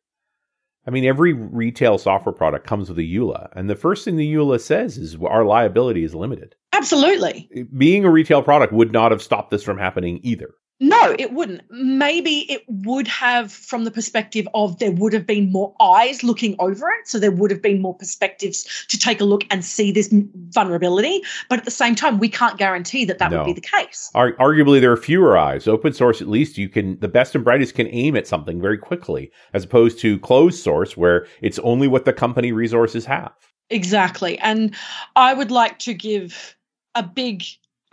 I 0.86 0.90
mean, 0.90 1.04
every 1.04 1.32
retail 1.32 1.98
software 1.98 2.34
product 2.34 2.66
comes 2.66 2.88
with 2.88 2.98
a 2.98 3.02
EULA, 3.02 3.50
and 3.52 3.68
the 3.68 3.76
first 3.76 4.04
thing 4.04 4.16
the 4.16 4.34
EULA 4.34 4.60
says 4.60 4.96
is 4.96 5.16
our 5.16 5.44
liability 5.44 6.04
is 6.04 6.14
limited. 6.14 6.54
Absolutely. 6.72 7.48
Being 7.76 8.04
a 8.04 8.10
retail 8.10 8.42
product 8.42 8.72
would 8.72 8.92
not 8.92 9.12
have 9.12 9.22
stopped 9.22 9.50
this 9.50 9.62
from 9.62 9.78
happening 9.78 10.20
either. 10.22 10.54
No, 10.80 11.14
it 11.18 11.32
wouldn't. 11.32 11.62
Maybe 11.70 12.50
it 12.50 12.64
would 12.66 13.06
have 13.06 13.52
from 13.52 13.84
the 13.84 13.92
perspective 13.92 14.48
of 14.54 14.78
there 14.80 14.90
would 14.90 15.12
have 15.12 15.26
been 15.26 15.52
more 15.52 15.72
eyes 15.80 16.24
looking 16.24 16.56
over 16.58 16.88
it. 16.88 17.06
So 17.06 17.20
there 17.20 17.30
would 17.30 17.52
have 17.52 17.62
been 17.62 17.80
more 17.80 17.94
perspectives 17.94 18.84
to 18.88 18.98
take 18.98 19.20
a 19.20 19.24
look 19.24 19.44
and 19.50 19.64
see 19.64 19.92
this 19.92 20.12
vulnerability. 20.48 21.22
But 21.48 21.60
at 21.60 21.64
the 21.64 21.70
same 21.70 21.94
time, 21.94 22.18
we 22.18 22.28
can't 22.28 22.58
guarantee 22.58 23.04
that 23.04 23.18
that 23.18 23.30
no. 23.30 23.38
would 23.38 23.46
be 23.46 23.52
the 23.52 23.60
case. 23.60 24.10
Ar- 24.14 24.32
arguably, 24.32 24.80
there 24.80 24.90
are 24.90 24.96
fewer 24.96 25.38
eyes. 25.38 25.68
Open 25.68 25.92
source, 25.92 26.20
at 26.20 26.28
least, 26.28 26.58
you 26.58 26.68
can, 26.68 26.98
the 26.98 27.08
best 27.08 27.36
and 27.36 27.44
brightest 27.44 27.76
can 27.76 27.86
aim 27.88 28.16
at 28.16 28.26
something 28.26 28.60
very 28.60 28.78
quickly, 28.78 29.30
as 29.52 29.64
opposed 29.64 30.00
to 30.00 30.18
closed 30.18 30.60
source, 30.60 30.96
where 30.96 31.26
it's 31.40 31.60
only 31.60 31.86
what 31.86 32.04
the 32.04 32.12
company 32.12 32.50
resources 32.50 33.06
have. 33.06 33.32
Exactly. 33.70 34.38
And 34.40 34.74
I 35.14 35.34
would 35.34 35.52
like 35.52 35.78
to 35.80 35.94
give 35.94 36.56
a 36.96 37.02
big 37.02 37.44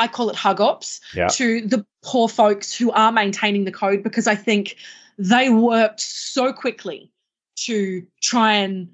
I 0.01 0.07
call 0.07 0.31
it 0.31 0.35
hug 0.35 0.59
ops 0.59 0.99
yeah. 1.13 1.27
to 1.27 1.61
the 1.61 1.85
poor 2.01 2.27
folks 2.27 2.75
who 2.75 2.89
are 2.91 3.11
maintaining 3.11 3.65
the 3.65 3.71
code 3.71 4.01
because 4.01 4.25
I 4.25 4.33
think 4.33 4.77
they 5.19 5.51
worked 5.51 6.01
so 6.01 6.51
quickly 6.51 7.11
to 7.57 8.03
try 8.19 8.53
and 8.53 8.89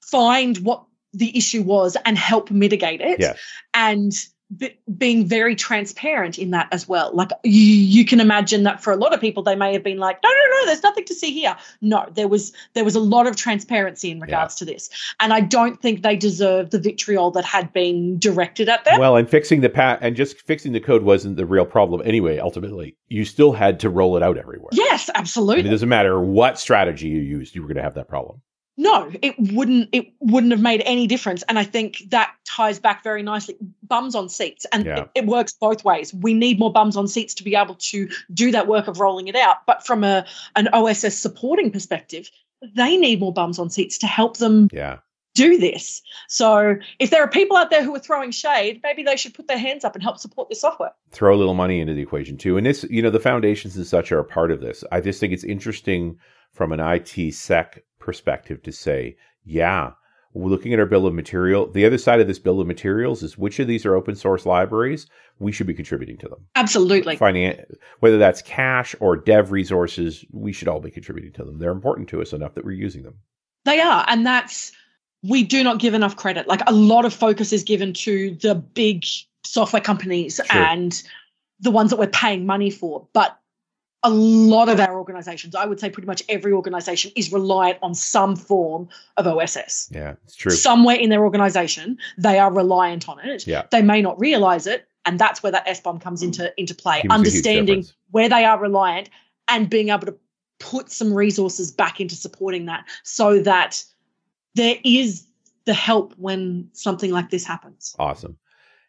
find 0.00 0.56
what 0.58 0.84
the 1.12 1.36
issue 1.36 1.62
was 1.62 1.98
and 2.06 2.16
help 2.16 2.50
mitigate 2.50 3.02
it. 3.02 3.20
Yeah. 3.20 3.34
And 3.74 4.12
b- 4.56 4.76
being 4.96 5.26
very 5.26 5.54
transparent 5.54 6.38
in 6.38 6.50
that 6.50 6.68
as 6.72 6.88
well. 6.88 7.10
Like 7.14 7.30
you, 7.42 7.60
you 7.60 8.04
can 8.04 8.20
imagine 8.20 8.62
that 8.64 8.82
for 8.82 8.92
a 8.92 8.96
lot 8.96 9.14
of 9.14 9.20
people, 9.20 9.42
they 9.42 9.56
may 9.56 9.72
have 9.72 9.82
been 9.82 9.98
like, 9.98 10.22
no, 10.22 10.28
no, 10.28 10.50
no, 10.50 10.66
there's 10.66 10.82
nothing 10.82 11.04
to 11.06 11.14
see 11.14 11.32
here. 11.32 11.56
No, 11.80 12.06
there 12.14 12.28
was 12.28 12.52
there 12.74 12.84
was 12.84 12.94
a 12.94 13.00
lot 13.00 13.26
of 13.26 13.36
transparency 13.36 14.10
in 14.10 14.20
regards 14.20 14.54
yeah. 14.54 14.58
to 14.66 14.72
this, 14.72 14.90
and 15.20 15.32
I 15.32 15.40
don't 15.40 15.80
think 15.80 16.02
they 16.02 16.16
deserve 16.16 16.70
the 16.70 16.78
vitriol 16.78 17.30
that 17.32 17.44
had 17.44 17.72
been 17.72 18.18
directed 18.18 18.68
at 18.68 18.84
them. 18.84 18.98
Well, 18.98 19.16
and 19.16 19.28
fixing 19.28 19.60
the 19.60 19.70
pat 19.70 19.98
and 20.02 20.16
just 20.16 20.40
fixing 20.42 20.72
the 20.72 20.80
code 20.80 21.02
wasn't 21.02 21.36
the 21.36 21.46
real 21.46 21.66
problem 21.66 22.02
anyway. 22.04 22.38
Ultimately, 22.38 22.96
you 23.08 23.24
still 23.24 23.52
had 23.52 23.80
to 23.80 23.90
roll 23.90 24.16
it 24.16 24.22
out 24.22 24.36
everywhere. 24.36 24.70
Yes, 24.72 25.10
absolutely. 25.14 25.66
it 25.66 25.70
doesn't 25.70 25.88
matter 25.88 26.20
what 26.20 26.58
strategy 26.58 27.08
you 27.08 27.20
used, 27.20 27.54
you 27.54 27.62
were 27.62 27.68
going 27.68 27.76
to 27.76 27.82
have 27.82 27.94
that 27.94 28.08
problem 28.08 28.40
no 28.76 29.10
it 29.22 29.34
wouldn't 29.38 29.88
it 29.92 30.12
wouldn't 30.20 30.52
have 30.52 30.60
made 30.60 30.82
any 30.84 31.06
difference. 31.06 31.42
And 31.48 31.58
i 31.58 31.64
think 31.64 32.02
that 32.10 32.34
ties 32.46 32.78
back 32.78 33.02
very 33.02 33.22
nicely 33.22 33.56
bums 33.82 34.14
on 34.14 34.28
seats. 34.28 34.66
And 34.72 34.84
yeah. 34.84 35.00
it, 35.00 35.10
it, 35.14 35.26
works 35.26 35.52
both 35.52 35.84
ways. 35.84 36.12
We 36.14 36.34
need 36.34 36.58
more 36.58 36.72
bums 36.72 36.96
on 36.96 37.08
seats 37.08 37.34
to 37.34 37.44
be 37.44 37.56
able 37.56 37.74
to 37.76 38.08
do 38.32 38.52
that 38.52 38.66
work 38.66 38.86
of 38.86 39.00
rolling 39.00 39.28
it 39.28 39.36
out. 39.36 39.58
But 39.66 39.84
from 39.86 40.04
a 40.04 40.26
an 40.56 40.68
oss 40.68 41.00
supporting 41.14 41.70
perspective 41.70 42.30
they 42.74 42.96
need 42.96 43.20
more 43.20 43.32
bums 43.32 43.58
on 43.58 43.70
seats 43.70 43.98
to 43.98 44.06
help 44.06 44.38
them 44.38 44.68
yeah. 44.72 44.98
do 45.34 45.58
this. 45.58 46.02
So 46.28 46.76
if 46.98 47.10
there 47.10 47.22
are 47.22 47.28
people 47.28 47.56
out 47.56 47.70
there 47.70 47.82
who 47.84 47.94
are 47.94 48.00
throwing 48.00 48.30
shade 48.30 48.80
maybe 48.82 49.02
they 49.02 49.16
should 49.16 49.34
put 49.34 49.48
their 49.48 49.58
hands 49.58 49.84
up 49.84 49.94
and 49.94 50.02
help 50.02 50.18
support 50.18 50.48
this 50.48 50.60
software. 50.60 50.92
Throw 51.10 51.34
a 51.34 51.36
little 51.36 51.54
money 51.54 51.80
into 51.80 51.94
the 51.94 52.02
equation 52.02 52.36
too. 52.36 52.56
And 52.56 52.66
this 52.66 52.84
you 52.84 53.02
know 53.02 53.10
the 53.10 53.20
foundations 53.20 53.76
and 53.76 53.86
such 53.86 54.12
are 54.12 54.18
a 54.18 54.24
part 54.24 54.50
of 54.50 54.60
this. 54.60 54.84
I 54.90 55.00
just 55.00 55.20
think 55.20 55.32
it's 55.32 55.44
interesting 55.44 56.18
from 56.54 56.72
an 56.72 56.80
it 56.80 57.34
sec 57.34 57.84
perspective 57.98 58.62
to 58.62 58.72
say, 58.72 59.16
yeah, 59.44 59.92
we're 60.32 60.50
looking 60.50 60.72
at 60.72 60.80
our 60.80 60.86
bill 60.86 61.06
of 61.06 61.14
material. 61.14 61.70
The 61.70 61.84
other 61.84 61.98
side 61.98 62.20
of 62.20 62.26
this 62.26 62.38
bill 62.38 62.60
of 62.60 62.66
materials 62.66 63.22
is 63.22 63.36
which 63.38 63.60
of 63.60 63.66
these 63.66 63.84
are 63.84 63.94
open 63.94 64.16
source 64.16 64.46
libraries 64.46 65.06
we 65.38 65.52
should 65.52 65.66
be 65.66 65.74
contributing 65.74 66.16
to 66.18 66.28
them. 66.28 66.46
Absolutely. 66.54 67.16
Finan- 67.16 67.64
whether 68.00 68.18
that's 68.18 68.42
cash 68.42 68.94
or 69.00 69.16
dev 69.16 69.52
resources, 69.52 70.24
we 70.30 70.52
should 70.52 70.68
all 70.68 70.80
be 70.80 70.90
contributing 70.90 71.32
to 71.32 71.44
them. 71.44 71.58
They're 71.58 71.70
important 71.70 72.08
to 72.10 72.22
us 72.22 72.32
enough 72.32 72.54
that 72.54 72.64
we're 72.64 72.72
using 72.72 73.02
them. 73.02 73.18
They 73.64 73.80
are, 73.80 74.04
and 74.08 74.26
that's 74.26 74.72
we 75.22 75.42
do 75.42 75.64
not 75.64 75.78
give 75.78 75.94
enough 75.94 76.16
credit. 76.16 76.46
Like 76.46 76.60
a 76.66 76.72
lot 76.72 77.04
of 77.04 77.14
focus 77.14 77.52
is 77.52 77.62
given 77.62 77.94
to 77.94 78.36
the 78.42 78.54
big 78.54 79.04
software 79.42 79.82
companies 79.82 80.40
sure. 80.50 80.62
and 80.62 81.02
the 81.60 81.70
ones 81.70 81.90
that 81.90 81.98
we're 81.98 82.06
paying 82.08 82.44
money 82.46 82.70
for, 82.70 83.08
but 83.12 83.38
a 84.04 84.10
lot 84.10 84.68
of 84.68 84.78
our 84.78 84.98
organizations, 84.98 85.54
I 85.54 85.64
would 85.64 85.80
say 85.80 85.90
pretty 85.90 86.06
much 86.06 86.22
every 86.28 86.52
organization 86.52 87.10
is 87.16 87.32
reliant 87.32 87.78
on 87.82 87.94
some 87.94 88.36
form 88.36 88.88
of 89.16 89.26
OSS. 89.26 89.88
Yeah, 89.90 90.14
it's 90.24 90.36
true. 90.36 90.52
Somewhere 90.52 90.96
in 90.96 91.08
their 91.08 91.24
organization, 91.24 91.98
they 92.18 92.38
are 92.38 92.52
reliant 92.52 93.08
on 93.08 93.18
it. 93.20 93.46
Yeah. 93.46 93.64
They 93.72 93.82
may 93.82 94.02
not 94.02 94.20
realize 94.20 94.66
it. 94.66 94.86
And 95.06 95.18
that's 95.18 95.42
where 95.42 95.52
that 95.52 95.66
SBOM 95.66 96.00
comes 96.00 96.22
into, 96.22 96.52
into 96.58 96.74
play. 96.74 97.02
Understanding 97.10 97.84
where 98.10 98.28
they 98.28 98.44
are 98.44 98.58
reliant 98.58 99.10
and 99.48 99.68
being 99.68 99.88
able 99.88 100.06
to 100.06 100.16
put 100.60 100.90
some 100.90 101.12
resources 101.12 101.70
back 101.70 102.00
into 102.00 102.14
supporting 102.14 102.66
that 102.66 102.84
so 103.02 103.40
that 103.40 103.82
there 104.54 104.76
is 104.84 105.26
the 105.64 105.74
help 105.74 106.14
when 106.16 106.68
something 106.72 107.10
like 107.10 107.30
this 107.30 107.44
happens. 107.44 107.96
Awesome. 107.98 108.38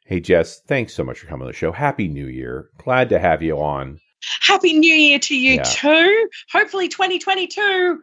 Hey, 0.06 0.20
Jess, 0.20 0.62
thanks 0.62 0.94
so 0.94 1.04
much 1.04 1.20
for 1.20 1.28
coming 1.28 1.44
on 1.44 1.48
the 1.48 1.54
show. 1.54 1.72
Happy 1.72 2.08
New 2.08 2.28
Year. 2.28 2.70
Glad 2.78 3.10
to 3.10 3.20
have 3.20 3.42
you 3.42 3.58
on. 3.58 4.00
Happy 4.42 4.74
New 4.74 4.94
Year 4.94 5.20
to 5.20 5.36
you 5.36 5.56
yeah. 5.56 5.64
too. 5.64 6.30
Hopefully, 6.52 6.88
2022. 6.88 8.02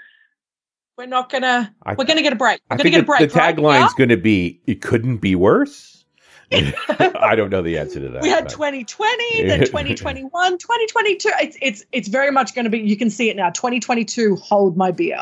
We're 0.98 1.06
not 1.06 1.30
gonna. 1.30 1.74
I, 1.84 1.94
we're 1.94 2.04
gonna 2.04 2.22
get 2.22 2.32
a 2.32 2.36
break. 2.36 2.60
We're 2.70 2.74
I 2.74 2.78
gonna 2.78 2.90
get 2.90 3.00
a 3.00 3.04
break. 3.04 3.20
The 3.20 3.38
tagline's 3.38 3.94
to 3.94 4.16
be: 4.16 4.60
"It 4.66 4.82
couldn't 4.82 5.18
be 5.18 5.34
worse." 5.34 6.04
I 6.52 7.34
don't 7.34 7.48
know 7.48 7.62
the 7.62 7.78
answer 7.78 7.98
to 7.98 8.08
that. 8.10 8.22
We 8.22 8.28
had 8.28 8.44
but. 8.44 8.50
2020, 8.50 9.42
then 9.46 9.60
2021, 9.60 10.58
2022. 10.58 11.30
It's 11.40 11.56
it's 11.62 11.84
it's 11.92 12.08
very 12.08 12.30
much 12.30 12.54
going 12.54 12.64
to 12.64 12.70
be. 12.70 12.80
You 12.80 12.96
can 12.96 13.08
see 13.08 13.30
it 13.30 13.36
now. 13.36 13.48
2022. 13.50 14.36
Hold 14.36 14.76
my 14.76 14.90
beer. 14.90 15.18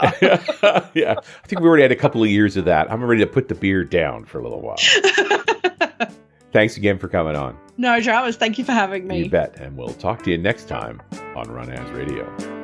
yeah, 0.93 1.15
I 1.21 1.47
think 1.47 1.61
we 1.61 1.69
already 1.69 1.83
had 1.83 1.93
a 1.93 1.97
couple 1.97 2.23
of 2.23 2.29
years 2.29 2.57
of 2.57 2.65
that. 2.65 2.91
I'm 2.91 3.05
ready 3.05 3.21
to 3.21 3.31
put 3.31 3.49
the 3.49 3.55
beer 3.55 3.85
down 3.85 4.25
for 4.25 4.41
a 4.41 4.43
little 4.43 4.61
while. 4.61 4.77
Thanks 6.53 6.77
again 6.77 6.99
for 6.99 7.09
coming 7.09 7.37
on. 7.37 7.57
No 7.77 8.01
dramas. 8.01 8.37
Thank 8.37 8.59
you 8.59 8.65
for 8.65 8.73
having 8.73 9.07
me. 9.07 9.25
You 9.25 9.31
bet. 9.31 9.59
And 9.61 9.77
we'll 9.77 9.95
talk 9.95 10.23
to 10.25 10.31
you 10.31 10.39
next 10.39 10.69
time 10.69 11.01
on 11.37 11.51
Run 11.51 11.71
As 11.71 11.91
Radio. 11.93 12.60